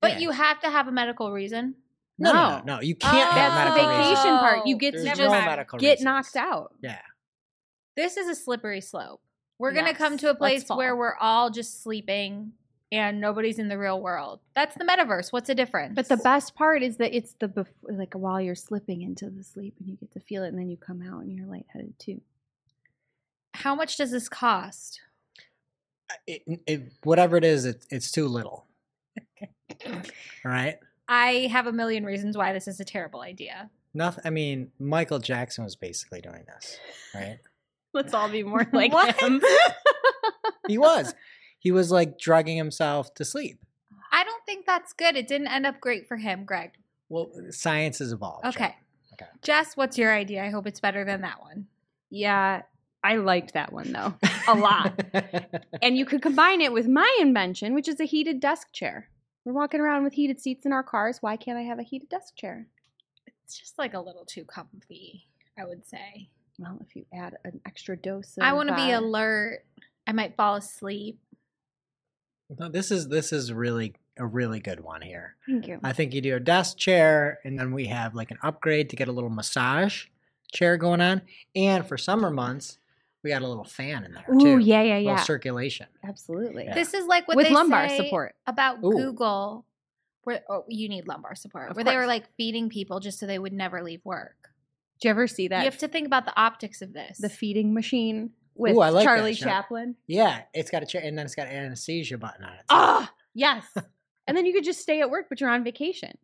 But 0.00 0.12
Yeah. 0.12 0.18
you 0.20 0.30
have 0.30 0.60
to 0.60 0.70
have 0.70 0.88
a 0.88 0.92
medical 0.92 1.30
reason. 1.32 1.76
no, 2.18 2.32
no, 2.32 2.38
No. 2.38 2.58
no, 2.58 2.64
no. 2.76 2.80
You 2.80 2.94
can't 2.96 3.14
Oh, 3.14 3.18
have 3.32 3.34
That's 3.34 3.54
the 3.54 3.64
medical 3.82 3.88
reasons. 3.98 4.18
vacation 4.18 4.38
part. 4.38 4.66
You 4.66 4.76
get 4.76 4.92
There's 4.94 5.04
to 5.04 5.10
just 5.10 5.30
medical 5.30 5.78
get 5.78 5.90
reasons. 5.90 6.04
knocked 6.04 6.36
out. 6.36 6.74
Yeah. 6.82 6.98
This 7.96 8.16
is 8.16 8.28
a 8.28 8.34
slippery 8.34 8.80
slope. 8.80 9.20
We're 9.58 9.72
going 9.72 9.86
to 9.86 9.94
come 9.94 10.18
to 10.18 10.30
a 10.30 10.34
place 10.34 10.64
where 10.68 10.96
we're 10.96 11.16
all 11.16 11.50
just 11.50 11.82
sleeping 11.82 12.52
and 12.90 13.20
nobody's 13.20 13.58
in 13.58 13.68
the 13.68 13.78
real 13.78 14.00
world. 14.00 14.40
That's 14.54 14.76
the 14.76 14.84
metaverse. 14.84 15.32
What's 15.32 15.48
the 15.48 15.54
difference? 15.54 15.94
But 15.94 16.08
the 16.08 16.16
best 16.16 16.54
part 16.54 16.82
is 16.82 16.96
that 16.98 17.14
it's 17.14 17.34
the 17.40 17.48
bef- 17.48 17.66
like 17.82 18.14
while 18.14 18.40
you're 18.40 18.54
slipping 18.54 19.02
into 19.02 19.30
the 19.30 19.42
sleep 19.42 19.74
and 19.78 19.88
you 19.88 19.96
get 19.96 20.12
to 20.12 20.20
feel 20.20 20.44
it, 20.44 20.48
and 20.48 20.58
then 20.58 20.70
you 20.70 20.76
come 20.76 21.02
out 21.02 21.22
and 21.22 21.32
you're 21.32 21.46
lightheaded 21.46 21.98
too. 21.98 22.20
How 23.54 23.74
much 23.74 23.96
does 23.96 24.10
this 24.10 24.28
cost? 24.28 25.00
It, 26.26 26.42
it, 26.66 26.92
whatever 27.02 27.36
it 27.36 27.44
is, 27.44 27.64
it, 27.64 27.84
it's 27.90 28.10
too 28.10 28.28
little. 28.28 28.66
All 29.86 30.02
right. 30.44 30.76
I 31.08 31.48
have 31.50 31.66
a 31.66 31.72
million 31.72 32.04
reasons 32.04 32.36
why 32.36 32.52
this 32.52 32.68
is 32.68 32.80
a 32.80 32.84
terrible 32.84 33.20
idea. 33.20 33.70
Nothing. 33.92 34.22
I 34.24 34.30
mean, 34.30 34.70
Michael 34.78 35.18
Jackson 35.18 35.64
was 35.64 35.76
basically 35.76 36.20
doing 36.20 36.44
this, 36.46 36.78
right? 37.14 37.38
Let's 37.94 38.12
all 38.12 38.28
be 38.28 38.42
more 38.42 38.66
like 38.72 38.92
What? 38.92 39.20
him. 39.22 39.40
He 40.68 40.78
was. 40.78 41.14
He 41.58 41.70
was 41.70 41.90
like 41.90 42.18
drugging 42.18 42.56
himself 42.56 43.14
to 43.14 43.24
sleep. 43.24 43.58
I 44.12 44.24
don't 44.24 44.44
think 44.46 44.64
that's 44.66 44.92
good. 44.94 45.16
It 45.16 45.28
didn't 45.28 45.48
end 45.48 45.66
up 45.66 45.80
great 45.80 46.08
for 46.08 46.16
him, 46.16 46.44
Greg. 46.44 46.72
Well, 47.08 47.30
science 47.50 47.98
has 47.98 48.12
evolved. 48.12 48.44
Jen. 48.44 48.52
Okay. 48.54 48.74
Okay. 49.14 49.26
Jess, 49.42 49.76
what's 49.76 49.98
your 49.98 50.12
idea? 50.12 50.42
I 50.44 50.50
hope 50.50 50.66
it's 50.66 50.80
better 50.80 51.04
than 51.04 51.20
that 51.20 51.40
one. 51.40 51.66
yeah, 52.10 52.62
I 53.02 53.16
liked 53.16 53.52
that 53.52 53.72
one 53.72 53.92
though 53.92 54.14
a 54.48 54.54
lot. 54.54 54.98
and 55.82 55.96
you 55.98 56.06
could 56.06 56.22
combine 56.22 56.62
it 56.62 56.72
with 56.72 56.88
my 56.88 57.14
invention, 57.20 57.74
which 57.74 57.86
is 57.88 58.00
a 58.00 58.04
heated 58.04 58.40
desk 58.40 58.72
chair. 58.72 59.08
We're 59.44 59.52
walking 59.52 59.80
around 59.80 60.04
with 60.04 60.14
heated 60.14 60.40
seats 60.40 60.64
in 60.64 60.72
our 60.72 60.82
cars. 60.82 61.18
Why 61.20 61.36
can't 61.36 61.58
I 61.58 61.62
have 61.62 61.78
a 61.78 61.82
heated 61.82 62.08
desk 62.08 62.34
chair? 62.34 62.66
It's 63.44 63.58
just 63.58 63.78
like 63.78 63.92
a 63.92 64.00
little 64.00 64.24
too 64.24 64.44
comfy, 64.46 65.26
I 65.58 65.66
would 65.66 65.86
say. 65.86 66.30
Well, 66.58 66.78
if 66.80 66.94
you 66.94 67.04
add 67.12 67.36
an 67.44 67.60
extra 67.66 67.96
dose, 67.96 68.36
of, 68.36 68.44
I 68.44 68.52
want 68.52 68.68
to 68.68 68.76
be 68.76 68.92
uh, 68.92 69.00
alert. 69.00 69.64
I 70.06 70.12
might 70.12 70.36
fall 70.36 70.56
asleep. 70.56 71.18
No, 72.58 72.68
this 72.68 72.90
is 72.90 73.08
this 73.08 73.32
is 73.32 73.52
really 73.52 73.94
a 74.18 74.26
really 74.26 74.60
good 74.60 74.80
one 74.80 75.02
here. 75.02 75.34
Thank 75.48 75.66
you. 75.66 75.80
I 75.82 75.92
think 75.92 76.14
you 76.14 76.20
do 76.20 76.36
a 76.36 76.40
desk 76.40 76.76
chair, 76.76 77.40
and 77.44 77.58
then 77.58 77.72
we 77.72 77.86
have 77.86 78.14
like 78.14 78.30
an 78.30 78.38
upgrade 78.42 78.90
to 78.90 78.96
get 78.96 79.08
a 79.08 79.12
little 79.12 79.30
massage 79.30 80.04
chair 80.52 80.76
going 80.76 81.00
on. 81.00 81.22
And 81.56 81.86
for 81.86 81.98
summer 81.98 82.30
months, 82.30 82.78
we 83.24 83.30
got 83.30 83.42
a 83.42 83.48
little 83.48 83.64
fan 83.64 84.04
in 84.04 84.12
there 84.12 84.24
too. 84.38 84.46
Ooh, 84.46 84.58
yeah, 84.58 84.82
yeah, 84.82 84.94
A 84.94 84.98
little 84.98 85.16
yeah. 85.16 85.22
circulation. 85.22 85.86
Absolutely. 86.06 86.64
Yeah. 86.66 86.74
This 86.74 86.94
is 86.94 87.06
like 87.06 87.26
what 87.26 87.36
With 87.36 87.46
they 87.46 87.52
lumbar 87.54 87.88
say 87.88 87.96
support. 88.04 88.34
about 88.46 88.78
Ooh. 88.84 88.92
Google, 88.92 89.64
where 90.24 90.42
oh, 90.48 90.64
you 90.68 90.88
need 90.88 91.08
lumbar 91.08 91.34
support, 91.34 91.70
Of 91.70 91.76
where 91.76 91.84
they 91.84 91.96
were 91.96 92.06
like 92.06 92.26
feeding 92.36 92.68
people 92.68 93.00
just 93.00 93.18
so 93.18 93.26
they 93.26 93.38
would 93.38 93.52
never 93.54 93.82
leave 93.82 94.02
work. 94.04 94.50
Do 95.04 95.08
you 95.08 95.10
ever 95.10 95.26
see 95.26 95.48
that? 95.48 95.58
You 95.58 95.64
have 95.66 95.76
to 95.80 95.88
think 95.88 96.06
about 96.06 96.24
the 96.24 96.32
optics 96.34 96.80
of 96.80 96.94
this. 96.94 97.18
the 97.18 97.28
feeding 97.28 97.74
machine 97.74 98.30
with 98.54 98.74
Ooh, 98.74 98.80
I 98.80 98.88
like 98.88 99.04
that, 99.04 99.16
Charlie 99.16 99.34
Sean. 99.34 99.48
Chaplin. 99.48 99.96
Yeah, 100.06 100.40
it's 100.54 100.70
got 100.70 100.82
a 100.82 100.86
chair, 100.86 101.02
and 101.04 101.18
then 101.18 101.26
it's 101.26 101.34
got 101.34 101.46
an 101.46 101.54
anesthesia 101.54 102.16
button 102.16 102.42
on 102.42 102.54
it. 102.54 102.60
too. 102.60 102.64
Ah, 102.70 103.12
yes. 103.34 103.66
and 104.26 104.34
then 104.34 104.46
you 104.46 104.54
could 104.54 104.64
just 104.64 104.80
stay 104.80 105.02
at 105.02 105.10
work, 105.10 105.26
but 105.28 105.42
you're 105.42 105.50
on 105.50 105.62
vacation. 105.62 106.16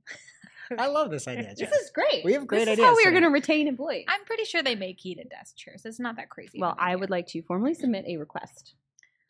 I 0.78 0.86
love 0.86 1.10
this 1.10 1.28
idea. 1.28 1.52
This 1.58 1.70
is 1.70 1.90
great. 1.90 2.24
We 2.24 2.32
have 2.32 2.46
great 2.46 2.60
this 2.60 2.68
ideas 2.68 2.78
Is 2.78 2.84
how 2.86 2.96
we 2.96 3.04
are 3.04 3.10
going 3.10 3.24
to 3.24 3.28
retain 3.28 3.68
employees. 3.68 4.06
I'm 4.08 4.24
pretty 4.24 4.44
sure 4.44 4.62
they 4.62 4.76
make 4.76 4.98
heated 4.98 5.28
desk 5.28 5.58
chairs. 5.58 5.82
It's 5.84 6.00
not 6.00 6.16
that 6.16 6.30
crazy. 6.30 6.58
well, 6.58 6.74
I 6.78 6.96
would 6.96 7.10
like 7.10 7.26
to 7.28 7.42
formally 7.42 7.74
submit 7.74 8.06
a 8.08 8.16
request 8.16 8.76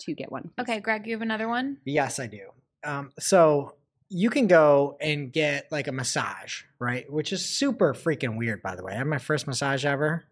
to 0.02 0.14
get 0.14 0.30
one. 0.30 0.52
please. 0.56 0.62
Okay, 0.62 0.78
Greg, 0.78 1.08
you 1.08 1.14
have 1.14 1.22
another 1.22 1.48
one. 1.48 1.78
Yes, 1.84 2.20
I 2.20 2.28
do. 2.28 2.50
Um, 2.84 3.10
so 3.18 3.74
you 4.10 4.28
can 4.28 4.48
go 4.48 4.96
and 5.00 5.32
get 5.32 5.70
like 5.70 5.86
a 5.86 5.92
massage, 5.92 6.64
right? 6.80 7.10
Which 7.10 7.32
is 7.32 7.44
super 7.44 7.94
freaking 7.94 8.36
weird, 8.36 8.60
by 8.60 8.74
the 8.74 8.82
way. 8.82 8.92
I 8.92 8.96
had 8.96 9.06
my 9.06 9.18
first 9.18 9.46
massage 9.46 9.84
ever. 9.84 10.24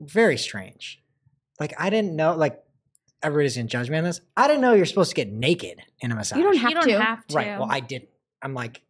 Very 0.00 0.38
strange. 0.38 1.02
Like 1.60 1.74
I 1.78 1.90
didn't 1.90 2.14
know. 2.16 2.34
Like 2.36 2.62
everybody's 3.22 3.56
gonna 3.56 3.68
judge 3.68 3.90
me 3.90 3.98
on 3.98 4.04
this. 4.04 4.20
I 4.36 4.46
didn't 4.46 4.62
know 4.62 4.72
you're 4.72 4.86
supposed 4.86 5.10
to 5.10 5.16
get 5.16 5.30
naked 5.32 5.80
in 6.00 6.12
a 6.12 6.14
massage. 6.14 6.38
You 6.38 6.44
don't 6.44 6.56
have 6.56 6.70
you 6.70 6.74
don't 6.76 6.88
to. 6.88 7.00
have 7.00 7.26
to. 7.26 7.36
Right. 7.36 7.58
Well, 7.58 7.68
I 7.70 7.80
didn't. 7.80 8.08
I'm 8.40 8.54
like, 8.54 8.82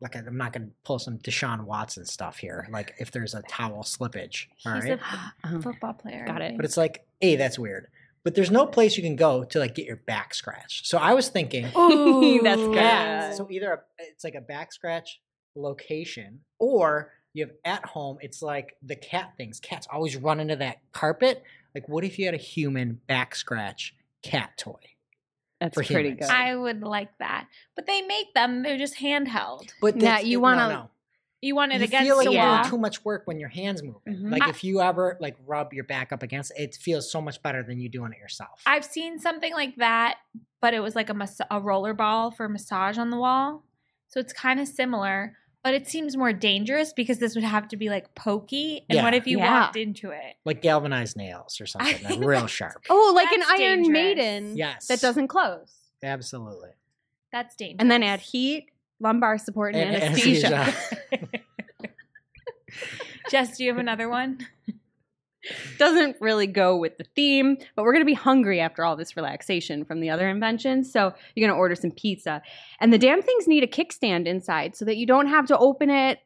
like 0.00 0.16
I'm 0.16 0.36
not 0.36 0.52
gonna 0.52 0.70
pull 0.84 0.98
some 0.98 1.18
Deshaun 1.18 1.64
Watson 1.64 2.04
stuff 2.04 2.38
here. 2.38 2.66
Like 2.72 2.94
if 2.98 3.12
there's 3.12 3.34
a 3.34 3.42
towel 3.42 3.84
slippage. 3.84 4.46
All 4.66 4.74
He's 4.74 4.84
right. 4.84 4.98
a 5.44 5.60
football 5.62 5.92
player. 5.92 6.24
Got 6.26 6.42
it. 6.42 6.56
But 6.56 6.64
it's 6.64 6.76
like, 6.76 7.06
hey, 7.20 7.36
that's 7.36 7.58
weird. 7.58 7.86
But 8.24 8.34
there's 8.36 8.50
no 8.52 8.66
place 8.66 8.96
you 8.96 9.02
can 9.02 9.16
go 9.16 9.42
to 9.44 9.58
like 9.58 9.74
get 9.74 9.84
your 9.86 9.96
back 9.96 10.32
scratched. 10.34 10.86
So 10.86 10.96
I 10.98 11.12
was 11.14 11.28
thinking, 11.28 11.66
Ooh, 11.76 12.40
That's 12.42 12.60
yeah. 12.60 13.28
good. 13.30 13.36
So 13.36 13.48
either 13.50 13.72
a, 13.72 13.78
it's 13.98 14.22
like 14.24 14.34
a 14.36 14.40
back 14.40 14.72
scratch 14.72 15.20
location, 15.56 16.40
or 16.58 17.12
you 17.34 17.46
have 17.46 17.54
at 17.64 17.84
home. 17.84 18.18
It's 18.20 18.42
like 18.42 18.76
the 18.82 18.96
cat 18.96 19.32
things. 19.36 19.60
Cats 19.60 19.86
always 19.92 20.16
run 20.16 20.40
into 20.40 20.56
that 20.56 20.78
carpet. 20.92 21.42
Like, 21.74 21.88
what 21.88 22.04
if 22.04 22.18
you 22.18 22.26
had 22.26 22.34
a 22.34 22.38
human 22.38 23.00
back 23.06 23.34
scratch 23.34 23.94
cat 24.22 24.50
toy? 24.58 24.74
That's 25.60 25.74
pretty 25.74 25.94
humans. 25.94 26.20
good. 26.20 26.30
I 26.30 26.54
would 26.56 26.82
like 26.82 27.16
that, 27.18 27.46
but 27.76 27.86
they 27.86 28.02
make 28.02 28.34
them. 28.34 28.62
They're 28.62 28.78
just 28.78 28.96
handheld. 28.96 29.70
But 29.80 29.96
Now, 29.96 30.18
you 30.18 30.40
wanna- 30.40 30.68
no. 30.68 30.90
You 31.42 31.54
want 31.56 31.72
it 31.72 31.78
You 31.80 31.84
against 31.86 32.06
feel 32.06 32.16
like 32.16 32.26
the 32.26 32.32
you're 32.32 32.42
wall. 32.42 32.58
doing 32.62 32.70
too 32.70 32.78
much 32.78 33.04
work 33.04 33.22
when 33.26 33.38
your 33.40 33.48
hands 33.48 33.82
moving. 33.82 34.00
Mhm. 34.16 34.30
Like 34.30 34.42
I- 34.42 34.48
if 34.50 34.62
you 34.64 34.80
ever 34.80 35.16
like 35.20 35.36
rub 35.44 35.72
your 35.74 35.82
back 35.84 36.12
up 36.12 36.22
against 36.22 36.52
it, 36.56 36.62
it 36.62 36.74
feels 36.76 37.10
so 37.10 37.20
much 37.20 37.42
better 37.42 37.62
than 37.64 37.80
you 37.80 37.88
doing 37.88 38.12
it 38.12 38.18
yourself. 38.18 38.62
I've 38.64 38.84
seen 38.84 39.18
something 39.18 39.52
like 39.52 39.76
that, 39.76 40.18
but 40.60 40.72
it 40.72 40.80
was 40.80 40.94
like 40.94 41.10
a 41.10 41.14
mas- 41.14 41.40
a 41.50 41.60
roller 41.60 41.94
ball 41.94 42.30
for 42.30 42.48
massage 42.48 42.96
on 42.96 43.10
the 43.10 43.16
wall. 43.18 43.64
So 44.06 44.20
it's 44.20 44.32
kind 44.32 44.60
of 44.60 44.68
similar, 44.68 45.36
but 45.64 45.74
it 45.74 45.88
seems 45.88 46.16
more 46.16 46.32
dangerous 46.32 46.92
because 46.92 47.18
this 47.18 47.34
would 47.34 47.42
have 47.44 47.66
to 47.68 47.76
be 47.76 47.88
like 47.88 48.14
pokey. 48.14 48.84
And 48.88 49.02
what 49.02 49.12
if 49.14 49.26
you 49.26 49.38
Yeah. 49.38 49.62
walked 49.62 49.76
into 49.76 50.10
it? 50.10 50.36
like 50.44 50.62
galvanized 50.62 51.16
nails 51.16 51.60
or 51.60 51.66
something, 51.66 52.02
like 52.04 52.20
real 52.24 52.46
sharp. 52.46 52.84
oh, 52.88 53.12
like 53.16 53.32
an 53.32 53.40
That's 53.40 53.50
Iron 53.60 53.82
dangerous. 53.82 53.88
Maiden 53.88 54.56
Yes, 54.56 54.86
that 54.86 55.00
doesn't 55.00 55.26
close. 55.28 55.74
absolutely. 56.04 56.70
That's 57.32 57.56
dangerous. 57.56 57.78
And 57.80 57.90
then 57.90 58.02
add 58.02 58.20
heat, 58.20 58.68
lumbar 59.02 59.38
support, 59.38 59.74
and, 59.74 59.94
And 59.94 60.04
anesthesia. 60.04 60.74
Jess, 63.30 63.56
do 63.56 63.64
you 63.64 63.70
have 63.70 63.78
another 63.78 64.08
one? 64.08 64.38
Doesn't 65.78 66.16
really 66.20 66.46
go 66.46 66.76
with 66.76 66.98
the 66.98 67.04
theme, 67.16 67.56
but 67.74 67.82
we're 67.82 67.92
going 67.92 68.02
to 68.04 68.06
be 68.06 68.14
hungry 68.14 68.60
after 68.60 68.84
all 68.84 68.94
this 68.94 69.16
relaxation 69.16 69.84
from 69.84 70.00
the 70.00 70.10
other 70.10 70.28
inventions. 70.28 70.92
So 70.92 71.12
you're 71.34 71.46
going 71.46 71.54
to 71.54 71.58
order 71.58 71.74
some 71.74 71.90
pizza. 71.90 72.42
And 72.80 72.92
the 72.92 72.98
damn 72.98 73.22
things 73.22 73.48
need 73.48 73.64
a 73.64 73.66
kickstand 73.66 74.26
inside 74.26 74.76
so 74.76 74.84
that 74.84 74.96
you 74.96 75.06
don't 75.06 75.26
have 75.26 75.46
to 75.46 75.58
open 75.58 75.90
it. 75.90 76.20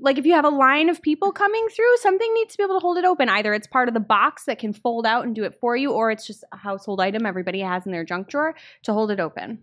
Like 0.00 0.18
if 0.18 0.24
you 0.24 0.32
have 0.32 0.44
a 0.44 0.50
line 0.50 0.88
of 0.88 1.02
people 1.02 1.32
coming 1.32 1.66
through, 1.74 1.96
something 1.98 2.32
needs 2.34 2.52
to 2.52 2.58
be 2.58 2.64
able 2.64 2.76
to 2.76 2.82
hold 2.82 2.96
it 2.96 3.04
open. 3.04 3.28
Either 3.28 3.52
it's 3.52 3.66
part 3.66 3.88
of 3.88 3.94
the 3.94 4.00
box 4.00 4.44
that 4.44 4.58
can 4.58 4.72
fold 4.72 5.04
out 5.04 5.24
and 5.24 5.34
do 5.34 5.44
it 5.44 5.58
for 5.60 5.76
you, 5.76 5.92
or 5.92 6.10
it's 6.10 6.26
just 6.26 6.44
a 6.52 6.56
household 6.56 7.00
item 7.00 7.26
everybody 7.26 7.60
has 7.60 7.84
in 7.84 7.92
their 7.92 8.04
junk 8.04 8.28
drawer 8.28 8.54
to 8.84 8.92
hold 8.92 9.10
it 9.10 9.20
open. 9.20 9.62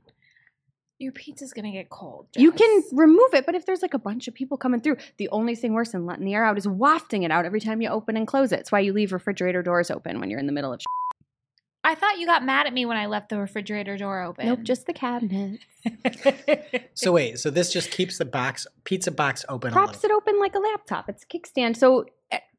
Your 1.00 1.14
pizza's 1.14 1.54
gonna 1.54 1.72
get 1.72 1.89
cold. 1.89 2.28
You 2.36 2.52
can 2.52 2.84
remove 2.91 3.34
it, 3.34 3.45
but 3.45 3.56
if 3.56 3.66
there's 3.66 3.82
like 3.82 3.93
a 3.93 4.00
bunch 4.00 4.28
of 4.28 4.34
people 4.34 4.58
coming 4.58 4.82
through, 4.82 4.97
the 5.16 5.30
only 5.30 5.56
thing 5.56 5.74
worse 5.74 5.93
than 5.93 6.06
letting 6.06 6.26
the 6.26 6.34
air 6.34 6.43
out 6.43 6.58
is 6.58 6.68
wafting 6.68 7.24
it 7.24 7.32
out 7.32 7.45
every 7.45 7.62
time 7.62 7.82
you 7.82 7.88
open 7.88 8.18
and 8.18 8.28
close 8.28 8.52
it. 8.52 8.60
It's 8.60 8.72
why 8.72 8.82
you 8.82 8.91
leave 8.91 9.14
refrigerator 9.14 9.64
doors 9.64 9.89
open 9.89 10.20
when 10.20 10.30
you're 10.30 10.41
in 10.41 10.45
the 10.45 10.52
middle 10.52 10.74
of. 10.74 10.82
I 11.84 11.96
thought 11.96 12.20
you 12.20 12.26
got 12.26 12.44
mad 12.44 12.68
at 12.68 12.74
me 12.74 12.86
when 12.86 12.98
I 12.98 13.06
left 13.06 13.30
the 13.30 13.38
refrigerator 13.38 13.98
door 13.98 14.22
open. 14.22 14.46
Nope, 14.48 14.64
just 14.64 14.86
the 14.86 14.94
cabinet. 14.94 15.60
So 16.94 17.14
wait, 17.14 17.40
so 17.40 17.50
this 17.50 17.72
just 17.72 17.90
keeps 17.92 18.18
the 18.18 18.26
box 18.26 18.68
pizza 18.84 19.12
box 19.12 19.46
open. 19.48 19.70
a 19.70 19.74
Props 19.74 20.04
little. 20.04 20.18
it 20.18 20.22
open 20.22 20.40
like 20.42 20.54
a 20.54 20.60
laptop. 20.60 21.08
It's 21.08 21.24
a 21.24 21.26
kickstand. 21.28 21.78
So 21.78 22.06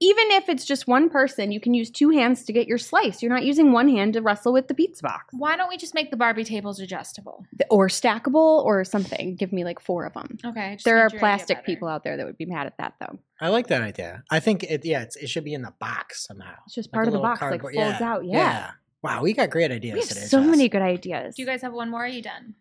even 0.01 0.25
if 0.31 0.49
it's 0.49 0.64
just 0.64 0.89
one 0.89 1.11
person, 1.11 1.53
you 1.53 1.61
can 1.61 1.75
use 1.75 1.91
two 1.91 2.09
hands 2.09 2.45
to 2.45 2.53
get 2.55 2.66
your 2.66 2.79
slice. 2.79 3.23
You're 3.23 3.33
not 3.33 3.45
using 3.45 3.73
one 3.73 3.89
hand 3.89 4.14
to 4.14 4.23
wrestle 4.23 4.55
with 4.55 4.66
the 4.68 4.75
pizza 4.75 5.03
box. 5.03 5.27
Why 5.33 5.57
don't 5.57 5.68
we 5.68 5.77
just 5.77 5.95
make 5.95 6.11
the 6.11 6.16
Barbie 6.16 6.45
tables 6.45 6.81
adjustable? 6.81 7.45
Or 7.68 7.89
stackable 7.89 8.64
or 8.64 8.83
something. 8.85 9.37
Give 9.37 9.53
me 9.53 9.64
like 9.64 9.79
four 9.81 10.07
of 10.07 10.14
them. 10.14 10.39
Okay. 10.43 10.79
There 10.87 10.99
are 10.99 11.11
plastic 11.11 11.64
people 11.66 11.87
out 11.89 12.03
there 12.03 12.16
that 12.16 12.25
would 12.25 12.39
be 12.39 12.47
mad 12.47 12.66
at 12.66 12.79
that 12.79 12.95
though. 12.99 13.18
I 13.43 13.49
like 13.51 13.66
that 13.66 13.83
idea. 13.83 14.23
I 14.31 14.41
think 14.41 14.62
it. 14.64 14.85
Yeah, 14.87 15.03
it's, 15.03 15.16
it 15.16 15.29
should 15.29 15.45
be 15.45 15.53
in 15.55 15.61
the 15.62 15.75
box 15.79 16.27
somehow. 16.27 16.55
It's 16.64 16.75
just 16.75 16.89
Like 16.89 16.93
part 16.95 17.09
of 17.09 17.12
the 17.12 17.18
little 17.18 17.31
box, 17.31 17.43
like 17.43 17.51
cardboard- 17.61 17.75
folds 17.75 18.01
out. 18.01 18.25
Yeah. 18.25 18.71
Wow, 19.03 19.22
we 19.22 19.32
got 19.32 19.51
great 19.51 19.70
ideas 19.70 19.94
We 19.94 20.01
have 20.01 20.09
today. 20.09 20.20
so 20.26 20.40
Jess. 20.40 20.51
many 20.51 20.68
good 20.68 20.82
ideas. 20.82 21.34
Do 21.36 21.42
you 21.42 21.46
guys 21.46 21.62
have 21.62 21.72
one 21.72 21.90
more? 21.90 22.05
Are 22.05 22.09
you 22.09 22.22
done? 22.22 22.55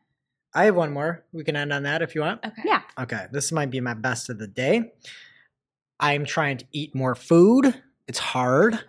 I 0.53 0.65
have 0.65 0.75
one 0.75 0.91
more. 0.93 1.23
We 1.31 1.43
can 1.43 1.55
end 1.55 1.71
on 1.73 1.83
that 1.83 2.01
if 2.01 2.15
you 2.15 2.21
want. 2.21 2.43
Okay. 2.45 2.61
Yeah. 2.65 2.81
Okay, 2.97 3.25
this 3.31 3.51
might 3.51 3.69
be 3.69 3.81
my 3.81 3.93
best 3.93 4.29
of 4.29 4.39
the 4.39 4.47
day. 4.47 4.93
I'm 5.99 6.25
trying 6.25 6.57
to 6.57 6.65
eat 6.71 6.95
more 6.95 7.13
food. 7.13 7.75
It's 8.07 8.19
hard. 8.19 8.79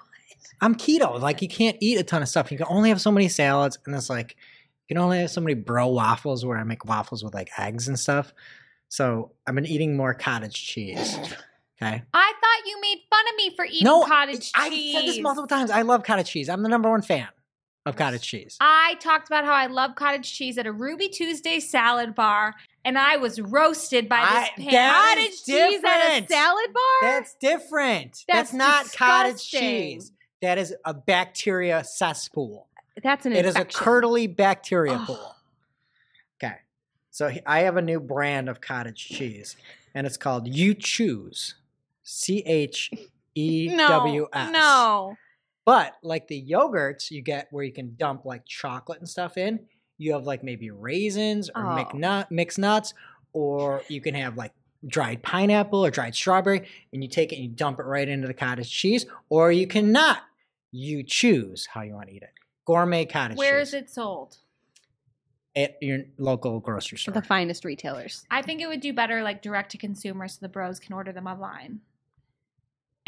I'm 0.60 0.74
keto. 0.74 1.20
Like 1.20 1.42
you 1.42 1.48
can't 1.48 1.76
eat 1.80 1.98
a 1.98 2.04
ton 2.04 2.22
of 2.22 2.28
stuff. 2.28 2.50
You 2.52 2.56
can 2.58 2.66
only 2.70 2.88
have 2.90 3.00
so 3.00 3.10
many 3.10 3.28
salads, 3.28 3.78
and 3.84 3.94
it's 3.94 4.08
like 4.08 4.36
you 4.88 4.94
can 4.94 5.02
only 5.02 5.18
have 5.20 5.30
so 5.30 5.40
many 5.40 5.54
bro 5.54 5.88
waffles 5.88 6.46
where 6.46 6.56
I 6.56 6.64
make 6.64 6.84
waffles 6.84 7.24
with 7.24 7.34
like 7.34 7.50
eggs 7.58 7.88
and 7.88 7.98
stuff. 7.98 8.32
So 8.88 9.32
I've 9.46 9.54
been 9.54 9.66
eating 9.66 9.96
more 9.96 10.14
cottage 10.14 10.54
cheese. 10.54 11.16
Okay. 11.82 12.02
I 12.14 12.32
thought 12.40 12.66
you 12.66 12.80
made 12.80 12.98
fun 13.10 13.24
of 13.28 13.36
me 13.36 13.56
for 13.56 13.64
eating 13.64 13.84
no, 13.84 14.04
cottage 14.04 14.40
cheese. 14.40 14.52
I 14.54 14.68
cheese. 14.68 14.94
said 14.94 15.04
this 15.06 15.20
multiple 15.20 15.46
times. 15.46 15.70
I 15.70 15.82
love 15.82 16.04
cottage 16.04 16.28
cheese. 16.30 16.48
I'm 16.48 16.62
the 16.62 16.68
number 16.68 16.90
one 16.90 17.00
fan 17.02 17.28
of 17.86 17.96
cottage 17.96 18.22
cheese. 18.22 18.56
I 18.60 18.96
talked 19.00 19.28
about 19.28 19.44
how 19.44 19.54
I 19.54 19.66
love 19.66 19.94
cottage 19.94 20.32
cheese 20.32 20.58
at 20.58 20.66
a 20.66 20.72
Ruby 20.72 21.08
Tuesday 21.08 21.60
salad 21.60 22.14
bar, 22.14 22.54
and 22.84 22.98
I 22.98 23.16
was 23.16 23.40
roasted 23.40 24.08
by 24.08 24.20
this 24.20 24.30
that 24.30 24.56
pan. 24.56 24.92
Cottage 24.92 25.44
cheese 25.44 25.82
at 25.84 26.22
a 26.22 26.26
salad 26.26 26.72
bar? 26.72 27.10
That's 27.10 27.34
different. 27.34 28.24
That's 28.28 28.52
That's, 28.52 28.52
not 28.52 28.92
cottage 28.92 29.48
cheese. 29.48 30.12
That 30.42 30.58
is 30.58 30.74
a 30.84 30.94
bacteria 30.94 31.84
cesspool. 31.84 32.66
That's 33.02 33.26
an 33.26 33.32
It 33.32 33.46
is 33.46 33.56
a 33.56 33.64
curdly 33.64 34.26
bacteria 34.26 34.94
Ugh. 34.94 35.06
pool. 35.06 35.34
Okay. 36.42 36.56
So 37.10 37.30
I 37.46 37.60
have 37.60 37.76
a 37.76 37.82
new 37.82 38.00
brand 38.00 38.48
of 38.48 38.60
cottage 38.60 39.06
cheese, 39.08 39.56
and 39.94 40.06
it's 40.06 40.16
called 40.16 40.48
You 40.48 40.74
Choose. 40.74 41.54
C 42.02 42.42
H 42.44 42.90
E 43.34 43.74
W 43.76 44.26
S. 44.32 44.50
No. 44.52 45.16
But 45.64 45.94
like 46.02 46.26
the 46.28 46.42
yogurts 46.42 47.10
you 47.10 47.22
get 47.22 47.48
where 47.50 47.64
you 47.64 47.72
can 47.72 47.94
dump 47.96 48.24
like 48.24 48.46
chocolate 48.46 48.98
and 48.98 49.08
stuff 49.08 49.36
in, 49.36 49.60
you 49.98 50.12
have 50.14 50.24
like 50.24 50.42
maybe 50.42 50.70
raisins 50.70 51.48
or 51.50 51.62
Oh. 51.62 51.84
McNut, 51.84 52.30
mixed 52.30 52.58
nuts, 52.58 52.94
or 53.32 53.82
you 53.88 54.00
can 54.00 54.14
have 54.14 54.36
like 54.36 54.52
dried 54.86 55.22
pineapple 55.22 55.84
or 55.84 55.90
dried 55.90 56.14
strawberry, 56.14 56.66
and 56.92 57.02
you 57.04 57.08
take 57.08 57.32
it 57.32 57.36
and 57.36 57.44
you 57.44 57.50
dump 57.50 57.78
it 57.78 57.82
right 57.84 58.08
into 58.08 58.26
the 58.26 58.34
cottage 58.34 58.70
cheese, 58.70 59.04
or 59.28 59.52
you 59.52 59.66
cannot. 59.66 60.18
You 60.72 61.02
choose 61.02 61.66
how 61.66 61.82
you 61.82 61.94
want 61.94 62.08
to 62.08 62.14
eat 62.14 62.22
it. 62.22 62.30
Gourmet 62.64 63.04
cottage 63.04 63.36
Where 63.36 63.58
cheese. 63.58 63.68
is 63.68 63.74
it 63.74 63.90
sold? 63.90 64.36
At 65.56 65.76
your 65.82 66.04
local 66.16 66.60
grocery 66.60 66.96
store. 66.96 67.12
The 67.12 67.22
finest 67.22 67.64
retailers. 67.64 68.24
I 68.30 68.40
think 68.40 68.60
it 68.62 68.68
would 68.68 68.80
do 68.80 68.92
better 68.92 69.22
like 69.24 69.42
direct 69.42 69.72
to 69.72 69.78
consumer 69.78 70.28
so 70.28 70.38
the 70.40 70.48
bros 70.48 70.78
can 70.78 70.92
order 70.94 71.12
them 71.12 71.26
online. 71.26 71.80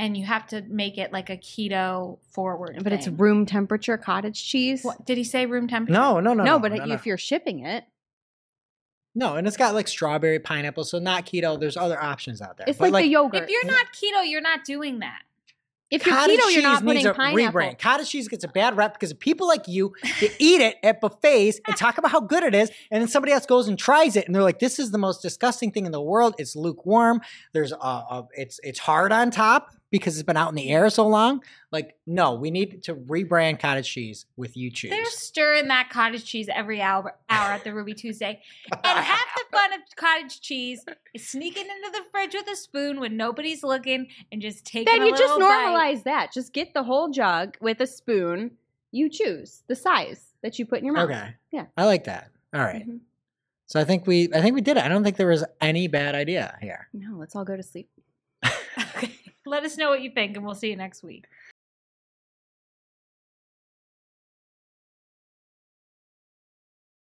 And 0.02 0.16
you 0.16 0.24
have 0.24 0.48
to 0.48 0.62
make 0.62 0.98
it 0.98 1.12
like 1.12 1.30
a 1.30 1.36
keto 1.36 2.18
forward. 2.32 2.80
But 2.82 2.92
it's 2.92 3.06
room 3.06 3.46
temperature 3.46 3.96
cottage 3.96 4.44
cheese. 4.44 4.82
What, 4.82 5.04
did 5.06 5.16
he 5.16 5.22
say 5.22 5.46
room 5.46 5.68
temperature? 5.68 5.92
no, 5.92 6.18
no, 6.18 6.34
no, 6.34 6.42
No, 6.42 6.52
no. 6.54 6.58
but 6.58 6.72
no, 6.72 6.84
no. 6.86 6.94
if 6.94 7.06
you're 7.06 7.16
shipping 7.16 7.64
it, 7.64 7.84
no, 9.14 9.36
and 9.36 9.46
it's 9.46 9.56
got 9.56 9.74
like 9.74 9.86
strawberry, 9.86 10.40
pineapple, 10.40 10.82
so 10.82 10.98
not 10.98 11.24
keto. 11.24 11.60
There's 11.60 11.76
other 11.76 12.02
options 12.02 12.42
out 12.42 12.56
there. 12.56 12.66
it's 12.66 12.80
But, 12.80 12.90
like, 12.90 13.04
the 13.04 13.10
yogurt. 13.10 13.44
If 13.44 13.50
you're 13.50 13.64
not 13.64 13.86
keto, 13.92 14.28
you're 14.28 14.40
not 14.40 14.64
doing 14.64 14.98
that. 14.98 15.20
If 15.88 16.04
you're 16.04 16.16
cottage 16.16 16.36
keto, 16.40 16.42
cheese 16.46 16.54
you're 16.54 16.62
not 16.64 16.82
needs 16.82 17.02
putting 17.04 17.06
a 17.06 17.14
pineapple. 17.14 17.60
rebrand. 17.60 17.78
Cottage 17.78 18.08
cheese 18.10 18.26
gets 18.26 18.42
a 18.42 18.48
bad 18.48 18.76
rep 18.76 18.94
because 18.94 19.12
of 19.12 19.20
people 19.20 19.46
like 19.46 19.68
you 19.68 19.92
that 20.02 20.34
eat 20.40 20.62
it 20.62 20.78
at 20.82 21.00
buffets 21.00 21.60
and 21.66 21.76
talk 21.76 21.98
about 21.98 22.10
how 22.10 22.18
good 22.20 22.42
it 22.42 22.56
is, 22.56 22.72
and 22.90 23.00
then 23.02 23.08
somebody 23.08 23.32
else 23.32 23.46
goes 23.46 23.68
and 23.68 23.78
tries 23.78 24.16
it, 24.16 24.26
and 24.26 24.34
they're 24.34 24.42
like, 24.42 24.58
"This 24.58 24.80
is 24.80 24.90
the 24.90 24.98
most 24.98 25.22
disgusting 25.22 25.70
thing 25.70 25.86
in 25.86 25.92
the 25.92 26.00
world. 26.02 26.34
It's 26.38 26.56
lukewarm. 26.56 27.20
There's 27.52 27.70
a, 27.72 27.76
a 27.76 28.26
it's 28.34 28.58
it's 28.64 28.80
hard 28.80 29.12
on 29.12 29.30
top 29.30 29.68
because 29.92 30.16
it's 30.16 30.26
been 30.26 30.36
out 30.36 30.48
in 30.48 30.56
the 30.56 30.68
air 30.70 30.90
so 30.90 31.06
long." 31.06 31.40
Like, 31.70 31.96
no, 32.06 32.34
we 32.34 32.50
need 32.50 32.82
to 32.82 32.94
rebrand 32.96 33.60
cottage 33.60 33.88
cheese 33.88 34.26
with 34.36 34.56
you 34.56 34.70
choose. 34.72 34.90
They're 34.90 35.04
stirring 35.06 35.68
that 35.68 35.88
cottage 35.90 36.24
cheese 36.24 36.48
every 36.52 36.82
hour, 36.82 37.14
hour 37.30 37.52
at 37.52 37.62
the 37.62 37.72
Ruby 37.72 37.94
Tuesday. 37.94 38.42
And 38.72 38.98
half 38.98 39.24
the 39.36 39.44
fun 39.56 39.72
of 39.74 39.80
cottage 39.94 40.40
cheese 40.40 40.84
is 41.14 41.28
sneaking 41.28 41.66
into 41.66 41.90
the 41.98 42.02
fridge 42.10 42.34
with 42.34 42.48
a 42.50 42.56
spoon 42.56 42.98
when 42.98 43.16
nobody's 43.16 43.62
looking 43.62 44.08
and 44.32 44.42
just 44.42 44.64
taking 44.64 44.92
Then 44.92 45.02
a 45.02 45.06
you 45.06 45.12
just 45.12 45.22
little 45.34 45.40
bite. 45.48 45.66
normalize 45.68 46.02
that. 46.02 46.32
Just 46.32 46.52
get 46.52 46.74
the 46.74 46.82
whole 46.82 47.08
jug 47.10 47.56
with 47.60 47.80
a 47.80 47.86
spoon. 47.86 48.50
You 48.90 49.08
choose 49.08 49.62
the 49.68 49.76
size 49.76 50.32
that 50.42 50.58
you 50.58 50.66
put 50.66 50.80
in 50.80 50.84
your 50.86 50.94
mouth. 50.94 51.08
okay. 51.10 51.34
Yeah. 51.52 51.66
I 51.76 51.84
like 51.86 52.04
that. 52.04 52.30
All 52.52 52.60
right. 52.60 52.86
Mhm. 52.86 52.98
So 53.66 53.80
I 53.80 53.84
think 53.84 54.06
we 54.06 54.28
I 54.34 54.42
think 54.42 54.54
we 54.54 54.60
did 54.60 54.76
it. 54.76 54.82
I 54.84 54.88
don't 54.88 55.02
think 55.02 55.16
there 55.16 55.28
was 55.28 55.44
any 55.62 55.88
bad 55.88 56.14
idea 56.14 56.58
here. 56.60 56.88
No, 56.92 57.16
let's 57.16 57.34
all 57.34 57.44
go 57.44 57.56
to 57.56 57.62
sleep. 57.62 57.88
Let 59.46 59.64
us 59.64 59.76
know 59.76 59.90
what 59.90 60.02
you 60.02 60.10
think, 60.10 60.36
and 60.36 60.44
we'll 60.44 60.54
see 60.54 60.70
you 60.70 60.76
next 60.76 61.02
week. 61.02 61.26